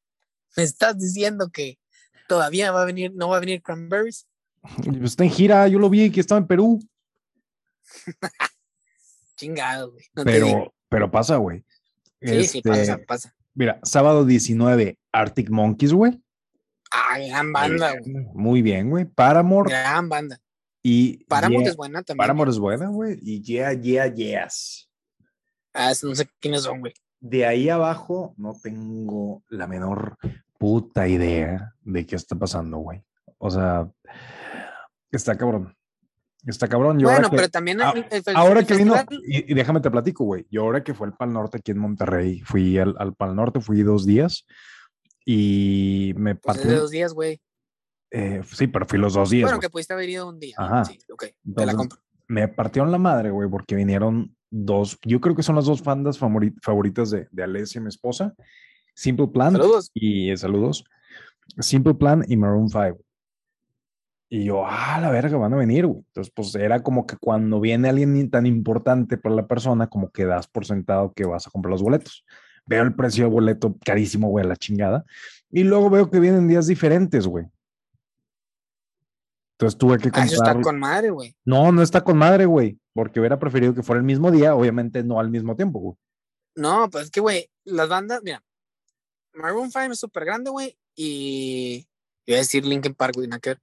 Me 0.58 0.64
estás 0.64 1.00
diciendo 1.00 1.50
que 1.50 1.80
todavía 2.28 2.74
va 2.74 2.82
a 2.82 2.86
venir, 2.86 3.14
no 3.16 3.30
va 3.30 3.38
a 3.38 3.40
venir 3.40 3.62
Cranberries. 3.62 4.28
Está 5.02 5.24
en 5.24 5.32
gira, 5.32 5.66
yo 5.70 5.80
lo 5.80 5.90
vi 5.90 6.12
que 6.12 6.20
estaba 6.20 6.40
en 6.40 6.48
Perú, 6.48 6.80
Chingado, 9.42 9.92
güey. 9.92 10.06
no 10.16 10.24
pero, 10.24 10.74
pero 10.90 11.10
pasa, 11.12 11.38
güey. 11.38 11.66
Sí, 12.22 12.44
sí, 12.46 12.58
Este, 12.60 12.70
pasa, 12.70 13.00
pasa. 13.08 13.36
Mira, 13.56 13.80
sábado 13.84 14.24
19, 14.24 15.00
Arctic 15.12 15.50
Monkeys, 15.50 15.94
güey. 15.94 16.22
Ah, 16.92 17.18
gran 17.20 17.52
banda, 17.52 17.94
güey. 18.00 18.26
Muy 18.34 18.62
bien, 18.62 18.90
güey. 18.90 19.06
Paramore 19.06 19.70
Gran 19.72 20.08
banda. 20.10 20.40
y 20.84 21.24
Paramount 21.26 21.64
Yeah- 21.66 21.72
es 21.72 21.78
buena 21.78 22.04
también. 22.04 22.18
Paramore 22.20 22.52
es 22.52 22.60
buena, 22.60 22.88
güey. 22.90 23.18
Y 23.22 23.42
Yeah, 23.42 23.74
Yeah, 23.74 24.08
Yes. 24.14 24.88
Ah, 25.74 25.94
no 26.04 26.16
sé 26.16 26.28
quiénes 26.40 26.62
son, 26.64 26.82
güey. 26.82 26.94
De 27.20 27.46
ahí 27.46 27.70
abajo 27.70 28.34
no 28.38 28.54
tengo 28.62 29.42
la 29.50 29.68
menor 29.68 30.18
puta 30.58 31.08
idea 31.08 31.74
de 31.82 32.06
qué 32.06 32.16
está 32.16 32.36
pasando, 32.36 32.78
güey. 32.78 33.04
O 33.38 33.50
sea, 33.50 33.90
está 35.12 35.38
cabrón. 35.38 35.76
Está 36.46 36.68
cabrón. 36.68 36.98
Yo 37.00 37.04
Bueno, 37.08 37.18
ahora 37.18 37.30
que, 37.30 37.36
pero 37.36 37.50
también 37.50 37.82
a- 37.82 37.92
el, 37.92 38.06
el- 38.10 38.36
ahora 38.36 38.60
el 38.62 38.66
que 38.66 38.76
vino, 38.76 38.96
y, 39.28 39.52
y 39.52 39.54
déjame 39.54 39.80
te 39.80 39.92
platico, 39.92 40.24
güey. 40.26 40.48
Yo 40.50 40.64
ahora 40.64 40.84
que 40.84 40.94
fue 40.94 41.06
el 41.08 41.14
Pal 41.14 41.32
Norte 41.34 41.58
aquí 41.58 41.72
en 41.72 41.78
Monterrey, 41.78 42.42
fui 42.42 42.78
al, 42.80 42.96
al 42.98 43.14
Pal 43.14 43.36
Norte, 43.36 43.62
fui 43.62 43.82
dos 43.84 44.06
días 44.08 44.46
y 45.26 46.14
me 46.18 46.36
pues, 46.36 46.64
de 46.64 46.76
dos 46.76 46.90
días, 46.92 47.14
güey. 47.14 47.40
eh, 48.12 48.42
sí, 48.52 48.68
pero 48.68 48.86
fui 48.88 48.98
los 49.00 49.14
dos 49.14 49.30
días. 49.30 49.44
Bueno, 49.44 49.58
güey. 49.58 49.68
que 49.68 49.72
pudiste 49.72 49.94
haber 49.94 50.10
ido 50.10 50.28
un 50.28 50.40
día. 50.40 50.56
Ajá. 50.58 50.86
Sí, 50.86 50.98
ok. 51.12 51.24
Te 51.26 51.32
la 51.32 51.34
Entonces, 51.46 51.76
compro. 51.76 52.00
me 52.28 52.48
partieron 52.48 52.92
la 52.92 52.98
madre, 52.98 53.30
güey, 53.30 53.50
porque 53.50 53.76
vinieron 53.76 54.36
dos, 54.50 54.98
yo 55.04 55.22
creo 55.22 55.36
que 55.36 55.44
son 55.44 55.56
las 55.56 55.66
dos 55.66 55.84
bandas 55.84 56.20
favori- 56.20 56.56
favoritas 56.62 57.12
de, 57.12 57.28
de 57.32 57.44
Alessia, 57.44 57.80
mi 57.82 57.88
esposa. 57.90 58.34
Simple 58.96 59.28
Plan 59.28 59.54
Saludos. 59.54 59.92
y 59.94 60.32
eh, 60.32 60.38
saludos. 60.38 60.84
Simple 61.60 61.94
Plan 61.94 62.24
y 62.28 62.36
Maroon 62.36 62.68
5. 62.68 62.98
Y 64.34 64.46
yo, 64.46 64.64
ah, 64.66 64.98
la 65.02 65.12
verga, 65.12 65.38
van 65.38 65.54
a 65.54 65.58
venir, 65.58 65.86
güey. 65.86 66.00
Entonces, 66.08 66.32
pues 66.34 66.56
era 66.56 66.82
como 66.82 67.06
que 67.06 67.18
cuando 67.18 67.60
viene 67.60 67.90
alguien 67.90 68.30
tan 68.30 68.46
importante 68.46 69.18
para 69.18 69.36
la 69.36 69.46
persona, 69.46 69.88
como 69.88 70.10
que 70.10 70.24
das 70.24 70.48
por 70.48 70.66
sentado 70.66 71.12
que 71.12 71.26
vas 71.26 71.48
a 71.48 71.50
comprar 71.52 71.72
los 71.72 71.84
boletos. 71.84 72.24
Veo 72.66 72.82
el 72.82 72.96
precio 72.96 73.26
del 73.26 73.34
boleto 73.34 73.76
carísimo, 73.84 74.30
güey, 74.30 74.46
a 74.46 74.48
la 74.48 74.56
chingada. 74.56 75.04
Y 75.50 75.66
luego 75.66 75.90
veo 75.90 76.10
que 76.10 76.22
vienen 76.22 76.48
días 76.48 76.68
diferentes, 76.68 77.28
güey. 77.28 77.46
Entonces 79.60 79.78
tuve 79.78 79.98
que 79.98 80.10
Ah, 80.14 80.24
eso 80.24 80.36
está 80.36 80.54
comprar. 80.54 80.64
con 80.64 80.80
madre, 80.80 81.10
güey. 81.10 81.36
No, 81.44 81.74
no 81.74 81.82
está 81.82 82.02
con 82.02 82.18
madre, 82.18 82.46
güey, 82.46 82.80
porque 82.94 83.20
hubiera 83.20 83.38
preferido 83.38 83.76
que 83.76 83.84
fuera 83.84 84.00
el 84.00 84.06
mismo 84.06 84.32
día, 84.32 84.56
obviamente 84.56 85.04
no 85.04 85.20
al 85.20 85.30
mismo 85.30 85.58
tiempo, 85.58 85.80
güey. 85.80 85.96
No, 86.56 86.90
pues 86.90 87.06
es 87.06 87.12
que, 87.12 87.20
güey, 87.20 87.50
las 87.66 87.90
bandas, 87.90 88.22
mira, 88.24 88.42
Maroon 89.34 89.70
5 89.72 89.92
es 89.92 90.00
súper 90.00 90.24
grande, 90.24 90.50
güey, 90.52 90.78
y 90.96 91.86
iba 92.26 92.38
a 92.38 92.40
decir 92.40 92.66
Linkin 92.66 92.94
Park, 92.96 93.16
güey, 93.16 93.28
nada 93.28 93.42
que 93.42 93.50
ver. 93.52 93.60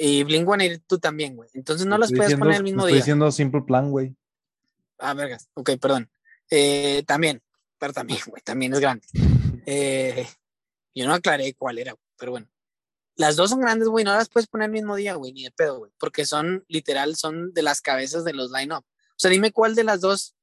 Y 0.00 0.22
Blink 0.22 0.46
182 0.46 1.00
también, 1.00 1.34
güey. 1.34 1.50
Entonces 1.54 1.84
no 1.86 1.98
las 1.98 2.06
Estoy 2.06 2.18
puedes 2.18 2.28
diciendo- 2.28 2.44
poner 2.44 2.56
el 2.58 2.62
mismo 2.62 2.80
estoy 2.82 2.92
día. 2.92 3.00
diciendo 3.00 3.32
Simple 3.32 3.62
Plan, 3.62 3.90
güey. 3.90 4.14
Ah, 4.98 5.12
vergas. 5.14 5.48
Ok, 5.54 5.70
perdón. 5.80 6.08
Eh, 6.50 7.02
también, 7.06 7.42
pero 7.78 7.92
también, 7.92 8.20
güey, 8.28 8.40
también 8.42 8.72
es 8.74 8.80
grande. 8.80 9.06
Eh, 9.70 10.26
yo 10.94 11.06
no 11.06 11.12
aclaré 11.12 11.52
cuál 11.52 11.78
era, 11.78 11.94
pero 12.16 12.30
bueno. 12.32 12.48
Las 13.16 13.36
dos 13.36 13.50
son 13.50 13.60
grandes, 13.60 13.88
güey, 13.88 14.02
no 14.02 14.14
las 14.14 14.30
puedes 14.30 14.46
poner 14.46 14.66
el 14.66 14.72
mismo 14.72 14.96
día, 14.96 15.14
güey, 15.14 15.32
ni 15.34 15.44
de 15.44 15.50
pedo, 15.50 15.78
güey, 15.80 15.92
porque 15.98 16.24
son, 16.24 16.64
literal, 16.68 17.16
son 17.16 17.52
de 17.52 17.60
las 17.62 17.82
cabezas 17.82 18.24
de 18.24 18.32
los 18.32 18.50
line-up. 18.50 18.84
O 18.86 19.14
sea, 19.18 19.30
dime 19.30 19.52
cuál 19.52 19.74
de 19.74 19.84
las 19.84 20.00
dos, 20.00 20.34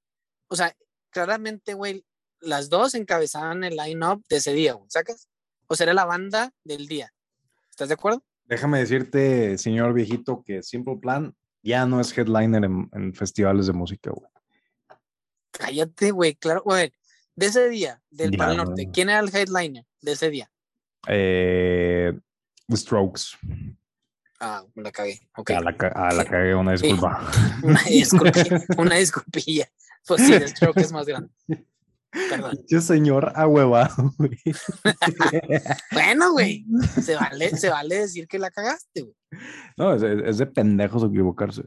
o 0.48 0.56
sea, 0.56 0.76
claramente, 1.10 1.74
güey, 1.74 2.06
las 2.40 2.70
dos 2.70 2.94
encabezaban 2.94 3.64
el 3.64 3.76
line-up 3.78 4.24
de 4.30 4.36
ese 4.36 4.54
día, 4.54 4.74
güey, 4.74 4.92
¿sacas? 4.92 5.28
O 5.66 5.76
sea, 5.76 5.86
era 5.86 5.94
la 5.96 6.06
banda 6.06 6.54
del 6.64 6.86
día. 6.88 7.12
¿Estás 7.72 7.88
de 7.88 7.96
acuerdo? 7.96 8.24
Déjame 8.46 8.80
decirte, 8.80 9.58
señor 9.58 9.94
viejito, 9.94 10.44
que 10.44 10.62
Simple 10.64 10.98
Plan 11.02 11.34
ya 11.64 11.86
no 11.86 12.00
es 12.00 12.16
headliner 12.18 12.64
en, 12.64 12.90
en 12.94 13.14
festivales 13.14 13.68
de 13.68 13.74
música, 13.74 14.12
güey. 14.12 14.30
Cállate, 15.52 16.12
güey, 16.12 16.36
claro, 16.36 16.62
güey. 16.64 16.92
De 17.36 17.48
ese 17.48 17.68
día, 17.70 18.02
del 18.12 18.32
Ya, 18.32 18.38
Pal 18.38 18.58
Norte. 18.58 18.90
¿quién 18.94 19.10
era 19.10 19.20
el 19.20 19.34
headliner 19.36 19.86
de 20.02 20.12
ese 20.12 20.30
día? 20.30 20.50
Eh, 21.08 22.14
The 22.68 22.78
Strokes. 22.78 23.22
Ah, 24.40 24.64
me 24.76 24.84
la 24.84 24.92
cagué. 24.92 25.20
Ok. 25.38 25.52
A 25.52 25.62
la, 25.62 25.70
a 25.72 26.14
la 26.14 26.26
cagué, 26.26 26.54
una 26.56 26.78
Sí. 26.78 26.88
disculpa. 26.88 27.30
Una 27.64 27.82
disculpilla. 27.84 28.62
una 28.78 28.96
disculpilla. 28.96 29.70
Pues 30.08 30.22
sí, 30.26 30.34
el 30.34 30.48
stroke 30.50 30.78
es 30.82 30.92
más 30.92 31.06
grande. 31.08 31.30
Perdón. 32.30 32.52
Pinche 32.52 32.82
señor 32.82 33.32
ahuevado, 33.36 34.14
güey. 34.18 34.40
Bueno, 35.92 36.32
güey. 36.32 36.66
Se 37.02 37.16
vale, 37.16 37.50
se 37.58 37.70
vale 37.70 38.00
decir 38.00 38.28
que 38.28 38.40
la 38.40 38.52
cagaste, 38.52 39.02
güey. 39.02 39.16
No, 39.78 39.94
es, 39.94 40.04
es 40.04 40.38
de 40.38 40.46
pendejos 40.46 41.04
equivocarse. 41.04 41.64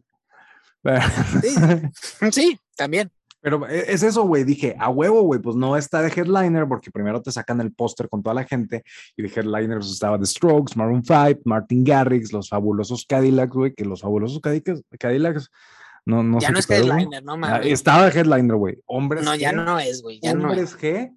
Sí, 1.43 1.55
sí, 2.33 2.61
también. 2.77 3.11
Pero 3.41 3.69
e- 3.69 3.93
es 3.93 4.03
eso, 4.03 4.25
güey. 4.25 4.45
Dije, 4.45 4.77
a 4.79 4.89
huevo, 4.89 5.23
güey, 5.23 5.41
pues 5.41 5.57
no 5.57 5.77
está 5.77 6.03
de 6.03 6.09
headliner 6.09 6.67
porque 6.67 6.91
primero 6.91 7.23
te 7.23 7.31
sacan 7.31 7.61
el 7.61 7.73
póster 7.73 8.09
con 8.09 8.23
toda 8.23 8.35
la 8.35 8.45
gente 8.45 8.83
y 9.17 9.23
de 9.23 9.29
headliners 9.29 9.91
estaba 9.91 10.19
The 10.19 10.27
Strokes, 10.27 10.75
Maroon 10.77 11.05
5, 11.05 11.43
Martin 11.45 11.85
Garrix, 11.85 12.33
los 12.33 12.49
fabulosos 12.49 13.07
Cadillacs, 13.07 13.53
güey, 13.53 13.75
que 13.75 13.85
los 13.85 14.01
fabulosos 14.01 14.41
Cadillacs, 14.41 14.83
Cadillacs 14.99 15.51
no, 16.09 16.23
no 16.23 16.41
ya 16.41 16.49
sé 16.49 16.53
no 16.55 16.59
es 16.59 16.67
pedo, 16.67 16.87
headliner, 16.93 17.23
no 17.23 17.37
mames. 17.37 17.67
Estaba 17.67 18.09
de 18.09 18.19
headliner, 18.19 18.57
güey. 18.57 18.79
Hombres 18.87 19.25
No, 19.25 19.35
ya 19.35 19.53
G, 19.53 19.57
no 19.65 19.79
es, 19.79 20.03
güey. 20.03 20.19
Ya 20.23 20.35
no. 20.35 20.45
Hombres 20.49 20.77
G. 20.79 21.15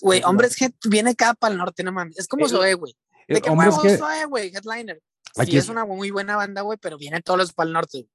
Güey, 0.00 0.22
hombres 0.24 0.56
que 0.56 0.70
viene 0.88 1.14
cada 1.14 1.34
para 1.34 1.52
el 1.52 1.58
norte, 1.58 1.84
no 1.84 1.92
mames. 1.92 2.18
Es 2.18 2.26
como 2.26 2.46
El- 2.46 2.50
Zoe, 2.50 2.74
güey. 2.74 2.96
eh, 3.28 3.34
De 3.34 3.40
qué 3.42 3.50
hombres 3.50 3.74
G. 3.74 3.98
Zoe, 3.98 4.24
güey, 4.26 4.50
headliner. 4.54 5.00
Aquí 5.36 5.52
Sí, 5.52 5.56
es 5.58 5.64
es- 5.64 5.70
una 5.70 5.84
muy 5.84 6.10
buena 6.10 6.36
banda, 6.36 6.62
güey, 6.62 6.78
pero 6.80 6.98
vienen 6.98 7.22
todos 7.22 7.38
los 7.38 7.52
para 7.52 7.66
el 7.68 7.72
norte. 7.74 8.06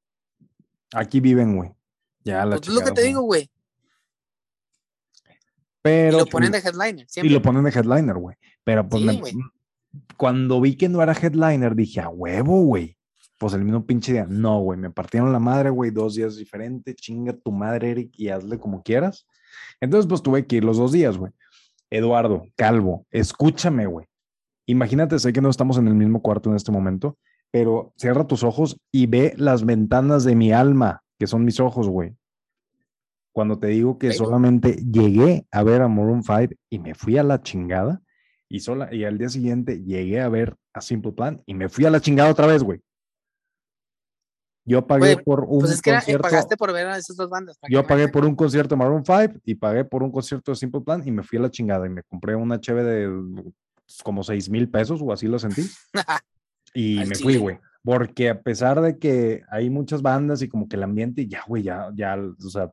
Aquí 0.94 1.20
viven, 1.20 1.56
güey. 1.56 1.72
Ya 2.24 2.44
la 2.46 2.58
Pues 2.58 2.68
es 2.68 2.74
lo 2.74 2.82
que 2.82 2.92
te 2.92 3.04
digo, 3.04 3.22
güey. 3.22 3.44
Y 3.44 3.50
Pero 5.82 6.18
lo 6.18 6.26
ponen 6.26 6.52
pues, 6.52 6.64
de 6.64 6.70
headliner. 6.70 7.06
y 7.06 7.10
Siempre. 7.10 7.34
lo 7.34 7.42
ponen 7.42 7.64
de 7.64 7.70
headliner, 7.70 8.16
güey. 8.16 8.36
Pero 8.64 8.88
pues 8.90 9.02
Sí, 9.02 9.08
me- 9.08 9.20
güey. 9.20 9.34
cuando 10.18 10.60
vi 10.60 10.76
que 10.76 10.90
no 10.90 11.02
era 11.02 11.14
headliner, 11.14 11.76
dije, 11.76 12.02
a 12.02 12.10
huevo, 12.10 12.62
güey. 12.64 12.97
Pues 13.38 13.54
el 13.54 13.64
mismo 13.64 13.86
pinche 13.86 14.14
día. 14.14 14.26
No, 14.28 14.60
güey, 14.62 14.80
me 14.80 14.90
partieron 14.90 15.32
la 15.32 15.40
madre, 15.40 15.70
güey, 15.70 15.92
dos 15.92 16.16
días 16.16 16.38
diferentes. 16.38 16.96
Chinga 16.96 17.34
tu 17.34 17.52
madre, 17.52 17.92
Eric, 17.92 18.12
y 18.18 18.30
hazle 18.30 18.60
como 18.60 18.82
quieras. 18.82 19.28
Entonces, 19.80 20.08
pues 20.08 20.22
tuve 20.22 20.46
que 20.48 20.58
ir 20.58 20.64
los 20.64 20.78
dos 20.78 20.92
días, 20.92 21.18
güey. 21.18 21.32
Eduardo, 21.90 22.44
Calvo, 22.56 23.06
escúchame, 23.12 23.86
güey. 23.86 24.08
Imagínate, 24.66 25.20
sé 25.20 25.32
que 25.32 25.42
no 25.42 25.50
estamos 25.50 25.78
en 25.78 25.88
el 25.88 25.94
mismo 25.94 26.22
cuarto 26.22 26.50
en 26.50 26.56
este 26.56 26.72
momento, 26.72 27.18
pero 27.52 27.94
cierra 27.96 28.28
tus 28.28 28.44
ojos 28.44 28.78
y 28.92 29.06
ve 29.06 29.34
las 29.38 29.66
ventanas 29.66 30.24
de 30.26 30.36
mi 30.36 30.52
alma, 30.52 31.04
que 31.18 31.28
son 31.28 31.46
mis 31.46 31.60
ojos, 31.60 31.88
güey. 31.88 32.16
Cuando 33.32 33.60
te 33.60 33.68
digo 33.68 33.98
que 33.98 34.12
solamente 34.12 34.74
llegué 34.74 35.46
a 35.52 35.64
ver 35.64 35.84
a 35.84 35.88
Maroon 35.88 36.24
5 36.24 36.56
y 36.70 36.80
me 36.80 36.96
fui 36.96 37.18
a 37.18 37.24
la 37.24 37.42
chingada, 37.42 38.02
y, 38.50 38.62
sola, 38.62 38.94
y 38.94 39.04
al 39.04 39.18
día 39.18 39.30
siguiente 39.30 39.84
llegué 39.84 40.22
a 40.22 40.30
ver 40.30 40.56
a 40.74 40.82
Simple 40.82 41.12
Plan 41.12 41.42
y 41.46 41.54
me 41.54 41.70
fui 41.70 41.86
a 41.86 41.90
la 41.90 42.02
chingada 42.02 42.32
otra 42.32 42.48
vez, 42.48 42.64
güey. 42.64 42.82
Yo 44.68 44.86
pagué 44.86 45.18
por 45.18 45.46
un 45.46 45.62
Pues 45.62 45.72
es 45.72 45.82
que 45.82 45.92
eh, 45.92 45.94
concierto. 45.94 46.24
pagaste 46.24 46.58
por 46.58 46.74
ver 46.74 46.88
a 46.88 46.98
esas 46.98 47.16
dos 47.16 47.30
bandas. 47.30 47.58
Yo 47.70 47.88
pagué 47.88 48.10
por 48.10 48.26
un 48.26 48.36
concierto 48.36 48.76
de 48.76 48.80
Maroon 48.80 49.04
5 49.06 49.40
y 49.46 49.56
pagué 49.56 49.86
por 49.86 50.04
un 50.04 50.12
concierto 50.12 50.52
de 50.52 50.58
Simple 50.58 50.82
Plan 50.82 51.02
y 51.06 51.12
me 51.12 51.24
fui 51.24 51.38
a 51.40 51.44
la 51.44 51.50
chingada 51.50 51.86
y 51.86 51.90
me 51.90 52.04
compré 52.04 52.36
una 52.36 52.60
cheve 52.60 52.84
de 52.84 53.44
pues, 53.74 54.04
como 54.04 54.24
6 54.24 54.50
mil 54.50 54.70
pesos 54.70 55.02
o 55.02 55.14
así 55.14 55.28
lo 55.28 55.40
sentí. 55.40 55.64
Y 56.74 57.00
Al 57.00 57.08
me 57.08 57.16
fui, 57.16 57.38
güey. 57.38 57.58
Porque 57.84 58.30
a 58.30 58.42
pesar 58.42 58.82
de 58.82 59.00
que 59.00 59.42
hay 59.50 59.70
muchas 59.70 60.02
bandas 60.02 60.42
y 60.42 60.50
como 60.50 60.68
que 60.68 60.76
el 60.76 60.84
ambiente, 60.84 61.26
ya, 61.26 61.42
güey, 61.48 61.64
ya, 61.64 61.90
ya, 61.96 62.18
o 62.18 62.50
sea, 62.50 62.70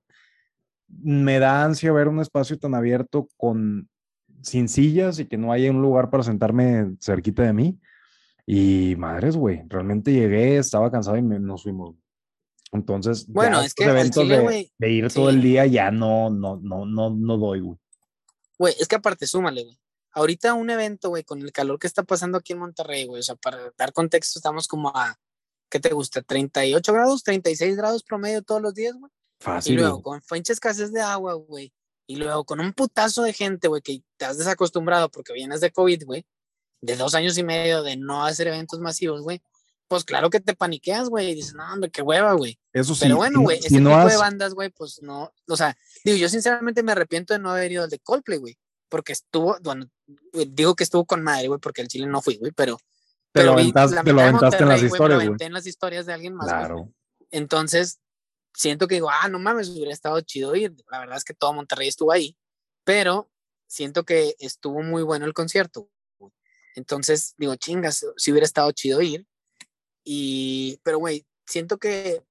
me 0.89 1.39
da 1.39 1.65
ansia 1.65 1.93
ver 1.93 2.09
un 2.09 2.21
espacio 2.21 2.59
tan 2.59 2.75
abierto 2.75 3.29
con 3.37 3.89
sin 4.43 4.69
sillas 4.69 5.21
y 5.21 5.27
que 5.27 5.39
no 5.39 5.53
haya 5.53 5.71
un 5.71 5.81
lugar 5.81 6.11
para 6.11 6.25
sentarme 6.25 6.97
cerquita 7.01 7.45
de 7.45 7.53
mí. 7.53 7.79
Y 8.47 8.95
madres, 8.97 9.37
güey, 9.37 9.63
realmente 9.69 10.13
llegué, 10.13 10.59
estaba 10.59 10.91
cansado 10.91 11.17
y 11.17 11.23
me- 11.23 11.39
nos 11.41 11.63
fuimos. 11.63 11.97
Entonces, 12.73 13.27
Bueno, 13.29 13.61
es 13.63 13.73
que 13.75 13.85
eventos 13.85 14.23
chile, 14.23 14.71
de, 14.79 14.91
ir 14.91 15.13
todo 15.13 15.31
el 15.31 15.41
día 15.41 15.65
ya 15.67 15.91
no, 15.91 16.29
no, 16.31 16.59
no, 16.61 16.85
no, 16.85 17.11
no 17.11 17.37
doy, 17.39 17.61
güey. 17.61 17.79
Güey, 18.59 18.75
es 18.79 18.89
que 18.89 18.97
aparte, 18.97 19.27
súmale, 19.27 19.63
güey. 19.65 19.79
Ahorita 20.13 20.55
un 20.55 20.71
evento, 20.71 21.09
güey, 21.09 21.25
con 21.25 21.41
el 21.41 21.53
calor 21.53 21.79
que 21.79 21.87
está 21.87 22.03
pasando 22.03 22.39
aquí 22.39 22.53
en 22.53 22.61
Monterrey, 22.61 23.07
güey. 23.07 23.21
O 23.21 23.23
sea, 23.23 23.37
para 23.37 23.73
dar 23.79 23.93
contexto, 23.93 24.39
estamos 24.39 24.69
como 24.69 24.89
a, 24.91 25.17
¿qué 25.71 25.81
te 25.81 25.91
gusta? 25.91 26.23
¿38 26.23 26.93
grados? 26.93 27.25
¿36 27.25 27.77
grados 27.77 28.03
promedio 28.03 28.43
todos 28.43 28.61
los 28.63 28.75
días, 28.75 28.95
güey? 28.99 29.11
Y 29.41 29.45
Fácil. 29.45 29.77
luego, 29.77 30.01
güey. 30.03 30.03
con 30.03 30.23
pinche 30.31 30.53
escasez 30.53 30.93
de 30.93 31.01
agua, 31.01 31.35
güey. 31.35 31.73
y 32.07 32.17
luego 32.17 32.45
con 32.45 32.61
un 32.61 32.73
putazo 32.75 33.23
de 33.23 33.33
gente, 33.33 33.67
güey, 33.69 33.81
que 33.81 34.03
te 34.19 34.25
has 34.27 34.37
desacostumbrado 34.37 35.11
porque 35.11 35.33
vienes 35.33 35.61
de 35.63 35.71
COVID, 35.73 36.05
güey, 36.05 36.27
de 36.85 36.97
dos 36.97 37.15
años 37.15 37.37
y 37.39 37.43
medio 37.43 37.83
de 37.83 37.97
no 37.97 38.25
hacer 38.25 38.49
eventos 38.49 38.79
masivos, 38.81 39.23
güey, 39.23 39.43
pues 39.89 40.05
claro 40.05 40.31
que 40.31 40.41
te 40.41 40.55
paniqueas, 40.55 41.09
güey, 41.09 41.31
y 41.31 41.35
dices, 41.35 41.55
no, 41.55 41.73
hombre, 41.73 41.91
qué 41.91 42.03
hueva, 42.03 42.33
güey. 42.35 42.59
Eso 42.73 42.95
sí. 42.95 43.03
Pero 43.03 43.17
bueno, 43.17 43.41
güey, 43.41 43.61
si 43.61 43.67
ese 43.69 43.81
no 43.81 43.91
tipo 43.91 44.01
has- 44.01 44.13
de 44.13 44.19
bandas, 44.19 44.55
güey, 44.55 44.71
pues 44.71 45.01
no, 45.03 45.33
o 45.49 45.57
sea, 45.57 45.77
digo, 46.05 46.17
yo 46.17 46.29
sinceramente 46.29 46.83
me 46.83 46.93
arrepiento 46.93 47.33
de 47.35 47.41
no 47.41 47.51
haber 47.51 47.73
ido 47.73 47.85
al 47.85 47.91
de 47.91 47.99
Coldplay, 47.99 48.39
güey, 48.39 48.59
porque 48.89 49.13
estuvo, 49.13 49.57
bueno, 49.63 49.87
digo 50.49 50.75
que 50.75 50.85
estuvo 50.85 51.05
con 51.05 51.23
madre, 51.23 51.49
güey, 51.49 51.61
porque 51.61 51.83
al 51.83 51.89
Chile 51.89 52.07
no 52.07 52.23
fui, 52.23 52.37
güey, 52.37 52.53
pero... 52.53 52.79
Te 53.33 53.43
lo 53.43 53.57
pero 53.57 53.67
vi 53.67 53.73
la 53.73 54.05
te 54.05 54.13
lo 54.13 54.21
aventaste 54.21 54.63
en 54.63 54.69
las 54.69 54.81
lo 54.81 54.87
historias, 54.87 55.27
güey. 55.27 55.37
en 55.41 55.53
las 55.53 55.67
historias 55.67 56.07
de 56.07 56.13
alguien 56.13 56.35
más. 56.35 56.47
Claro. 56.47 56.93
Entonces, 57.33 57.99
siento 58.53 58.87
que 58.87 58.95
digo, 58.95 59.11
ah, 59.11 59.29
no 59.29 59.41
mames, 59.41 59.71
hubiera 59.71 59.93
estado 59.93 60.21
chido 60.21 60.55
ir. 60.55 60.73
La 60.89 61.01
verdad 61.01 61.17
es 61.17 61.25
que 61.25 61.35
todo 61.35 61.53
Monterrey 61.53 61.89
estuvo 61.89 62.13
ahí, 62.13 62.37
pero 62.85 63.29
siento 63.67 64.05
que 64.05 64.37
estuvo 64.39 64.83
muy 64.83 65.03
bueno 65.03 65.27
el 65.27 65.35
concierto. 65.35 65.91
Entonces, 66.75 67.35
digo, 67.39 67.55
chingas, 67.57 68.05
si 68.17 68.31
hubiera 68.33 68.45
estado 68.47 68.71
chido 68.73 69.01
ir. 69.03 69.27
Y, 70.05 70.81
pero, 70.83 70.99
güey, 70.99 71.27
siento 71.47 71.79
que, 71.79 72.23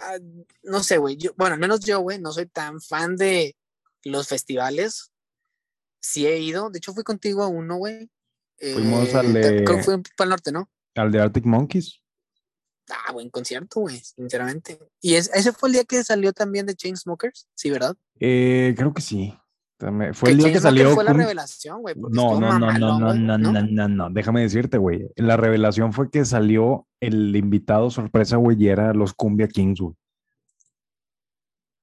ah, 0.00 0.18
no 0.62 0.82
sé, 0.82 0.98
güey, 0.98 1.18
bueno, 1.36 1.54
al 1.54 1.60
menos 1.60 1.80
yo, 1.80 2.00
güey, 2.00 2.18
no 2.18 2.32
soy 2.32 2.46
tan 2.46 2.80
fan 2.80 3.16
de 3.16 3.56
los 4.04 4.28
festivales. 4.28 5.10
Sí 6.00 6.26
he 6.26 6.38
ido, 6.38 6.70
de 6.70 6.78
hecho 6.78 6.92
fui 6.94 7.02
contigo 7.04 7.42
a 7.42 7.48
uno, 7.48 7.76
güey. 7.76 8.10
Fuimos 8.58 9.14
al 9.14 9.32
te- 9.32 9.50
de- 9.52 9.64
Creo 9.64 9.78
que 9.78 9.82
fue 9.82 10.02
para 10.16 10.24
el 10.26 10.30
norte, 10.30 10.52
¿no? 10.52 10.70
Al 10.94 11.10
de 11.10 11.20
Arctic 11.20 11.44
Monkeys. 11.44 12.00
Ah, 12.90 13.12
buen 13.12 13.30
concierto, 13.30 13.80
güey, 13.80 13.98
sinceramente. 13.98 14.78
Y 15.00 15.14
es- 15.14 15.30
ese 15.34 15.52
fue 15.52 15.70
el 15.70 15.72
día 15.74 15.84
que 15.84 16.04
salió 16.04 16.32
también 16.32 16.66
de 16.66 16.74
Chainsmokers, 16.76 17.48
sí, 17.54 17.70
¿verdad? 17.70 17.96
Eh, 18.20 18.74
creo 18.76 18.92
que 18.94 19.02
sí. 19.02 19.34
Fue 20.12 20.30
el 20.30 20.38
día 20.38 20.52
que 20.52 20.60
salió. 20.60 20.94
fue 20.94 21.04
la 21.04 21.12
Kun- 21.12 21.16
revelación, 21.18 21.82
güey. 21.82 21.94
porque 21.94 22.16
No, 22.16 22.38
no, 22.38 22.58
no, 22.58 22.72
no, 22.78 22.98
no, 22.98 23.36
no, 23.36 23.62
no, 23.62 23.88
no. 23.88 24.10
Déjame 24.10 24.42
decirte, 24.42 24.78
güey. 24.78 25.08
La 25.16 25.36
revelación 25.36 25.92
fue 25.92 26.10
que 26.10 26.24
salió 26.24 26.86
el 27.00 27.34
invitado 27.36 27.90
sorpresa, 27.90 28.36
güey, 28.36 28.56
y 28.62 28.68
era 28.68 28.94
los 28.94 29.12
Cumbia 29.14 29.48
Kings, 29.48 29.80
güey. 29.80 29.94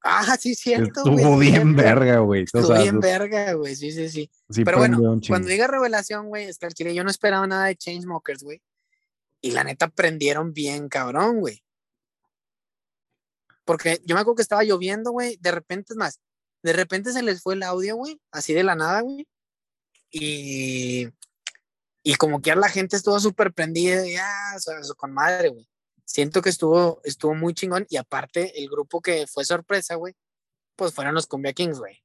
Ah, 0.04 0.36
sí, 0.40 0.56
cierto. 0.56 1.02
Estuvo 1.02 1.38
bien 1.38 1.76
cierto. 1.76 1.76
verga, 1.76 2.20
güey. 2.20 2.42
O 2.42 2.44
Estuvo 2.46 2.68
sea, 2.68 2.82
bien 2.82 3.00
verga, 3.00 3.54
güey, 3.54 3.76
sí, 3.76 3.92
sí, 3.92 4.10
sí. 4.10 4.32
sí 4.50 4.64
Pero 4.66 4.80
bueno. 4.80 4.98
Cuando 5.28 5.48
diga 5.48 5.68
revelación, 5.68 6.28
güey, 6.28 6.46
es 6.46 6.58
que 6.58 6.66
al 6.66 6.74
chile 6.74 6.96
yo 6.96 7.04
no 7.04 7.12
esperaba 7.12 7.46
nada 7.46 7.66
de 7.66 7.76
Chainsmokers, 7.76 8.42
güey. 8.44 8.62
Y 9.42 9.52
la 9.52 9.64
neta 9.64 9.90
prendieron 9.90 10.54
bien 10.54 10.88
cabrón, 10.90 11.40
güey. 11.40 11.64
Porque 13.64 14.02
yo 14.06 14.16
me 14.16 14.22
acuerdo 14.22 14.38
que 14.38 14.42
estaba 14.42 14.64
lloviendo, 14.64 15.12
güey. 15.12 15.38
De 15.40 15.52
repente, 15.52 15.94
es 15.94 15.98
más, 15.98 16.20
de 16.64 16.74
repente 16.74 17.12
se 17.12 17.24
les 17.24 17.42
fue 17.42 17.56
el 17.56 17.64
audio, 17.64 17.96
güey. 17.96 18.20
Así 18.32 18.54
de 18.54 18.64
la 18.64 18.76
nada, 18.76 19.02
güey. 19.02 19.28
Y, 20.12 21.08
y 22.04 22.16
como 22.16 22.42
que 22.42 22.56
la 22.56 22.70
gente 22.70 22.96
estuvo 22.96 23.20
súper 23.20 23.54
prendida. 23.54 24.08
Y, 24.08 24.16
ah, 24.16 24.58
con 24.98 25.14
madre, 25.14 25.50
güey. 25.50 25.68
Siento 26.06 26.42
que 26.42 26.50
estuvo, 26.50 27.02
estuvo 27.04 27.34
muy 27.34 27.54
chingón. 27.54 27.86
Y 27.90 27.98
aparte, 27.98 28.62
el 28.62 28.70
grupo 28.70 29.02
que 29.02 29.28
fue 29.28 29.46
sorpresa, 29.46 29.96
güey, 29.96 30.14
pues 30.76 30.94
fueron 30.94 31.16
los 31.16 31.28
Cumbia 31.28 31.54
Kings, 31.54 31.80
güey. 31.80 32.04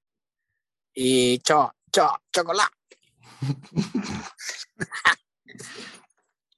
Y 0.95 1.38
cho, 1.40 1.73
cho, 1.92 2.09
chocolate. 2.33 2.71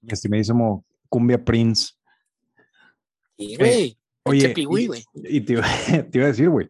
Estimadísimo 0.06 0.84
Cumbia 1.08 1.42
Prince. 1.42 1.94
Y, 3.36 3.56
güey, 3.56 3.98
Oye, 4.24 4.40
Che 4.40 4.48
pigüí, 4.50 4.88
y- 5.14 5.40
te 5.40 5.52
iba 5.54 5.64
a 5.64 6.28
decir, 6.28 6.48
güey, 6.50 6.68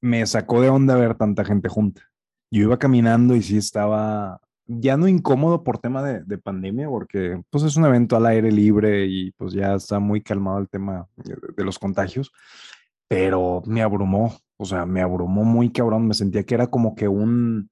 me 0.00 0.26
sacó 0.26 0.60
de 0.60 0.68
onda 0.68 0.96
ver 0.96 1.14
tanta 1.14 1.44
gente 1.44 1.68
junta. 1.68 2.02
Yo 2.50 2.62
iba 2.62 2.78
caminando 2.78 3.36
y 3.36 3.42
sí 3.42 3.56
estaba 3.56 4.40
ya 4.66 4.96
no 4.96 5.08
incómodo 5.08 5.64
por 5.64 5.78
tema 5.78 6.02
de, 6.02 6.22
de 6.22 6.38
pandemia, 6.38 6.88
porque 6.88 7.42
pues 7.50 7.64
es 7.64 7.76
un 7.76 7.86
evento 7.86 8.16
al 8.16 8.26
aire 8.26 8.52
libre 8.52 9.06
y 9.06 9.32
pues 9.32 9.52
ya 9.52 9.74
está 9.74 9.98
muy 9.98 10.22
calmado 10.22 10.58
el 10.58 10.68
tema 10.68 11.08
de, 11.16 11.36
de 11.56 11.64
los 11.64 11.78
contagios, 11.78 12.30
pero 13.08 13.62
me 13.66 13.82
abrumó, 13.82 14.32
o 14.56 14.64
sea, 14.64 14.86
me 14.86 15.00
abrumó 15.00 15.42
muy 15.42 15.72
cabrón, 15.72 16.06
me 16.06 16.14
sentía 16.14 16.44
que 16.44 16.54
era 16.54 16.68
como 16.68 16.94
que 16.94 17.08
un, 17.08 17.68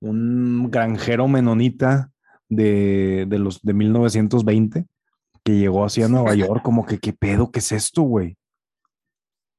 un 0.00 0.70
granjero 0.70 1.28
menonita 1.28 2.10
de, 2.48 3.26
de 3.28 3.38
los 3.38 3.60
de 3.60 3.74
1920 3.74 4.86
que 5.44 5.58
llegó 5.58 5.84
así 5.84 6.02
a 6.02 6.08
Nueva 6.08 6.34
York, 6.34 6.62
como 6.62 6.86
que, 6.86 6.98
¿qué 6.98 7.12
pedo? 7.12 7.50
¿Qué 7.50 7.58
es 7.58 7.72
esto, 7.72 8.02
güey? 8.02 8.37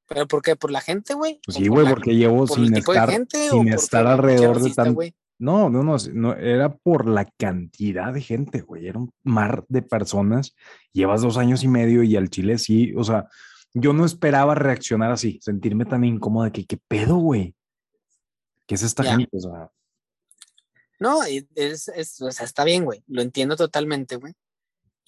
¿Pero 0.09 0.27
por 0.27 0.41
qué? 0.41 0.55
¿Por 0.55 0.71
la 0.71 0.81
gente, 0.81 1.13
güey? 1.13 1.39
Pues 1.45 1.57
¿O 1.57 1.59
sí, 1.59 1.67
por 1.67 1.75
güey, 1.75 1.85
la- 1.85 1.89
porque 1.91 2.15
llevo 2.15 2.45
por 2.45 2.57
sin 2.57 2.75
estar, 2.75 3.09
gente 3.09 3.49
sin 3.49 3.67
estar 3.69 4.05
alrededor 4.07 4.59
de 4.61 4.73
tan... 4.73 4.93
güey? 4.93 5.15
No, 5.37 5.69
no, 5.69 5.83
no, 5.83 5.95
no, 6.13 6.33
era 6.33 6.75
por 6.75 7.07
la 7.07 7.23
cantidad 7.37 8.11
de 8.11 8.19
gente, 8.19 8.59
güey, 8.59 8.87
era 8.87 8.99
un 8.99 9.13
mar 9.23 9.63
de 9.69 9.81
personas. 9.81 10.53
Llevas 10.91 11.21
dos 11.21 11.37
años 11.37 11.63
y 11.63 11.69
medio 11.69 12.03
y 12.03 12.17
al 12.17 12.29
Chile 12.29 12.57
sí, 12.57 12.93
o 12.97 13.05
sea, 13.05 13.29
yo 13.73 13.93
no 13.93 14.03
esperaba 14.03 14.53
reaccionar 14.55 15.11
así, 15.11 15.39
sentirme 15.41 15.85
tan 15.85 16.03
incómodo 16.03 16.43
de 16.45 16.51
que, 16.51 16.65
¿qué 16.65 16.75
pedo, 16.75 17.15
güey? 17.17 17.55
¿Qué 18.67 18.75
es 18.75 18.83
esta 18.83 19.03
gente? 19.03 19.29
O 19.37 19.39
sea, 19.39 19.71
No, 20.99 21.23
es, 21.23 21.87
es- 21.87 22.21
o 22.21 22.31
sea, 22.31 22.45
está 22.45 22.65
bien, 22.65 22.83
güey. 22.83 23.01
Lo 23.07 23.21
entiendo 23.21 23.55
totalmente, 23.55 24.17
güey. 24.17 24.33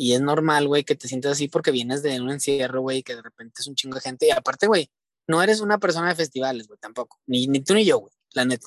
Y 0.01 0.13
es 0.13 0.21
normal, 0.21 0.67
güey, 0.67 0.83
que 0.83 0.95
te 0.95 1.07
sientas 1.07 1.33
así 1.33 1.47
porque 1.47 1.69
vienes 1.69 2.01
de 2.01 2.19
un 2.19 2.31
encierro, 2.31 2.81
güey, 2.81 3.03
que 3.03 3.15
de 3.15 3.21
repente 3.21 3.61
es 3.61 3.67
un 3.67 3.75
chingo 3.75 3.93
de 3.93 4.01
gente. 4.01 4.25
Y 4.25 4.31
aparte, 4.31 4.65
güey, 4.65 4.89
no 5.27 5.43
eres 5.43 5.61
una 5.61 5.77
persona 5.77 6.09
de 6.09 6.15
festivales, 6.15 6.67
güey, 6.67 6.79
tampoco. 6.79 7.19
Ni, 7.27 7.45
ni 7.45 7.59
tú 7.63 7.75
ni 7.75 7.85
yo, 7.85 7.99
güey, 7.99 8.11
la 8.33 8.43
neta. 8.43 8.65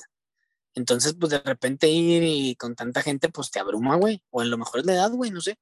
Entonces, 0.75 1.13
pues 1.19 1.31
de 1.31 1.39
repente 1.39 1.89
ir 1.89 2.23
y 2.23 2.55
con 2.55 2.73
tanta 2.73 3.01
gente, 3.01 3.27
pues 3.27 3.51
te 3.51 3.59
abruma, 3.59 3.97
güey. 3.97 4.23
O 4.29 4.43
en 4.43 4.49
lo 4.49 4.57
mejor 4.57 4.79
es 4.79 4.85
la 4.85 4.93
edad, 4.93 5.11
güey, 5.11 5.29
no 5.29 5.41
sé. 5.41 5.57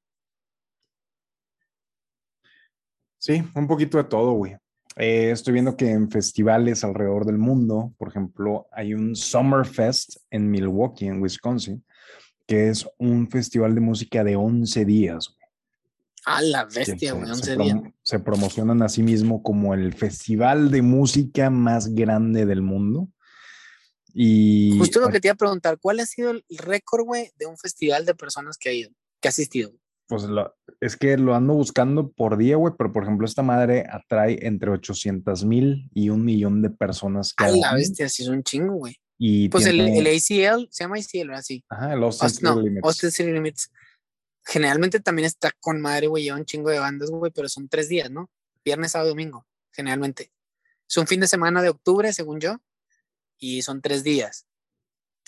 sí, 3.17 3.43
un 3.55 3.65
poquito 3.65 3.97
de 3.97 4.03
todo, 4.03 4.33
güey. 4.33 4.55
Eh, 4.95 5.31
estoy 5.31 5.53
viendo 5.53 5.75
que 5.75 5.89
en 5.89 6.11
festivales 6.11 6.83
alrededor 6.83 7.25
del 7.25 7.39
mundo, 7.39 7.95
por 7.97 8.09
ejemplo, 8.09 8.67
hay 8.71 8.93
un 8.93 9.15
Summerfest 9.15 10.17
en 10.29 10.51
Milwaukee, 10.51 11.07
en 11.07 11.19
Wisconsin, 11.19 11.83
que 12.45 12.69
es 12.69 12.87
un 12.99 13.27
festival 13.27 13.73
de 13.73 13.81
música 13.81 14.23
de 14.23 14.35
11 14.35 14.85
días. 14.85 15.35
A 16.25 16.41
la 16.41 16.65
bestia, 16.65 17.13
güey, 17.13 17.25
se 17.25 17.31
11 17.33 17.57
días. 17.57 17.75
prom- 17.77 17.93
se 18.01 18.19
promocionan 18.19 18.81
a 18.81 18.89
sí 18.89 19.03
mismo 19.03 19.43
como 19.43 19.73
el 19.73 19.93
festival 19.93 20.71
de 20.71 20.81
música 20.81 21.49
más 21.49 21.93
grande 21.93 22.45
del 22.45 22.61
mundo. 22.61 23.09
Y 24.13 24.77
Justo 24.77 24.99
lo 24.99 25.09
que 25.09 25.19
te 25.19 25.27
iba 25.27 25.33
a 25.33 25.37
preguntar, 25.37 25.79
¿cuál 25.81 25.99
ha 25.99 26.05
sido 26.05 26.31
el 26.31 26.45
récord, 26.49 27.03
güey, 27.05 27.31
de 27.37 27.45
un 27.47 27.57
festival 27.57 28.05
de 28.05 28.13
personas 28.15 28.57
que 28.57 28.69
ha 28.69 28.73
ido, 28.73 28.89
que 29.21 29.27
ha 29.27 29.29
asistido? 29.29 29.71
pues 30.05 30.23
lo- 30.23 30.53
es 30.81 30.95
que 30.97 31.17
lo 31.17 31.33
ando 31.33 31.55
buscando 31.55 32.11
por 32.11 32.37
día, 32.37 32.55
güey, 32.57 32.73
pero 32.77 32.91
por 32.91 33.03
ejemplo, 33.03 33.25
esta 33.25 33.41
madre 33.41 33.85
atrae 33.89 34.37
entre 34.45 34.69
800 34.69 35.43
mil 35.45 35.89
y 35.93 36.09
un 36.09 36.23
millón 36.23 36.61
de 36.61 36.69
personas 36.69 37.31
A 37.37 37.45
cada 37.45 37.57
la 37.57 37.69
año. 37.69 37.77
bestia, 37.77 38.07
sí 38.09 38.21
es 38.23 38.29
un 38.29 38.43
chingo, 38.43 38.73
güey. 38.75 38.95
Y 39.17 39.47
Pues 39.49 39.65
el, 39.65 39.75
tiene- 39.77 39.97
el 39.97 40.05
ACL, 40.07 40.67
se 40.69 40.83
llama 40.83 40.97
ACL, 40.97 41.29
¿verdad? 41.29 41.41
Sí. 41.43 41.63
Ajá, 41.69 41.93
el 41.93 42.03
Austin 42.03 42.27
Aust- 42.27 42.41
no, 42.43 42.53
City 42.55 42.63
Limits. 42.67 42.85
Austin 42.85 43.11
City 43.11 43.31
Limits. 43.31 43.71
Generalmente 44.45 44.99
también 44.99 45.25
está 45.25 45.51
con 45.59 45.79
madre, 45.81 46.07
güey, 46.07 46.23
lleva 46.23 46.37
un 46.37 46.45
chingo 46.45 46.69
de 46.69 46.79
bandas, 46.79 47.09
güey, 47.09 47.31
pero 47.31 47.47
son 47.47 47.69
tres 47.69 47.87
días, 47.87 48.11
¿no? 48.11 48.29
Viernes, 48.63 48.91
sábado, 48.91 49.09
domingo, 49.09 49.45
generalmente. 49.71 50.31
Es 50.87 50.97
un 50.97 51.07
fin 51.07 51.19
de 51.21 51.27
semana 51.27 51.61
de 51.61 51.69
octubre, 51.69 52.11
según 52.13 52.39
yo, 52.39 52.57
y 53.37 53.61
son 53.61 53.81
tres 53.81 54.03
días. 54.03 54.45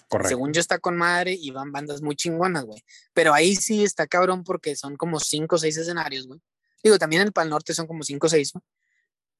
Correcto. 0.07 0.29
Según 0.29 0.53
yo 0.53 0.61
está 0.61 0.79
con 0.79 0.97
madre 0.97 1.33
y 1.33 1.49
van 1.51 1.71
bandas 1.71 2.01
muy 2.01 2.15
chingonas, 2.15 2.65
güey. 2.65 2.83
Pero 3.13 3.33
ahí 3.33 3.55
sí 3.55 3.83
está 3.83 4.05
cabrón 4.05 4.43
porque 4.43 4.75
son 4.75 4.97
como 4.97 5.19
cinco 5.19 5.55
o 5.55 5.59
seis 5.59 5.77
escenarios, 5.77 6.27
güey. 6.27 6.41
Digo, 6.83 6.99
también 6.99 7.23
en 7.23 7.27
el 7.29 7.33
Pal 7.33 7.49
Norte 7.49 7.73
son 7.73 7.87
como 7.87 8.03
cinco 8.03 8.27
o 8.27 8.29
seis, 8.29 8.53
¿no? 8.53 8.63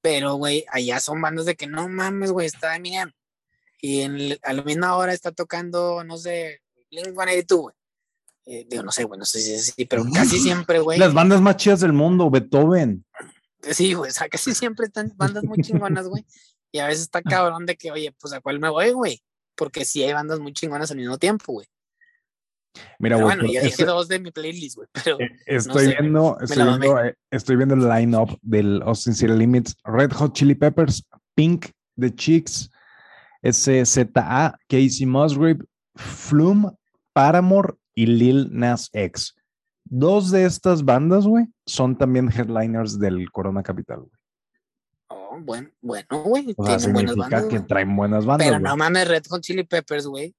Pero, 0.00 0.34
güey, 0.34 0.64
allá 0.70 0.98
son 1.00 1.20
bandas 1.20 1.46
de 1.46 1.54
que 1.54 1.66
no 1.66 1.88
mames, 1.88 2.32
güey, 2.32 2.46
está 2.46 2.74
Eminem. 2.74 3.12
Y 3.80 4.00
en 4.00 4.14
el- 4.16 4.40
a 4.42 4.52
la 4.52 4.62
misma 4.62 4.96
hora 4.96 5.12
está 5.12 5.30
tocando, 5.32 6.02
no 6.02 6.16
sé, 6.16 6.62
Blink-182, 6.90 7.56
güey. 7.60 7.74
Eh, 8.46 8.64
digo, 8.70 8.84
no 8.84 8.92
sé, 8.92 9.02
güey, 9.04 9.18
no 9.18 9.24
sé 9.24 9.40
si 9.40 9.52
es 9.52 9.70
así, 9.70 9.84
pero 9.86 10.04
casi 10.14 10.38
siempre, 10.38 10.78
güey. 10.78 10.98
Las 10.98 11.12
bandas 11.12 11.40
más 11.40 11.56
chidas 11.56 11.80
del 11.80 11.92
mundo, 11.92 12.30
Beethoven. 12.30 13.04
Sí, 13.62 13.94
güey, 13.94 14.10
o 14.10 14.14
sea, 14.14 14.28
casi 14.28 14.54
siempre 14.54 14.86
están 14.86 15.12
bandas 15.16 15.42
muy 15.42 15.58
chingonas, 15.58 16.06
güey. 16.06 16.24
Y 16.70 16.78
a 16.78 16.86
veces 16.86 17.02
está 17.02 17.22
cabrón 17.22 17.66
de 17.66 17.76
que, 17.76 17.90
oye, 17.90 18.14
pues 18.20 18.32
a 18.32 18.40
cuál 18.40 18.60
me 18.60 18.68
voy, 18.68 18.92
güey. 18.92 19.22
Porque 19.56 19.84
sí 19.84 20.02
hay 20.04 20.12
bandas 20.12 20.38
muy 20.38 20.52
chingonas 20.52 20.90
al 20.92 20.98
mismo 20.98 21.18
tiempo, 21.18 21.54
güey. 21.54 21.66
Mira, 22.98 23.16
güey, 23.16 23.26
bueno, 23.26 23.44
ya 23.50 23.60
dije 23.62 23.68
este- 23.68 23.84
dos 23.84 24.06
de 24.06 24.20
mi 24.20 24.30
playlist, 24.30 24.76
güey. 24.76 24.88
Pero 24.92 25.18
eh, 25.18 25.30
estoy 25.46 25.86
sé, 25.86 25.96
viendo, 25.98 26.38
estoy 26.40 26.58
la 26.58 26.76
viendo, 26.76 27.02
eh, 27.02 27.16
estoy 27.30 27.56
viendo 27.56 27.74
el 27.74 27.88
line-up 27.88 28.38
del 28.42 28.82
Austin 28.82 29.14
City 29.14 29.32
Limits, 29.32 29.74
Red 29.84 30.12
Hot 30.12 30.34
Chili 30.34 30.54
Peppers, 30.54 31.04
Pink, 31.34 31.66
The 31.98 32.14
Chicks, 32.14 32.70
SZA, 33.42 34.56
Casey 34.68 35.06
Musgrave, 35.06 35.58
Flume, 35.94 36.70
Paramore 37.12 37.74
y 37.96 38.06
Lil 38.06 38.48
Nas 38.52 38.88
X. 38.92 39.34
Dos 39.84 40.30
de 40.30 40.44
estas 40.44 40.84
bandas, 40.84 41.26
güey, 41.26 41.46
son 41.64 41.96
también 41.98 42.28
headliners 42.30 42.98
del 43.00 43.30
Corona 43.32 43.62
Capital, 43.62 44.00
güey. 44.00 44.10
oh, 45.08 45.38
bueno, 45.40 45.70
bueno, 45.80 46.22
güey. 46.24 46.54
O 46.56 46.64
sea, 46.78 46.92
buenas 46.92 47.16
bandas. 47.16 47.44
que 47.46 47.60
traen 47.60 47.96
buenas 47.96 48.24
bandas. 48.26 48.46
Pero 48.46 48.60
no 48.60 48.76
mames, 48.76 49.08
Red 49.08 49.24
Hot 49.30 49.42
Chili 49.42 49.64
Peppers, 49.64 50.06
güey. 50.06 50.34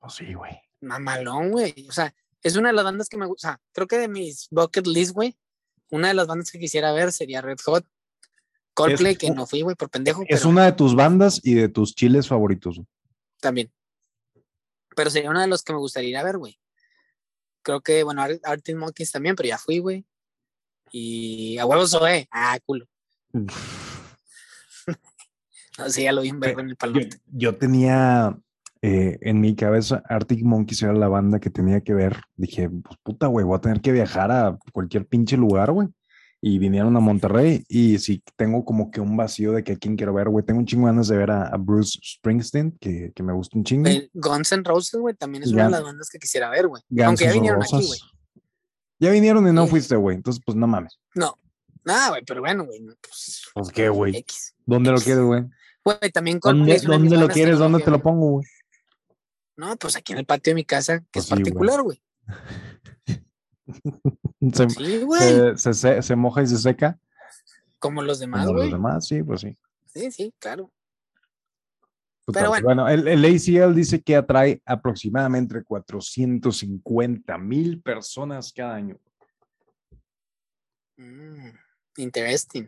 Pues 0.00 0.14
sí, 0.14 0.32
güey. 0.34 0.60
Mamalón, 0.80 1.50
güey. 1.50 1.86
O 1.88 1.92
sea, 1.92 2.14
es 2.42 2.56
una 2.56 2.68
de 2.68 2.74
las 2.74 2.84
bandas 2.84 3.08
que 3.08 3.16
me 3.16 3.26
gusta. 3.26 3.48
O 3.48 3.50
sea, 3.50 3.60
creo 3.72 3.86
que 3.88 3.98
de 3.98 4.08
mis 4.08 4.46
bucket 4.50 4.86
list, 4.86 5.12
güey, 5.12 5.36
una 5.90 6.08
de 6.08 6.14
las 6.14 6.26
bandas 6.28 6.50
que 6.52 6.58
quisiera 6.60 6.92
ver 6.92 7.10
sería 7.12 7.40
Red 7.42 7.58
Hot. 7.66 7.84
Coldplay, 8.74 9.14
Es- 9.14 9.18
que 9.18 9.30
no 9.32 9.44
fui, 9.44 9.62
güey, 9.62 9.74
por 9.74 9.90
pendejo. 9.90 10.22
Es 10.28 10.38
pero 10.40 10.50
una 10.50 10.64
de 10.66 10.72
tus 10.72 10.94
bandas 10.94 11.40
y 11.42 11.54
de 11.54 11.68
tus 11.68 11.96
chiles 11.96 12.28
favoritos. 12.28 12.76
güey. 12.76 12.86
También. 13.40 13.72
Pero 14.94 15.10
sería 15.10 15.30
una 15.30 15.42
de 15.42 15.48
los 15.48 15.64
que 15.64 15.72
me 15.72 15.80
gustaría 15.80 16.10
ir 16.10 16.16
a 16.16 16.22
ver, 16.22 16.38
güey. 16.38 16.56
Creo 17.68 17.82
que, 17.82 18.02
bueno, 18.02 18.22
Ar- 18.22 18.40
Arctic 18.44 18.76
Monkeys 18.76 19.12
también, 19.12 19.36
pero 19.36 19.46
ya 19.50 19.58
fui, 19.58 19.78
güey. 19.78 20.06
Y 20.90 21.58
a 21.58 21.66
huevos 21.66 21.90
Zoé. 21.90 22.26
Ah, 22.32 22.58
culo. 22.64 22.86
No, 25.78 25.88
sí, 25.90 26.04
ya 26.04 26.12
lo 26.12 26.22
vi 26.22 26.30
en 26.30 26.42
en 26.42 26.70
el 26.70 26.76
Pal 26.76 26.92
Yo, 26.94 27.00
Norte. 27.02 27.18
yo 27.26 27.56
tenía 27.56 28.36
eh, 28.82 29.18
en 29.20 29.40
mi 29.40 29.54
cabeza 29.54 30.02
Arctic 30.08 30.42
Monkeys 30.42 30.82
era 30.82 30.92
la 30.94 31.08
banda 31.08 31.38
que 31.38 31.50
tenía 31.50 31.82
que 31.82 31.94
ver. 31.94 32.20
Dije, 32.36 32.68
pues 32.70 32.96
puta, 33.02 33.26
güey, 33.28 33.44
voy 33.44 33.56
a 33.56 33.60
tener 33.60 33.80
que 33.80 33.92
viajar 33.92 34.32
a 34.32 34.58
cualquier 34.72 35.06
pinche 35.06 35.36
lugar, 35.36 35.70
güey. 35.70 35.88
Y 36.40 36.58
vinieron 36.58 36.96
a 36.96 37.00
Monterrey 37.00 37.64
y 37.68 37.98
sí 37.98 38.22
tengo 38.36 38.64
como 38.64 38.92
que 38.92 39.00
un 39.00 39.16
vacío 39.16 39.52
de 39.52 39.64
que 39.64 39.72
a 39.72 39.76
quién 39.76 39.96
quiero 39.96 40.14
ver, 40.14 40.28
güey. 40.28 40.44
Tengo 40.44 40.60
un 40.60 40.66
chingo 40.66 40.86
de 40.86 40.92
ganas 40.92 41.08
de 41.08 41.16
ver 41.16 41.32
a, 41.32 41.48
a 41.48 41.56
Bruce 41.56 41.98
Springsteen, 42.00 42.78
que, 42.80 43.12
que 43.12 43.22
me 43.24 43.32
gusta 43.32 43.58
un 43.58 43.64
chingo. 43.64 43.90
Guns 44.14 44.52
N' 44.52 44.62
Roses, 44.64 45.00
güey, 45.00 45.16
también 45.16 45.42
es 45.42 45.50
una 45.50 45.64
de 45.64 45.70
las 45.70 45.82
bandas 45.82 46.08
que 46.08 46.18
quisiera 46.18 46.48
ver, 46.48 46.68
güey. 46.68 46.80
Guns 46.88 47.06
Aunque 47.06 47.24
ya 47.24 47.32
vinieron 47.32 47.60
aquí, 47.62 47.84
güey. 47.84 47.98
Ya 49.00 49.10
vinieron 49.10 49.48
y 49.48 49.52
no 49.52 49.64
Sí. 49.64 49.70
fuiste, 49.70 49.96
güey. 49.96 50.16
Entonces, 50.16 50.40
pues 50.44 50.56
no 50.56 50.66
mames. 50.68 50.98
No, 51.14 51.36
nada, 51.84 52.10
güey, 52.10 52.22
pero 52.24 52.40
bueno, 52.40 52.64
güey. 52.66 52.84
Pues, 53.00 53.42
Pues 53.54 53.68
qué, 53.72 53.88
güey. 53.88 54.16
X. 54.18 54.54
¿Dónde 54.64 54.92
lo 54.92 54.98
quieres, 54.98 55.24
güey? 55.24 55.44
Güey, 55.84 56.12
también 56.12 56.38
Coldplay 56.38 56.78
¿Dónde, 56.80 57.16
lo 57.16 57.28
quieres? 57.28 57.58
¿Dónde 57.58 57.80
te 57.80 57.90
lo 57.90 58.00
pongo, 58.00 58.30
güey? 58.30 58.46
No, 59.56 59.76
pues 59.76 59.96
aquí 59.96 60.12
en 60.12 60.18
el 60.20 60.24
patio 60.26 60.52
de 60.52 60.54
mi 60.56 60.64
casa, 60.64 61.00
que 61.00 61.06
Pues 61.14 61.24
es 61.24 61.28
sí, 61.30 61.34
particular, 61.34 61.82
güey. 61.82 62.00
Se, 64.52 64.70
Sí, 64.70 65.02
güey. 65.02 65.56
se, 65.56 66.02
se- 66.02 66.16
moja 66.16 66.42
y 66.42 66.46
se 66.46 66.58
seca. 66.58 66.98
Como 67.78 68.02
los 68.02 68.18
demás, 68.18 68.40
Como 68.46 68.54
los 68.54 68.62
güey. 68.64 68.72
demás, 68.72 69.06
sí, 69.06 69.22
pues 69.22 69.40
sí. 69.42 69.56
Sí, 69.86 70.10
sí, 70.10 70.34
claro. 70.38 70.72
Pero 72.32 72.48
pues, 72.50 72.62
bueno. 72.62 72.88
el, 72.88 73.08
el 73.08 73.24
ACL 73.24 73.74
dice 73.74 74.02
que 74.02 74.16
atrae 74.16 74.60
aproximadamente 74.66 75.62
450 75.64 77.38
mil 77.38 77.80
personas 77.80 78.52
cada 78.52 78.74
año. 78.74 78.98
Mm, 80.96 81.50
interesting. 81.96 82.66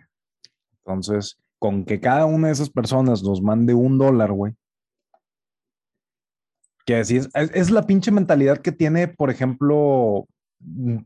Entonces, 0.85 1.37
con 1.59 1.85
que 1.85 2.01
cada 2.01 2.25
una 2.25 2.47
de 2.47 2.55
esas 2.55 2.71
personas 2.71 3.23
nos 3.23 3.43
mande 3.43 3.75
un 3.75 3.99
dólar, 3.99 4.33
güey. 4.33 4.55
Que 6.87 6.97
así 6.97 7.19
es, 7.19 7.29
es, 7.35 7.51
es 7.53 7.71
la 7.71 7.87
pinche 7.87 8.11
mentalidad 8.11 8.59
que 8.59 8.73
tiene, 8.73 9.09
por 9.09 9.31
ejemplo, 9.31 10.27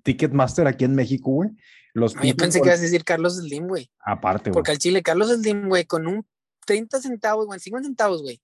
Ticketmaster 0.02 0.66
aquí 0.66 0.84
en 0.84 0.94
México, 0.94 1.30
güey. 1.30 1.50
Los 1.92 2.14
No, 2.14 2.20
yo 2.22 2.22
pinches 2.22 2.42
pensé 2.42 2.60
que 2.60 2.68
ibas 2.68 2.80
a 2.80 2.82
decir 2.82 3.04
Carlos 3.04 3.36
Slim, 3.36 3.68
güey. 3.68 3.90
Aparte, 4.00 4.50
güey. 4.50 4.54
Porque 4.54 4.70
al 4.72 4.78
Chile, 4.78 5.02
Carlos 5.02 5.30
Slim, 5.30 5.68
güey, 5.68 5.84
con 5.84 6.06
un 6.06 6.26
30 6.66 7.00
centavos, 7.00 7.46
güey, 7.46 7.60
50 7.60 7.86
centavos, 7.86 8.22
güey, 8.22 8.40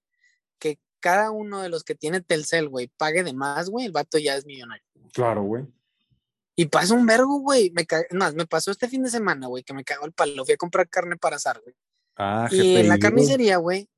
que 0.59 0.79
cada 1.01 1.31
uno 1.31 1.61
de 1.63 1.69
los 1.69 1.83
que 1.83 1.95
tiene 1.95 2.21
Telcel, 2.21 2.69
güey, 2.69 2.91
pague 2.97 3.25
de 3.25 3.33
más, 3.33 3.71
güey, 3.71 3.87
el 3.87 3.93
vato 3.93 4.19
ya 4.19 4.37
es 4.37 4.47
millonario. 4.47 4.85
Claro, 5.13 5.43
güey. 5.43 5.65
Y 6.55 6.67
pasa 6.67 6.95
un 6.95 7.07
vergo, 7.07 7.41
güey. 7.41 7.71
Me 7.75 7.87
ca- 7.87 8.05
más, 8.13 8.35
me 8.35 8.47
pasó 8.47 8.71
este 8.71 8.87
fin 8.89 9.03
de 9.03 9.11
semana, 9.11 9.47
güey, 9.47 9.63
que 9.65 9.73
me 9.73 9.83
cagó 9.83 10.05
el 10.05 10.13
palo. 10.13 10.45
Fui 10.45 10.55
a 10.55 10.59
comprar 10.59 10.89
carne 10.89 11.17
para 11.17 11.37
asar, 11.37 11.61
güey. 11.65 11.75
Ah, 12.17 12.49
Y 12.53 12.77
en 12.77 12.89
la 12.89 12.99
carnicería, 12.99 13.57
güey, 13.57 13.89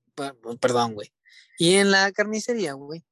perdón, 0.60 0.94
güey. 0.94 1.12
Y 1.58 1.74
en 1.74 1.90
la 1.90 2.12
carnicería, 2.12 2.74
güey, 2.74 3.04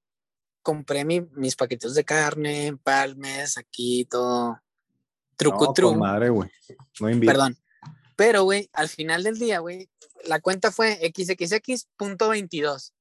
compré 0.62 1.04
mi- 1.04 1.26
mis 1.32 1.56
paquetes 1.56 1.94
de 1.94 2.04
carne, 2.04 2.66
empalmes, 2.66 3.56
aquí 3.58 4.04
todo. 4.10 4.60
Truco, 5.36 5.66
No, 5.66 5.72
truco. 5.72 5.94
madre, 5.98 6.28
güey. 6.30 6.50
No 7.00 7.08
invito. 7.10 7.32
Perdón. 7.32 7.56
Pero, 8.16 8.44
güey, 8.44 8.68
al 8.74 8.88
final 8.88 9.22
del 9.22 9.38
día, 9.38 9.60
güey, 9.60 9.88
la 10.24 10.40
cuenta 10.40 10.70
fue 10.70 10.98
xxx.22. 11.02 12.92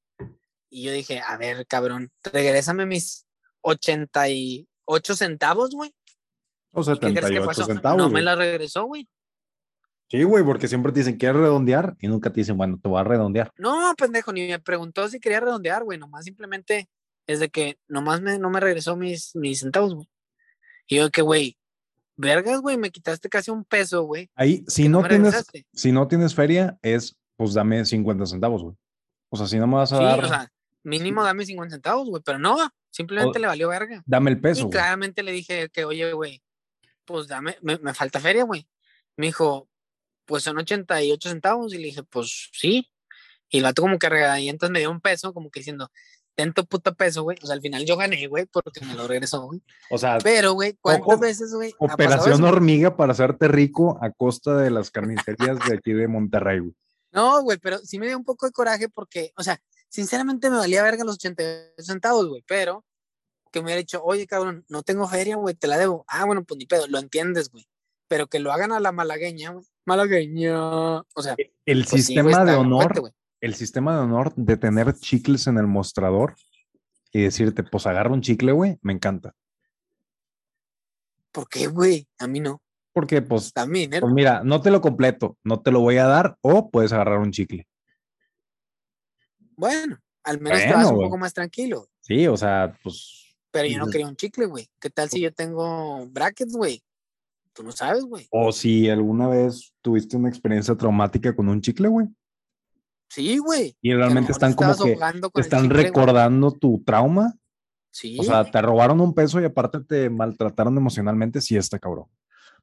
Y 0.70 0.84
yo 0.84 0.92
dije, 0.92 1.20
a 1.20 1.36
ver, 1.36 1.66
cabrón, 1.66 2.10
regrésame 2.22 2.86
mis 2.86 3.26
88 3.62 5.16
centavos, 5.16 5.70
güey. 5.70 5.94
O 6.72 6.82
¿Qué 6.84 6.92
crees 6.98 7.00
que 7.00 7.20
78 7.20 7.46
pasó? 7.46 7.64
centavos. 7.66 7.98
no 7.98 8.04
güey. 8.04 8.14
me 8.14 8.22
la 8.22 8.36
regresó, 8.36 8.84
güey. 8.84 9.08
Sí, 10.08 10.22
güey, 10.24 10.42
porque 10.44 10.66
siempre 10.68 10.92
te 10.92 11.00
dicen, 11.00 11.18
¿quieres 11.18 11.36
redondear? 11.36 11.96
Y 12.00 12.08
nunca 12.08 12.32
te 12.32 12.40
dicen, 12.40 12.56
bueno, 12.56 12.78
te 12.82 12.88
voy 12.88 13.00
a 13.00 13.04
redondear. 13.04 13.52
No, 13.58 13.94
pendejo, 13.96 14.32
ni 14.32 14.48
me 14.48 14.58
preguntó 14.58 15.08
si 15.08 15.20
quería 15.20 15.40
redondear, 15.40 15.84
güey. 15.84 15.98
Nomás 15.98 16.24
simplemente 16.24 16.88
es 17.32 17.40
de 17.40 17.48
que 17.50 17.78
nomás 17.88 18.20
me, 18.20 18.38
no 18.38 18.50
me 18.50 18.60
regresó 18.60 18.96
mis, 18.96 19.34
mis 19.36 19.60
centavos, 19.60 19.94
güey. 19.94 20.08
Y 20.86 20.96
yo 20.96 21.10
que, 21.10 21.22
güey, 21.22 21.56
vergas, 22.16 22.60
güey, 22.60 22.76
me 22.76 22.90
quitaste 22.90 23.28
casi 23.28 23.50
un 23.50 23.64
peso, 23.64 24.02
güey. 24.02 24.28
Ahí, 24.34 24.64
si 24.66 24.88
no, 24.88 25.00
tienes, 25.00 25.18
regresaste. 25.32 25.66
si 25.72 25.92
no 25.92 26.08
tienes 26.08 26.34
feria, 26.34 26.78
es, 26.82 27.16
pues 27.36 27.54
dame 27.54 27.84
50 27.84 28.26
centavos, 28.26 28.62
güey. 28.62 28.76
O 29.30 29.36
sea, 29.36 29.46
si 29.46 29.58
no 29.58 29.66
me 29.66 29.76
vas 29.76 29.92
a 29.92 29.98
Sí, 29.98 30.04
dar, 30.04 30.24
o 30.24 30.28
sea, 30.28 30.52
mínimo 30.82 31.22
dame 31.22 31.46
50 31.46 31.74
centavos, 31.76 32.08
güey. 32.08 32.22
Pero 32.24 32.38
no, 32.38 32.56
simplemente 32.90 33.38
O- 33.38 33.40
le 33.40 33.46
valió 33.46 33.68
verga. 33.68 34.02
dame 34.06 34.30
el 34.32 34.40
peso, 34.40 34.66
Y 34.66 34.70
claramente 34.70 35.22
le 35.22 35.32
dije 35.32 35.68
que, 35.70 35.84
oye, 35.84 36.12
güey, 36.12 36.42
pues 37.04 37.28
dame, 37.28 37.56
me, 37.62 37.78
me 37.78 37.94
falta 37.94 38.18
feria, 38.20 38.44
güey. 38.44 38.66
Me 39.16 39.26
dijo, 39.26 39.68
pues 40.24 40.42
son 40.42 40.58
88 40.58 41.28
centavos. 41.30 41.72
Y 41.74 41.78
le 41.78 41.84
dije, 41.84 42.02
pues 42.02 42.50
sí. 42.52 42.88
Y 43.48 43.58
el 43.58 43.64
vato 43.64 43.82
como 43.82 43.98
que 43.98 44.08
regañentas 44.08 44.70
me 44.70 44.78
dio 44.80 44.90
un 44.90 45.00
peso, 45.00 45.32
como 45.32 45.50
que 45.50 45.60
diciendo, 45.60 45.90
ten 46.40 46.54
tu 46.54 46.64
puta 46.64 46.92
peso, 46.92 47.22
güey. 47.22 47.36
O 47.42 47.46
sea, 47.46 47.54
al 47.54 47.60
final 47.60 47.84
yo 47.84 47.96
gané, 47.96 48.26
güey, 48.26 48.46
porque 48.46 48.84
me 48.84 48.94
lo 48.94 49.06
regresó, 49.06 49.42
güey. 49.42 49.62
O 49.90 49.98
sea, 49.98 50.18
Pero, 50.22 50.54
güey, 50.54 50.74
¿cuántas 50.80 51.06
Ojo, 51.06 51.18
veces, 51.18 51.52
güey? 51.52 51.74
operación 51.78 52.42
hormiga 52.44 52.96
para 52.96 53.12
hacerte 53.12 53.46
rico 53.46 53.98
a 54.00 54.10
costa 54.10 54.56
de 54.56 54.70
las 54.70 54.90
carnicerías 54.90 55.58
de 55.68 55.74
aquí 55.74 55.92
de 55.92 56.08
Monterrey, 56.08 56.60
güey. 56.60 56.74
No, 57.12 57.42
güey, 57.42 57.58
pero 57.58 57.78
sí 57.78 57.98
me 57.98 58.06
dio 58.06 58.16
un 58.16 58.24
poco 58.24 58.46
de 58.46 58.52
coraje 58.52 58.88
porque, 58.88 59.32
o 59.36 59.42
sea, 59.42 59.60
sinceramente 59.88 60.48
me 60.48 60.56
valía 60.56 60.82
verga 60.82 61.04
los 61.04 61.16
88 61.16 61.82
centavos, 61.82 62.26
güey, 62.28 62.42
pero 62.46 62.84
que 63.52 63.60
me 63.60 63.66
hubiera 63.66 63.80
dicho, 63.80 64.02
oye, 64.02 64.26
cabrón, 64.26 64.64
no 64.68 64.82
tengo 64.82 65.06
feria, 65.08 65.36
güey, 65.36 65.54
te 65.54 65.66
la 65.66 65.76
debo. 65.76 66.04
Ah, 66.08 66.24
bueno, 66.24 66.44
pues 66.44 66.56
ni 66.56 66.66
pedo, 66.66 66.86
lo 66.86 66.98
entiendes, 66.98 67.50
güey. 67.50 67.66
Pero 68.08 68.28
que 68.28 68.38
lo 68.38 68.52
hagan 68.52 68.72
a 68.72 68.80
la 68.80 68.92
malagueña, 68.92 69.50
güey. 69.50 69.66
Malagueña. 69.84 71.00
O 71.00 71.22
sea, 71.22 71.34
El 71.66 71.84
pues 71.84 71.90
sí, 71.90 72.02
sistema 72.02 72.44
de 72.44 72.54
honor, 72.54 72.96
fuerte. 72.96 73.16
El 73.40 73.54
sistema 73.54 73.94
de 73.94 74.02
honor 74.02 74.32
de 74.36 74.56
tener 74.56 74.92
chicles 74.94 75.46
en 75.46 75.58
el 75.58 75.66
mostrador 75.66 76.34
y 77.12 77.22
decirte, 77.22 77.62
pues 77.62 77.86
agarra 77.86 78.12
un 78.12 78.20
chicle, 78.22 78.52
güey, 78.52 78.78
me 78.82 78.92
encanta. 78.92 79.34
¿Por 81.32 81.48
qué, 81.48 81.66
güey? 81.68 82.06
A 82.18 82.26
mí 82.26 82.40
no. 82.40 82.60
Porque, 82.92 83.22
pues, 83.22 83.52
También, 83.52 83.94
¿eh? 83.94 84.00
pues 84.00 84.12
mira, 84.12 84.42
no 84.44 84.60
te 84.60 84.70
lo 84.70 84.80
completo, 84.80 85.36
no 85.44 85.60
te 85.60 85.70
lo 85.70 85.80
voy 85.80 85.96
a 85.98 86.06
dar 86.06 86.36
o 86.40 86.70
puedes 86.70 86.92
agarrar 86.92 87.18
un 87.18 87.30
chicle. 87.30 87.66
Bueno, 89.56 89.98
al 90.24 90.40
menos 90.40 90.60
te 90.60 90.72
vas 90.72 90.90
un 90.90 90.98
poco 90.98 91.16
más 91.18 91.32
tranquilo. 91.34 91.88
Sí, 92.00 92.26
o 92.26 92.36
sea, 92.36 92.76
pues, 92.82 93.36
Pero 93.52 93.66
yo 93.68 93.78
no 93.78 93.84
Dices- 93.86 93.92
quería 93.92 94.08
un 94.08 94.16
chicle, 94.16 94.46
güey. 94.46 94.68
¿Qué 94.80 94.90
tal 94.90 95.08
si 95.10 95.20
yo 95.20 95.32
tengo 95.32 96.06
brackets, 96.08 96.52
güey? 96.54 96.82
Tú 97.52 97.62
no 97.64 97.72
sabes, 97.72 98.04
güey. 98.04 98.28
o 98.30 98.52
si 98.52 98.88
alguna 98.88 99.26
vez 99.28 99.74
tuviste 99.82 100.16
una 100.16 100.28
experiencia 100.28 100.74
traumática 100.76 101.34
con 101.34 101.48
un 101.48 101.60
chicle, 101.60 101.88
güey, 101.88 102.06
Sí, 103.10 103.38
güey. 103.38 103.76
y 103.82 103.92
realmente 103.92 104.32
están 104.32 104.54
como 104.54 104.74
que 104.76 104.96
te 105.34 105.40
están 105.40 105.62
chicle, 105.64 105.74
güey. 105.74 105.84
recordando 105.86 106.52
tu 106.52 106.82
trauma, 106.84 107.34
Sí, 107.92 108.16
o 108.20 108.22
sea, 108.22 108.48
te 108.48 108.62
robaron 108.62 109.00
un 109.00 109.12
peso 109.14 109.40
y 109.40 109.44
aparte 109.44 109.80
te 109.80 110.08
maltrataron 110.10 110.76
emocionalmente, 110.76 111.40
sí 111.40 111.56
está 111.56 111.78
cabrón. 111.80 112.06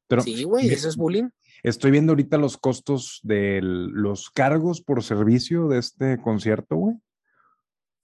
Pero 0.07 0.21
sí, 0.21 0.41
güey, 0.43 0.69
eso 0.69 0.87
es 0.87 0.95
bullying. 0.95 1.29
Estoy 1.63 1.91
viendo 1.91 2.13
ahorita 2.13 2.37
los 2.37 2.55
costos 2.57 3.19
de 3.23 3.59
los 3.61 4.29
cargos 4.29 4.81
por 4.81 5.03
servicio 5.03 5.67
de 5.67 5.79
este 5.79 6.17
concierto, 6.21 6.77
güey. 6.77 6.95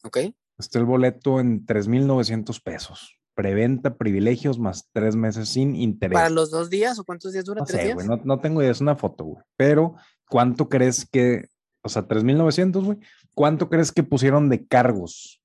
¿Ok? 0.03 0.17
Está 0.57 0.79
el 0.79 0.85
boleto 0.85 1.39
en 1.39 1.65
3,900 1.65 2.59
pesos. 2.59 3.17
Preventa, 3.35 3.95
privilegios, 3.95 4.59
más 4.59 4.89
tres 4.91 5.15
meses 5.15 5.47
sin 5.49 5.75
interés. 5.75 6.13
¿Para 6.13 6.29
los 6.29 6.51
dos 6.51 6.69
días 6.69 6.99
o 6.99 7.05
cuántos 7.05 7.31
días 7.31 7.45
dura? 7.45 7.61
no 7.61 7.65
¿Tres 7.65 7.79
sé, 7.79 7.85
días? 7.85 7.95
güey, 7.95 8.07
no, 8.07 8.17
no 8.23 8.39
tengo 8.39 8.61
idea, 8.61 8.71
es 8.71 8.81
una 8.81 8.95
foto, 8.97 9.23
güey. 9.23 9.43
Pero, 9.55 9.95
¿cuánto 10.29 10.67
crees 10.67 11.07
que, 11.09 11.47
o 11.84 11.89
sea, 11.89 12.07
3,900, 12.07 12.84
güey? 12.84 12.97
¿Cuánto 13.36 13.69
crees 13.69 13.91
que 13.91 14.01
pusieron 14.03 14.49
de 14.49 14.65
cargos 14.65 15.41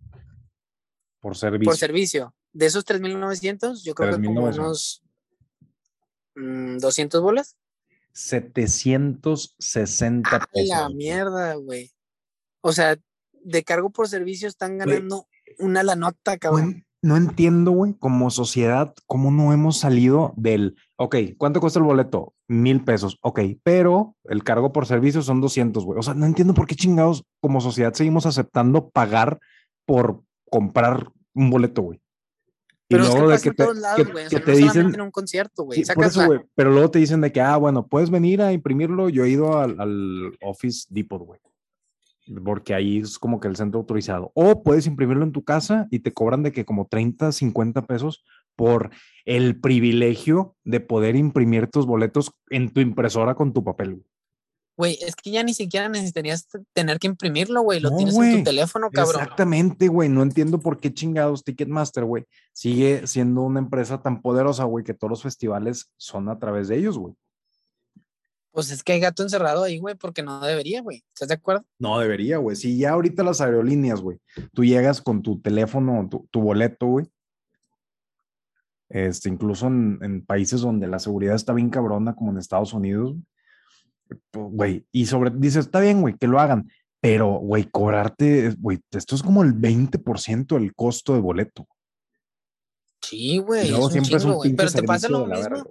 por 1.21 1.37
servicio? 1.37 1.71
Por 1.71 1.77
servicio. 1.77 2.35
De 2.53 2.67
esos 2.67 2.87
3.900, 2.87 3.83
yo 3.83 3.95
creo 3.95 4.11
que 4.11 4.17
como 4.25 4.49
3,900. 4.49 5.03
unos 6.37 6.37
mm, 6.37 6.79
200 6.79 7.21
bolas. 7.21 7.57
760 8.13 10.35
¡A 10.35 10.47
pesos. 10.47 10.69
la 10.69 10.89
mierda, 10.89 11.55
güey! 11.55 11.93
O 12.61 12.73
sea, 12.73 12.97
de 13.33 13.65
cargo 13.65 13.91
por 13.91 14.09
servicio 14.09 14.49
están 14.49 14.79
ganando 14.79 15.29
una 15.59 15.83
la 15.83 15.97
nota, 15.97 16.39
cabrón. 16.39 16.87
No 17.01 17.17
entiendo, 17.17 17.71
güey, 17.71 17.95
como 17.95 18.31
sociedad, 18.31 18.93
cómo 19.07 19.31
no 19.31 19.53
hemos 19.53 19.79
salido 19.79 20.35
del, 20.37 20.77
ok, 20.97 21.17
¿cuánto 21.37 21.61
cuesta 21.61 21.79
el 21.79 21.85
boleto? 21.85 22.35
Mil 22.49 22.83
pesos, 22.83 23.19
ok, 23.23 23.41
pero 23.63 24.17
el 24.25 24.43
cargo 24.43 24.73
por 24.73 24.87
servicio 24.87 25.23
son 25.23 25.41
200, 25.41 25.85
güey. 25.85 25.99
O 25.99 26.03
sea, 26.03 26.15
no 26.15 26.27
entiendo 26.27 26.55
por 26.55 26.67
qué 26.67 26.75
chingados 26.75 27.25
como 27.41 27.61
sociedad 27.61 27.93
seguimos 27.95 28.27
aceptando 28.27 28.89
pagar 28.91 29.39
por 29.87 30.23
comprar 30.51 31.13
un 31.35 31.51
boleto, 31.51 31.83
güey. 31.83 32.01
Y 32.91 32.97
pero 32.97 33.05
luego 33.05 33.33
es 33.33 33.43
que 33.43 33.51
de 33.51 33.57
que 33.57 33.65
te, 33.65 33.75
lados, 33.75 34.07
que, 34.07 34.13
o 34.13 34.31
sea, 34.31 34.45
te 34.45 34.51
no 34.51 34.57
dicen 34.57 34.95
en 34.95 35.01
un 35.03 35.11
concierto, 35.11 35.65
güey. 35.65 35.85
Sí, 35.85 35.93
por 35.95 36.05
eso, 36.05 36.27
güey. 36.27 36.41
Pero 36.55 36.71
luego 36.71 36.91
te 36.91 36.99
dicen 36.99 37.21
de 37.21 37.31
que, 37.31 37.41
ah, 37.41 37.59
bueno, 37.59 37.87
puedes 37.87 38.11
venir 38.11 38.41
a 38.41 38.53
imprimirlo. 38.53 39.11
Yo 39.11 39.25
he 39.25 39.29
ido 39.29 39.59
al, 39.59 39.79
al 39.79 40.37
Office 40.41 40.87
Depot, 40.89 41.23
güey 41.23 41.39
porque 42.45 42.75
ahí 42.75 42.99
es 42.99 43.19
como 43.19 43.41
que 43.41 43.49
el 43.49 43.57
centro 43.57 43.81
autorizado. 43.81 44.33
O 44.35 44.63
puedes 44.63 44.87
imprimirlo 44.87 45.25
en 45.25 45.33
tu 45.33 45.45
casa 45.45 45.87
y 45.91 46.01
te 46.01 46.13
cobran 46.13 46.43
de 46.43 46.53
que 46.53 46.65
como 46.65 46.87
30, 46.87 47.33
50 47.33 47.87
pesos 47.87 48.25
por 48.57 48.91
el 49.25 49.61
privilegio 49.61 50.57
de 50.65 50.81
poder 50.81 51.17
imprimir 51.17 51.69
tus 51.69 51.87
boletos 51.87 52.33
en 52.51 52.73
tu 52.73 52.81
impresora 52.81 53.35
con 53.35 53.53
tu 53.53 53.63
papel. 53.63 54.03
Güey, 54.77 54.97
es 55.01 55.17
que 55.17 55.33
ya 55.33 55.43
ni 55.43 55.55
siquiera 55.55 55.89
necesitarías 55.89 56.47
tener 56.73 57.01
que 57.01 57.09
imprimirlo, 57.09 57.63
güey. 57.63 57.81
Lo 57.81 57.97
tienes 57.97 58.17
en 58.17 58.39
tu 58.39 58.45
teléfono, 58.45 58.91
cabrón. 58.91 59.23
Exactamente, 59.23 59.89
güey. 59.89 60.09
No 60.09 60.23
entiendo 60.23 60.61
por 60.61 60.79
qué 60.79 60.95
chingados 60.95 61.43
Ticketmaster, 61.43 62.05
güey, 62.05 62.27
sigue 62.53 63.07
siendo 63.09 63.43
una 63.43 63.59
empresa 63.59 64.01
tan 64.03 64.23
poderosa, 64.23 64.65
güey, 64.65 64.85
que 64.85 64.95
todos 64.95 65.11
los 65.11 65.23
festivales 65.23 65.93
son 65.97 66.29
a 66.29 66.39
través 66.39 66.69
de 66.69 66.77
ellos, 66.77 66.97
güey. 66.97 67.15
Pues 68.59 68.73
es 68.73 68.83
que 68.83 68.95
hay 68.95 68.99
gato 68.99 69.23
encerrado 69.23 69.63
ahí, 69.63 69.79
güey, 69.79 69.95
porque 69.95 70.21
no 70.21 70.41
debería, 70.41 70.83
güey. 70.83 71.05
¿Estás 71.15 71.29
de 71.29 71.35
acuerdo? 71.35 71.65
No 71.79 72.01
debería, 72.01 72.39
güey. 72.39 72.57
Si 72.57 72.77
ya 72.77 72.91
ahorita 72.91 73.23
las 73.23 73.41
aerolíneas, 73.41 74.01
güey, 74.01 74.19
tú 74.53 74.65
llegas 74.65 75.01
con 75.01 75.23
tu 75.23 75.41
teléfono, 75.41 76.09
tu, 76.09 76.41
boleto, 76.41 76.87
güey. 76.87 77.07
Este, 78.89 79.29
incluso 79.29 79.69
en, 79.69 80.25
países 80.27 80.61
donde 80.61 80.89
la 80.89 80.99
seguridad 80.99 81.37
está 81.37 81.53
bien 81.53 81.71
cabrona, 81.71 82.17
como 82.17 82.33
en 82.33 82.39
Estados 82.39 82.73
Unidos, 82.73 83.15
pues, 84.33 84.47
güey, 84.51 84.87
y 84.91 85.07
sobre, 85.07 85.31
dices, 85.31 85.67
está 85.67 85.79
bien, 85.79 86.01
güey, 86.01 86.17
que 86.19 86.27
lo 86.27 86.41
hagan, 86.41 86.69
pero, 87.01 87.39
güey, 87.39 87.71
cobrarte, 87.71 88.57
güey, 88.59 88.81
esto 88.91 89.15
es 89.15 89.23
como 89.23 89.45
el 89.45 89.55
20% 89.55 90.59
del 90.59 90.75
costo 90.75 91.15
de 91.15 91.21
boleto. 91.21 91.69
Sí, 93.03 93.39
güey. 93.39 93.69
siempre 93.69 94.17
es 94.17 94.25
un 94.25 94.57
Pero 94.57 94.71
te 94.73 94.83
pasa 94.83 95.09
lo 95.09 95.27
mismo 95.27 95.69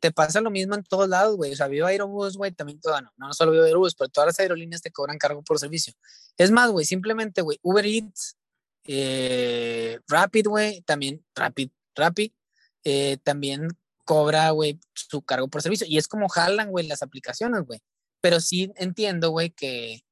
te 0.00 0.12
pasa 0.12 0.40
lo 0.40 0.50
mismo 0.50 0.74
en 0.74 0.82
todos 0.84 1.08
lados, 1.08 1.36
güey. 1.36 1.52
O 1.52 1.56
sea, 1.56 1.68
Viva 1.68 1.88
Aerobús, 1.88 2.36
güey, 2.36 2.52
también 2.52 2.80
todo, 2.80 3.00
no, 3.00 3.10
no 3.16 3.32
solo 3.32 3.52
Viva 3.52 3.64
Aerobús, 3.64 3.94
pero 3.94 4.08
todas 4.08 4.28
las 4.28 4.40
aerolíneas 4.40 4.82
te 4.82 4.90
cobran 4.90 5.18
cargo 5.18 5.42
por 5.42 5.58
servicio. 5.58 5.94
Es 6.36 6.50
más, 6.50 6.70
güey, 6.70 6.84
simplemente, 6.84 7.42
güey, 7.42 7.58
Uber 7.62 7.84
Eats, 7.86 8.36
eh, 8.84 9.98
Rapid, 10.08 10.46
güey, 10.48 10.82
también, 10.82 11.24
Rapid, 11.34 11.70
Rapid, 11.94 12.32
eh, 12.84 13.18
también 13.22 13.68
cobra, 14.04 14.50
güey, 14.50 14.78
su 14.94 15.22
cargo 15.22 15.48
por 15.48 15.62
servicio. 15.62 15.86
Y 15.88 15.98
es 15.98 16.08
como 16.08 16.28
jalan, 16.28 16.70
güey, 16.70 16.86
las 16.86 17.02
aplicaciones, 17.02 17.62
güey. 17.64 17.80
Pero 18.20 18.40
sí 18.40 18.72
entiendo, 18.76 19.30
güey, 19.30 19.50
que, 19.50 20.02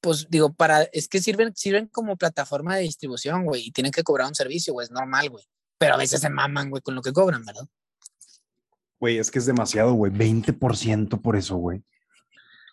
pues 0.00 0.28
digo, 0.30 0.52
para, 0.54 0.82
es 0.84 1.08
que 1.08 1.20
sirven, 1.20 1.54
sirven 1.56 1.86
como 1.88 2.16
plataforma 2.16 2.76
de 2.76 2.82
distribución, 2.82 3.44
güey, 3.44 3.66
y 3.66 3.72
tienen 3.72 3.92
que 3.92 4.02
cobrar 4.02 4.28
un 4.28 4.34
servicio, 4.34 4.72
güey, 4.72 4.86
es 4.86 4.90
normal, 4.90 5.30
güey. 5.30 5.44
Pero 5.78 5.94
a 5.94 5.98
veces 5.98 6.20
se 6.20 6.30
maman, 6.30 6.70
güey, 6.70 6.82
con 6.82 6.94
lo 6.94 7.02
que 7.02 7.12
cobran, 7.12 7.44
¿verdad? 7.44 7.66
Güey, 9.02 9.18
es 9.18 9.32
que 9.32 9.40
es 9.40 9.46
demasiado, 9.46 9.94
güey. 9.94 10.12
20% 10.12 11.20
por 11.20 11.34
eso, 11.34 11.56
güey. 11.56 11.82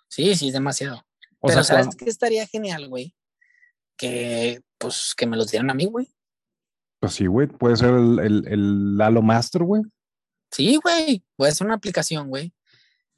Sí, 0.10 0.36
sí, 0.36 0.50
es 0.50 0.54
demasiado. 0.54 1.04
Pero 1.42 1.64
¿sabes 1.64 1.96
qué 1.96 2.08
estaría 2.08 2.46
genial, 2.46 2.88
güey? 2.88 3.16
Que, 3.98 4.62
pues, 4.78 5.16
que 5.18 5.26
me 5.26 5.36
los 5.36 5.50
dieran 5.50 5.72
a 5.72 5.74
mí, 5.74 5.86
güey. 5.86 6.08
Pues 7.00 7.14
sí, 7.14 7.26
güey. 7.26 7.48
Puede 7.48 7.78
ser 7.78 7.96
el, 7.96 8.20
el, 8.20 8.48
el 8.48 8.96
Lalo 8.96 9.24
Master, 9.24 9.64
güey. 9.64 9.82
Sí, 10.52 10.78
güey. 10.84 11.24
Puede 11.36 11.52
ser 11.52 11.66
una 11.66 11.78
aplicación, 11.78 12.30
güey. 12.30 12.54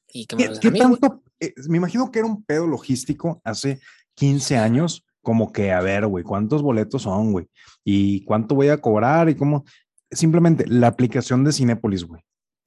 Y 0.07 0.25
que 0.25 0.37
me 0.37 0.47
los 0.47 0.61
den 0.61 0.69
a 0.69 0.71
mí, 0.71 0.79
tanto? 0.79 1.21
Eh, 1.41 1.53
me 1.67 1.79
imagino 1.79 2.09
que 2.11 2.19
era 2.19 2.29
un 2.29 2.45
pedo 2.45 2.65
logístico 2.65 3.41
hace 3.43 3.81
15 4.13 4.55
años, 4.55 5.03
como 5.21 5.51
que, 5.51 5.73
a 5.73 5.81
ver, 5.81 6.07
güey, 6.07 6.23
¿cuántos 6.23 6.61
boletos 6.61 7.01
son, 7.01 7.33
güey? 7.33 7.49
¿Y 7.83 8.23
cuánto 8.23 8.55
voy 8.55 8.69
a 8.69 8.79
cobrar? 8.79 9.27
Y 9.27 9.35
cómo. 9.35 9.65
Simplemente 10.09 10.65
la 10.65 10.87
aplicación 10.87 11.43
de 11.43 11.51
Cinépolis, 11.51 12.05
güey 12.05 12.21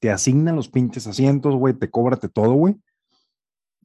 te 0.04 0.10
asignan 0.10 0.54
los 0.54 0.68
pinches 0.68 1.06
asientos, 1.06 1.54
güey, 1.54 1.72
te 1.72 1.90
cóbrate 1.90 2.28
todo, 2.28 2.52
güey. 2.52 2.76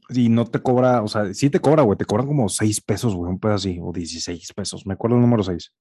Y 0.09 0.27
no 0.27 0.45
te 0.45 0.61
cobra, 0.61 1.01
o 1.01 1.07
sea, 1.07 1.33
sí 1.33 1.49
te 1.49 1.61
cobra, 1.61 1.83
güey, 1.83 1.97
te 1.97 2.03
cobran 2.03 2.27
como 2.27 2.49
6 2.49 2.81
pesos, 2.81 3.15
güey, 3.15 3.31
un 3.31 3.39
pedo 3.39 3.53
así, 3.53 3.79
o 3.81 3.93
16 3.93 4.51
pesos, 4.51 4.85
me 4.85 4.95
acuerdo 4.95 5.15
el 5.15 5.21
número 5.21 5.43
6. 5.43 5.71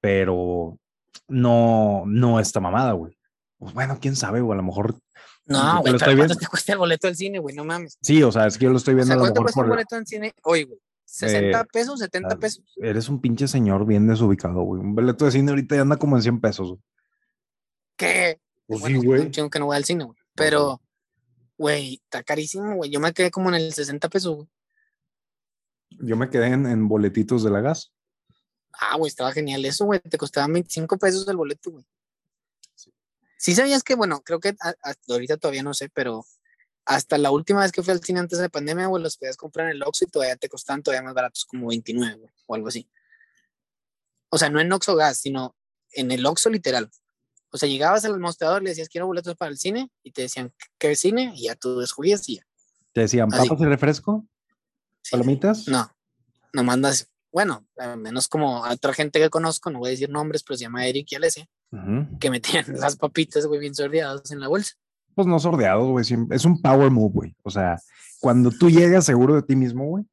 Pero 0.00 0.78
no, 1.28 2.04
no 2.06 2.40
esta 2.40 2.60
mamada, 2.60 2.92
güey. 2.92 3.18
Pues 3.58 3.74
bueno, 3.74 3.98
quién 4.00 4.16
sabe, 4.16 4.40
güey, 4.40 4.54
a 4.54 4.62
lo 4.62 4.66
mejor. 4.66 4.98
No, 5.44 5.82
güey, 5.82 5.98
¿cuánto 5.98 6.36
te 6.36 6.46
cuesta 6.46 6.72
el 6.72 6.78
boleto 6.78 7.06
del 7.06 7.16
cine, 7.16 7.38
güey? 7.38 7.54
No 7.54 7.66
mames. 7.66 7.98
Sí, 8.00 8.22
o 8.22 8.32
sea, 8.32 8.46
es 8.46 8.56
que 8.56 8.64
yo 8.64 8.70
lo 8.70 8.78
estoy 8.78 8.94
viendo. 8.94 9.12
O 9.12 9.16
sea, 9.16 9.20
¿cuánto 9.20 9.42
cuesta 9.42 9.60
el 9.60 9.68
boleto 9.68 9.96
del 9.96 10.06
cine 10.06 10.32
hoy, 10.44 10.64
güey? 10.64 10.78
¿60 11.06 11.60
eh, 11.60 11.64
pesos? 11.70 12.00
¿70 12.00 12.26
ah, 12.30 12.36
pesos? 12.36 12.64
Eres 12.76 13.10
un 13.10 13.20
pinche 13.20 13.48
señor 13.48 13.84
bien 13.84 14.06
desubicado, 14.06 14.62
güey. 14.62 14.80
Un 14.80 14.94
boleto 14.94 15.26
de 15.26 15.32
cine 15.32 15.50
ahorita 15.50 15.74
ya 15.74 15.82
anda 15.82 15.98
como 15.98 16.16
en 16.16 16.22
100 16.22 16.40
pesos. 16.40 16.68
Güey. 16.68 16.80
¿Qué? 17.98 18.40
Pues 18.66 18.82
sí, 18.82 18.96
güey. 18.96 19.30
Yo 19.30 19.48
que 19.48 19.58
no 19.58 19.66
voy 19.66 19.76
al 19.76 19.84
cine, 19.84 20.04
güey. 20.04 20.18
Pero, 20.34 20.80
güey, 21.56 22.00
está 22.04 22.22
carísimo, 22.22 22.76
güey. 22.76 22.90
Yo 22.90 23.00
me 23.00 23.12
quedé 23.12 23.30
como 23.30 23.48
en 23.48 23.56
el 23.56 23.72
60 23.72 24.08
pesos, 24.08 24.34
güey. 24.34 24.48
Yo 25.90 26.16
me 26.16 26.28
quedé 26.28 26.46
en, 26.48 26.88
boletitos 26.88 27.42
de 27.42 27.50
la 27.50 27.60
gas. 27.60 27.92
Ah, 28.72 28.96
güey, 28.96 29.08
estaba 29.08 29.32
genial 29.32 29.64
eso, 29.64 29.84
güey. 29.84 30.00
Te 30.00 30.18
costaba 30.18 30.46
25 30.48 30.98
pesos 30.98 31.26
el 31.28 31.36
boleto, 31.36 31.70
güey. 31.70 31.84
Sí. 33.38 33.54
sabías 33.54 33.82
que, 33.82 33.94
bueno, 33.94 34.20
creo 34.22 34.40
que 34.40 34.56
hasta 34.58 35.12
ahorita 35.12 35.36
todavía 35.36 35.62
no 35.62 35.72
sé, 35.72 35.88
pero 35.88 36.24
hasta 36.84 37.18
la 37.18 37.30
última 37.30 37.60
vez 37.60 37.72
que 37.72 37.82
fui 37.82 37.92
al 37.92 38.02
cine 38.02 38.20
antes 38.20 38.38
de 38.38 38.50
pandemia, 38.50 38.86
güey, 38.86 39.02
los 39.02 39.16
podías 39.16 39.36
comprar 39.36 39.66
en 39.66 39.76
el 39.76 39.82
Oxxo 39.82 40.04
y 40.04 40.08
todavía 40.08 40.36
te 40.36 40.48
costaban 40.48 40.82
todavía 40.82 41.02
más 41.02 41.14
baratos, 41.14 41.44
como 41.44 41.68
29, 41.68 42.16
güey, 42.16 42.32
o 42.46 42.54
algo 42.54 42.68
así. 42.68 42.88
O 44.28 44.38
sea, 44.38 44.50
no 44.50 44.60
en 44.60 44.72
Oxxo 44.72 44.96
Gas, 44.96 45.18
sino 45.18 45.56
en 45.92 46.10
el 46.10 46.26
Oxxo 46.26 46.50
literal. 46.50 46.90
O 47.56 47.58
sea, 47.58 47.70
llegabas 47.70 48.04
al 48.04 48.20
mostrador, 48.20 48.62
le 48.62 48.68
decías, 48.68 48.90
quiero 48.90 49.06
boletos 49.06 49.34
para 49.34 49.50
el 49.50 49.56
cine, 49.56 49.90
y 50.02 50.12
te 50.12 50.20
decían, 50.20 50.52
¿qué 50.78 50.94
cine? 50.94 51.32
Y 51.34 51.44
ya 51.44 51.54
tú 51.54 51.80
escogías 51.80 52.28
y 52.28 52.36
ya. 52.36 52.42
¿Te 52.92 53.00
decían 53.00 53.30
papas 53.30 53.58
y 53.58 53.64
refresco? 53.64 54.26
¿Palomitas? 55.10 55.66
No, 55.66 55.90
no 56.52 56.64
mandas, 56.64 57.10
bueno, 57.32 57.66
menos 57.96 58.28
como 58.28 58.62
a 58.62 58.72
otra 58.72 58.92
gente 58.92 59.18
que 59.18 59.30
conozco, 59.30 59.70
no 59.70 59.78
voy 59.78 59.88
a 59.88 59.90
decir 59.92 60.10
nombres, 60.10 60.42
pero 60.42 60.58
se 60.58 60.64
llama 60.64 60.86
Eric 60.86 61.06
y 61.12 61.14
Alessia, 61.14 61.48
que 62.20 62.30
metían 62.30 62.66
las 62.78 62.96
papitas, 62.96 63.46
güey, 63.46 63.58
bien 63.58 63.74
sordeadas 63.74 64.30
en 64.30 64.40
la 64.40 64.48
bolsa. 64.48 64.74
Pues 65.14 65.26
no 65.26 65.38
sordeados, 65.38 65.88
güey, 65.88 66.04
es 66.30 66.44
un 66.44 66.60
power 66.60 66.90
move, 66.90 67.12
güey. 67.14 67.36
O 67.42 67.50
sea, 67.50 67.80
cuando 68.20 68.50
tú 68.50 68.68
llegas 68.68 69.06
seguro 69.06 69.34
de 69.34 69.42
ti 69.42 69.56
mismo, 69.56 69.86
güey. 69.86 70.04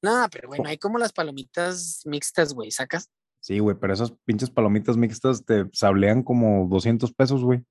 No, 0.00 0.26
pero 0.32 0.48
bueno, 0.48 0.66
hay 0.66 0.78
como 0.78 0.96
las 0.96 1.12
palomitas 1.12 2.00
mixtas, 2.06 2.54
güey, 2.54 2.70
sacas. 2.70 3.10
Sí, 3.46 3.60
güey, 3.60 3.76
pero 3.78 3.92
esas 3.92 4.10
pinches 4.24 4.50
palomitas 4.50 4.96
mixtas 4.96 5.44
te 5.44 5.66
sablean 5.72 6.24
como 6.24 6.66
200 6.68 7.12
pesos, 7.12 7.44
güey. 7.44 7.62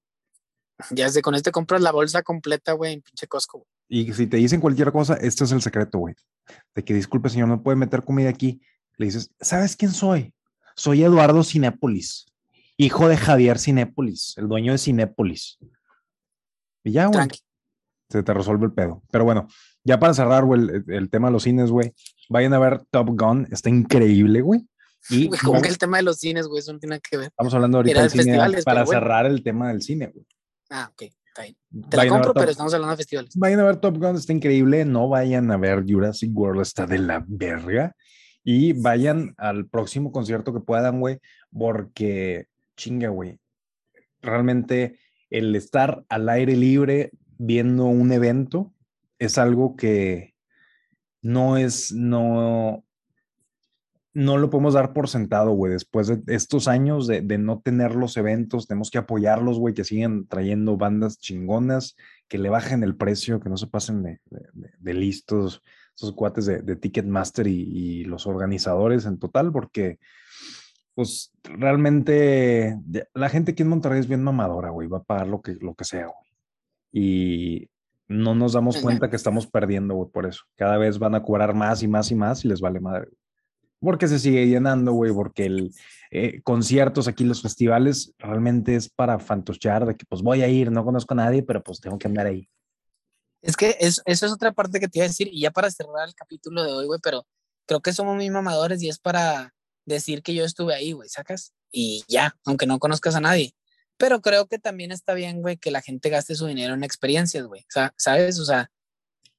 Ya 0.91 1.09
sé, 1.09 1.21
con 1.21 1.35
este 1.35 1.51
compras 1.51 1.81
la 1.81 1.91
bolsa 1.91 2.23
completa, 2.23 2.71
güey, 2.71 2.93
en 2.93 3.01
pinche 3.01 3.27
Costco. 3.27 3.67
Y 3.89 4.13
si 4.13 4.25
te 4.25 4.37
dicen 4.37 4.61
cualquier 4.61 4.93
cosa, 4.93 5.15
este 5.15 5.43
es 5.43 5.51
el 5.51 5.61
secreto, 5.61 5.97
güey. 5.97 6.15
De 6.73 6.85
que 6.85 6.93
disculpe, 6.93 7.27
señor, 7.27 7.49
no 7.49 7.61
puede 7.61 7.75
meter 7.75 8.05
comida 8.05 8.29
aquí. 8.29 8.61
Le 8.95 9.07
dices, 9.07 9.31
¿sabes 9.41 9.75
quién 9.75 9.91
soy? 9.91 10.33
Soy 10.77 11.03
Eduardo 11.03 11.43
Cinépolis, 11.43 12.25
hijo 12.77 13.09
de 13.09 13.17
Javier 13.17 13.59
Cinépolis, 13.59 14.37
el 14.37 14.47
dueño 14.47 14.71
de 14.71 14.77
Cinépolis. 14.77 15.59
Y 16.85 16.93
ya, 16.93 17.07
güey. 17.07 17.27
Se 18.09 18.23
te 18.23 18.33
resuelve 18.33 18.67
el 18.67 18.71
pedo. 18.71 19.03
Pero 19.11 19.25
bueno, 19.25 19.49
ya 19.83 19.99
para 19.99 20.13
cerrar, 20.13 20.45
güey, 20.45 20.61
el, 20.61 20.85
el 20.87 21.09
tema 21.09 21.27
de 21.27 21.33
los 21.33 21.43
cines, 21.43 21.69
güey. 21.69 21.93
Vayan 22.29 22.53
a 22.53 22.59
ver 22.59 22.85
Top 22.91 23.09
Gun, 23.09 23.45
está 23.51 23.69
increíble, 23.69 24.39
güey. 24.39 24.65
Y 25.09 25.29
como 25.29 25.61
que 25.61 25.69
el 25.69 25.77
tema 25.77 25.97
de 25.97 26.03
los 26.03 26.17
cines, 26.17 26.47
güey, 26.47 26.59
eso 26.59 26.73
no 26.73 26.79
tiene 26.79 26.99
que 26.99 27.17
ver. 27.17 27.27
Estamos 27.27 27.53
hablando 27.53 27.77
ahorita 27.77 28.01
del 28.01 28.09
cine 28.09 28.39
para 28.63 28.85
cerrar 28.85 29.25
el 29.25 29.43
tema 29.43 29.69
del 29.69 29.81
cine, 29.81 30.07
güey. 30.07 30.25
Ah, 30.69 30.89
ok, 30.91 31.01
está 31.03 31.43
bien. 31.43 31.57
Te 31.89 31.97
la 31.97 32.07
compro, 32.07 32.33
pero 32.33 32.51
estamos 32.51 32.73
hablando 32.73 32.91
de 32.91 32.97
festivales. 32.97 33.31
Vayan 33.35 33.59
a 33.59 33.65
ver 33.65 33.77
Top 33.77 33.97
Gun, 33.97 34.15
está 34.15 34.33
increíble. 34.33 34.85
No 34.85 35.09
vayan 35.09 35.51
a 35.51 35.57
ver 35.57 35.83
Jurassic 35.87 36.31
World, 36.33 36.61
está 36.61 36.87
de 36.87 36.99
la 36.99 37.23
verga. 37.27 37.95
Y 38.43 38.73
vayan 38.73 39.33
al 39.37 39.67
próximo 39.67 40.11
concierto 40.11 40.53
que 40.53 40.59
puedan, 40.59 40.99
güey, 40.99 41.19
porque 41.51 42.47
chinga, 42.77 43.09
güey. 43.09 43.39
Realmente 44.21 44.99
el 45.29 45.55
estar 45.55 46.05
al 46.09 46.29
aire 46.29 46.55
libre 46.55 47.11
viendo 47.37 47.85
un 47.85 48.11
evento 48.11 48.73
es 49.19 49.37
algo 49.37 49.75
que 49.75 50.35
no 51.21 51.57
es, 51.57 51.91
no, 51.91 52.84
no 54.15 54.37
lo 54.37 54.49
podemos 54.49 54.73
dar 54.73 54.93
por 54.93 55.09
sentado, 55.09 55.51
güey. 55.51 55.73
Después 55.73 56.07
de 56.07 56.33
estos 56.33 56.69
años 56.69 57.05
de, 57.05 57.21
no 57.37 57.59
tener 57.59 57.95
los 57.95 58.15
eventos, 58.15 58.65
tenemos 58.65 58.89
que 58.89 58.97
apoyarlos, 58.97 59.59
güey, 59.59 59.73
que 59.73 59.83
sigan 59.83 60.25
trayendo 60.25 60.77
bandas 60.77 61.19
chingonas, 61.19 61.97
que 62.29 62.37
le 62.37 62.47
bajen 62.49 62.81
el 62.83 62.95
precio, 62.95 63.41
que 63.41 63.49
no 63.49 63.57
se 63.57 63.67
pasen 63.67 64.03
de, 64.03 64.93
listos, 64.93 65.61
esos 65.93 66.13
cuates 66.13 66.45
de, 66.45 66.75
Ticketmaster 66.77 67.45
y, 67.45 67.61
y, 67.61 68.03
los 68.05 68.25
organizadores 68.25 69.05
en 69.05 69.19
total, 69.19 69.51
porque 69.51 69.99
pues 70.93 71.33
realmente 71.43 72.79
la 73.13 73.27
gente 73.27 73.51
aquí 73.51 73.63
en 73.63 73.69
Monterrey 73.69 73.99
es 73.99 74.07
bien 74.07 74.23
mamadora, 74.23 74.69
güey, 74.69 74.87
va 74.87 74.99
a 74.99 75.03
pagar 75.03 75.27
lo 75.27 75.41
que, 75.41 75.55
lo 75.55 75.75
que 75.75 75.83
sea, 75.83 76.05
güey. 76.05 76.31
Y 76.93 77.69
no 78.07 78.33
nos 78.33 78.53
damos 78.53 78.77
cuenta 78.77 79.09
que 79.09 79.17
estamos 79.17 79.45
perdiendo, 79.45 79.93
güey, 79.95 80.09
por 80.09 80.25
eso. 80.25 80.45
Cada 80.55 80.77
vez 80.77 80.99
van 80.99 81.15
a 81.15 81.21
cobrar 81.21 81.53
más 81.53 81.83
y 81.83 81.89
más 81.89 82.11
y 82.11 82.15
más 82.15 82.45
y 82.45 82.47
les 82.47 82.61
vale 82.61 82.79
madre. 82.79 83.09
Porque 83.85 84.07
se 84.07 84.19
sigue 84.19 84.47
llenando, 84.47 84.91
güey, 84.91 85.13
porque 85.13 85.45
el 85.45 85.71
eh, 86.11 86.41
conciertos 86.43 87.07
aquí, 87.07 87.23
los 87.23 87.41
festivales, 87.41 88.13
realmente 88.17 88.75
es 88.75 88.89
para 88.89 89.19
fantochear 89.19 89.85
de 89.85 89.95
que 89.95 90.05
pues 90.05 90.21
voy 90.21 90.41
a 90.41 90.47
ir, 90.47 90.71
no 90.71 90.83
conozco 90.83 91.13
a 91.13 91.17
nadie, 91.17 91.43
pero 91.43 91.63
pues 91.63 91.79
tengo 91.79 91.97
que 91.97 92.07
andar 92.07 92.25
ahí. 92.25 92.49
Es 93.41 93.55
que 93.55 93.77
eso 93.79 94.01
es 94.05 94.23
otra 94.23 94.53
parte 94.53 94.79
que 94.79 94.87
te 94.87 94.99
iba 94.99 95.05
a 95.05 95.07
decir, 95.07 95.29
y 95.31 95.41
ya 95.41 95.51
para 95.51 95.69
cerrar 95.69 96.07
el 96.07 96.15
capítulo 96.15 96.63
de 96.63 96.71
hoy, 96.71 96.87
güey, 96.87 96.99
pero 97.03 97.27
creo 97.67 97.79
que 97.81 97.93
somos 97.93 98.15
muy 98.15 98.29
mamadores 98.29 98.81
y 98.81 98.89
es 98.89 98.97
para 98.97 99.53
decir 99.85 100.23
que 100.23 100.33
yo 100.33 100.43
estuve 100.45 100.73
ahí, 100.73 100.93
güey, 100.93 101.07
sacas, 101.07 101.53
y 101.71 102.03
ya, 102.07 102.35
aunque 102.45 102.65
no 102.65 102.79
conozcas 102.79 103.15
a 103.15 103.21
nadie. 103.21 103.53
Pero 103.97 104.21
creo 104.21 104.47
que 104.47 104.57
también 104.57 104.91
está 104.91 105.13
bien, 105.13 105.41
güey, 105.41 105.57
que 105.57 105.69
la 105.69 105.81
gente 105.81 106.09
gaste 106.09 106.33
su 106.35 106.47
dinero 106.47 106.73
en 106.73 106.83
experiencias, 106.83 107.45
güey, 107.45 107.65
¿sabes? 107.97 108.39
O 108.39 108.45
sea, 108.45 108.71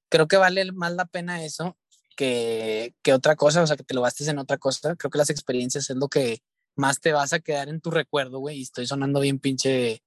creo 0.09 0.29
que 0.29 0.37
vale 0.37 0.71
más 0.73 0.93
la 0.93 1.07
pena 1.07 1.45
eso 1.45 1.77
que, 2.17 2.95
que 3.03 3.13
otra 3.13 3.37
cosa, 3.37 3.63
o 3.63 3.67
sea, 3.67 3.77
que 3.77 3.85
te 3.85 3.95
lo 3.95 4.03
gastes 4.03 4.29
en 4.29 4.39
otra 4.39 4.59
cosa. 4.59 4.97
Creo 4.97 5.11
que 5.11 5.19
las 5.19 5.31
experiencias 5.31 5.89
es 5.91 5.97
lo 5.97 6.09
que 6.09 6.41
más 6.75 7.01
te 7.01 7.13
vas 7.13 7.33
a 7.33 7.41
quedar 7.41 7.69
en 7.69 7.81
tu 7.81 7.91
recuerdo, 7.91 8.39
güey, 8.39 8.59
y 8.59 8.63
estoy 8.63 8.87
sonando 8.87 9.21
bien 9.21 9.39
pinche 9.39 10.03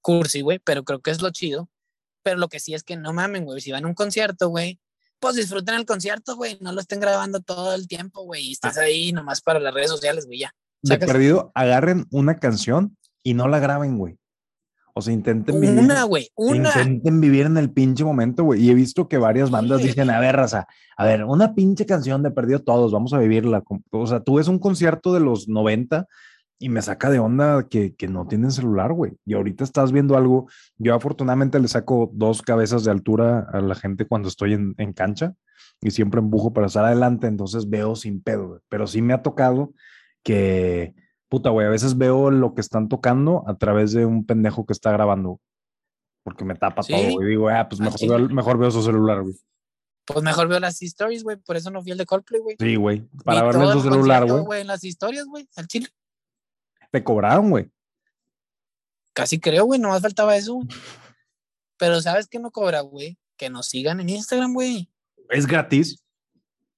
cursi, 0.00 0.42
güey, 0.42 0.58
pero 0.58 0.84
creo 0.84 1.00
que 1.00 1.10
es 1.10 1.20
lo 1.20 1.30
chido. 1.30 1.68
Pero 2.22 2.38
lo 2.38 2.48
que 2.48 2.60
sí 2.60 2.74
es 2.74 2.84
que 2.84 2.96
no 2.96 3.12
mamen, 3.12 3.44
güey, 3.44 3.60
si 3.60 3.72
van 3.72 3.84
a 3.84 3.88
un 3.88 3.94
concierto, 3.94 4.48
güey, 4.48 4.80
pues 5.18 5.36
disfruten 5.36 5.74
el 5.74 5.86
concierto, 5.86 6.36
güey, 6.36 6.58
no 6.60 6.72
lo 6.72 6.80
estén 6.80 7.00
grabando 7.00 7.40
todo 7.40 7.74
el 7.74 7.88
tiempo, 7.88 8.22
güey, 8.22 8.48
y 8.48 8.52
estés 8.52 8.78
ah. 8.78 8.82
ahí 8.82 9.12
nomás 9.12 9.40
para 9.40 9.60
las 9.60 9.74
redes 9.74 9.90
sociales, 9.90 10.26
güey, 10.26 10.40
ya. 10.40 10.54
De 10.82 10.98
perdido, 10.98 11.50
agarren 11.54 12.06
una 12.10 12.38
canción 12.38 12.96
y 13.22 13.34
no 13.34 13.48
la 13.48 13.58
graben, 13.58 13.96
güey. 13.96 14.18
O 14.96 15.02
sea, 15.02 15.12
intenten 15.12 15.60
vivir. 15.60 15.78
Una, 15.78 16.04
güey, 16.04 16.30
una. 16.36 16.68
Intenten 16.68 17.20
vivir 17.20 17.46
en 17.46 17.56
el 17.56 17.70
pinche 17.70 18.04
momento, 18.04 18.44
güey. 18.44 18.62
Y 18.62 18.70
he 18.70 18.74
visto 18.74 19.08
que 19.08 19.18
varias 19.18 19.50
bandas 19.50 19.82
dicen, 19.82 20.08
a 20.08 20.20
ver, 20.20 20.36
raza, 20.36 20.68
a 20.96 21.04
ver, 21.04 21.24
una 21.24 21.54
pinche 21.54 21.84
canción 21.84 22.22
de 22.22 22.30
perdido 22.30 22.60
todos, 22.60 22.92
vamos 22.92 23.12
a 23.12 23.18
vivirla. 23.18 23.64
O 23.90 24.06
sea, 24.06 24.20
tú 24.20 24.36
ves 24.36 24.46
un 24.46 24.60
concierto 24.60 25.12
de 25.12 25.18
los 25.18 25.48
90 25.48 26.06
y 26.60 26.68
me 26.68 26.80
saca 26.80 27.10
de 27.10 27.18
onda 27.18 27.66
que, 27.68 27.96
que 27.96 28.06
no 28.06 28.28
tienen 28.28 28.52
celular, 28.52 28.92
güey. 28.92 29.12
Y 29.26 29.34
ahorita 29.34 29.64
estás 29.64 29.90
viendo 29.90 30.16
algo. 30.16 30.46
Yo 30.78 30.94
afortunadamente 30.94 31.58
le 31.58 31.66
saco 31.66 32.10
dos 32.14 32.40
cabezas 32.40 32.84
de 32.84 32.92
altura 32.92 33.48
a 33.52 33.60
la 33.60 33.74
gente 33.74 34.06
cuando 34.06 34.28
estoy 34.28 34.52
en, 34.52 34.74
en 34.78 34.92
cancha 34.92 35.34
y 35.80 35.90
siempre 35.90 36.20
empujo 36.20 36.52
para 36.52 36.68
estar 36.68 36.84
adelante, 36.84 37.26
entonces 37.26 37.68
veo 37.68 37.96
sin 37.96 38.22
pedo, 38.22 38.48
güey. 38.48 38.60
Pero 38.68 38.86
sí 38.86 39.02
me 39.02 39.12
ha 39.12 39.22
tocado 39.22 39.74
que, 40.22 40.94
puta, 41.34 41.50
güey, 41.50 41.66
a 41.66 41.70
veces 41.70 41.98
veo 41.98 42.30
lo 42.30 42.54
que 42.54 42.60
están 42.60 42.88
tocando 42.88 43.42
a 43.48 43.56
través 43.58 43.90
de 43.90 44.06
un 44.06 44.24
pendejo 44.24 44.66
que 44.66 44.72
está 44.72 44.92
grabando. 44.92 45.40
Porque 46.22 46.44
me 46.44 46.54
tapa 46.54 46.82
todo, 46.84 47.22
y 47.22 47.24
digo, 47.24 47.48
ah, 47.48 47.68
pues 47.68 47.80
mejor, 47.80 47.98
veo, 48.00 48.28
mejor 48.28 48.56
veo 48.56 48.70
su 48.70 48.84
celular, 48.84 49.22
güey. 49.22 49.34
Pues 50.04 50.22
mejor 50.22 50.46
veo 50.46 50.60
las 50.60 50.80
stories, 50.80 51.24
güey. 51.24 51.36
Por 51.38 51.56
eso 51.56 51.72
no 51.72 51.82
fui 51.82 51.90
el 51.90 51.98
de 51.98 52.06
Coldplay, 52.06 52.40
güey. 52.40 52.56
Sí, 52.60 52.76
güey. 52.76 53.08
Para 53.24 53.42
verme 53.42 53.72
su 53.72 53.80
celular, 53.80 54.24
güey. 54.30 54.60
En 54.60 54.68
las 54.68 54.84
historias, 54.84 55.26
güey, 55.26 55.48
al 55.56 55.66
chile. 55.66 55.88
Te 56.92 57.02
cobraron, 57.02 57.50
güey. 57.50 57.68
Casi 59.12 59.40
creo, 59.40 59.64
güey, 59.64 59.80
nomás 59.80 60.02
faltaba 60.02 60.36
eso. 60.36 60.60
Pero 61.78 62.00
¿sabes 62.00 62.28
qué 62.28 62.38
no 62.38 62.52
cobra, 62.52 62.82
güey? 62.82 63.18
Que 63.36 63.50
nos 63.50 63.66
sigan 63.66 63.98
en 63.98 64.08
Instagram, 64.08 64.54
güey. 64.54 64.88
¿Es 65.30 65.48
gratis? 65.48 66.03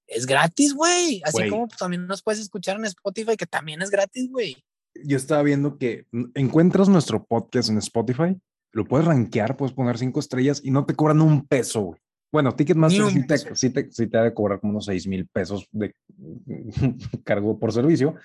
Es 0.07 0.27
gratis, 0.27 0.75
güey. 0.75 1.23
Así 1.25 1.49
como 1.49 1.69
también 1.69 2.07
nos 2.07 2.23
puedes 2.23 2.41
escuchar 2.41 2.77
en 2.77 2.85
Spotify, 2.85 3.37
que 3.37 3.47
también 3.47 3.83
es 3.83 3.91
gratis, 3.91 4.31
güey. 4.31 4.57
Yo 5.05 5.17
estaba 5.17 5.43
viendo 5.43 5.79
que 5.79 6.07
encuentras 6.35 6.89
nuestro 6.89 7.25
podcast 7.25 7.69
en 7.69 7.79
Spotify, 7.79 8.37
lo 8.73 8.87
puedes 8.87 9.07
rankear, 9.07 9.57
puedes 9.57 9.75
poner 9.75 9.99
cinco 9.99 10.21
estrellas 10.21 10.61
y 10.65 10.71
no 10.71 10.87
te 10.87 10.95
cobran 10.95 11.21
un 11.21 11.47
peso, 11.47 11.83
güey. 11.83 12.01
Bueno, 12.33 12.53
Ticketmaster 12.53 13.11
sí 13.11 13.27
te, 13.27 13.39
sí, 13.39 13.71
te, 13.71 13.91
sí 13.93 14.07
te 14.09 14.19
ha 14.19 14.23
de 14.23 14.35
cobrar 14.35 14.61
como 14.61 14.73
unos 14.73 14.87
seis 14.87 15.07
mil 15.07 15.27
pesos 15.29 15.69
de 15.71 15.95
cargo 17.25 17.59
por 17.59 17.73
servicio, 17.73 18.17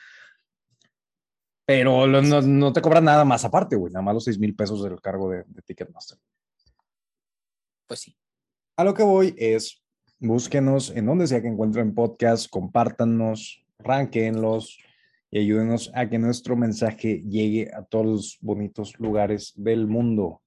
pero 1.71 2.05
no, 2.07 2.73
te 2.73 2.81
cobran 2.81 3.05
nada 3.05 3.23
más 3.23 3.45
aparte, 3.45 3.75
güey. 3.75 3.93
Nada 3.93 4.03
más 4.03 4.13
los 4.13 4.25
6 4.25 4.39
mil 4.39 4.55
pesos 4.55 4.83
del 4.83 4.99
cargo 4.99 5.29
de, 5.29 5.45
Ticketmaster. 5.65 6.17
Pues 7.87 8.01
sí. 8.01 8.17
A 8.75 8.83
lo 8.83 8.93
que 8.93 9.03
voy 9.03 9.33
es, 9.37 9.80
búsquenos 10.21 10.91
en 10.91 11.07
donde 11.07 11.27
sea 11.27 11.41
que 11.41 11.47
encuentren 11.47 11.95
podcast, 11.95 12.47
compártanos, 12.49 13.65
ranquenlos 13.79 14.77
y 15.31 15.39
ayúdenos 15.39 15.91
a 15.95 16.07
que 16.07 16.19
nuestro 16.19 16.55
mensaje 16.55 17.23
llegue 17.27 17.73
a 17.73 17.83
todos 17.83 18.05
los 18.05 18.37
bonitos 18.39 18.99
lugares 18.99 19.51
del 19.55 19.87
mundo. 19.87 20.41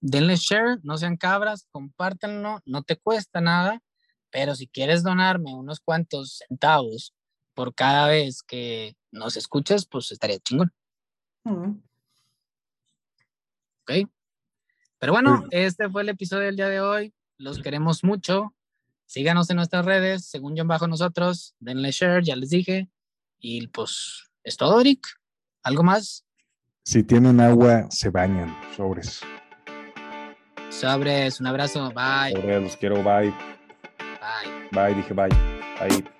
Denle 0.00 0.36
share, 0.36 0.80
no 0.82 0.98
sean 0.98 1.16
cabras, 1.16 1.66
compártanlo, 1.70 2.60
no 2.66 2.82
te 2.82 2.96
cuesta 2.96 3.40
nada, 3.40 3.80
pero 4.30 4.54
si 4.56 4.66
quieres 4.66 5.02
donarme 5.02 5.54
unos 5.54 5.80
cuantos 5.80 6.42
centavos 6.48 7.14
por 7.54 7.74
cada 7.74 8.08
vez 8.08 8.42
que 8.42 8.96
nos 9.12 9.36
escuchas, 9.36 9.86
pues 9.86 10.10
estaría 10.10 10.40
chingón. 10.40 10.72
Ok. 13.82 13.92
Pero 14.98 15.12
bueno, 15.12 15.44
este 15.50 15.88
fue 15.88 16.02
el 16.02 16.08
episodio 16.08 16.46
del 16.46 16.56
día 16.56 16.68
de 16.68 16.80
hoy. 16.80 17.14
Los 17.38 17.60
queremos 17.60 18.04
mucho. 18.04 18.54
Síganos 19.06 19.50
en 19.50 19.56
nuestras 19.56 19.84
redes, 19.84 20.26
según 20.26 20.54
John 20.56 20.68
Bajo 20.68 20.86
nosotros. 20.86 21.54
Denle 21.58 21.90
share, 21.90 22.22
ya 22.22 22.36
les 22.36 22.50
dije. 22.50 22.88
Y 23.38 23.66
pues 23.68 24.30
es 24.42 24.56
todo, 24.56 24.80
Eric. 24.80 25.06
¿Algo 25.62 25.82
más? 25.82 26.24
Si 26.84 27.02
tienen 27.02 27.40
agua, 27.40 27.86
se 27.90 28.10
bañan. 28.10 28.54
Sobres. 28.76 29.20
Sobres. 30.70 31.40
Un 31.40 31.46
abrazo. 31.46 31.90
Bye. 31.90 32.34
Sobres, 32.34 32.62
los 32.62 32.76
quiero. 32.76 32.96
Bye. 32.96 33.32
Bye. 34.20 34.68
Bye, 34.72 34.94
dije 34.94 35.14
bye. 35.14 35.28
Bye. 35.28 35.88
Bye. 35.88 36.02
bye. 36.02 36.13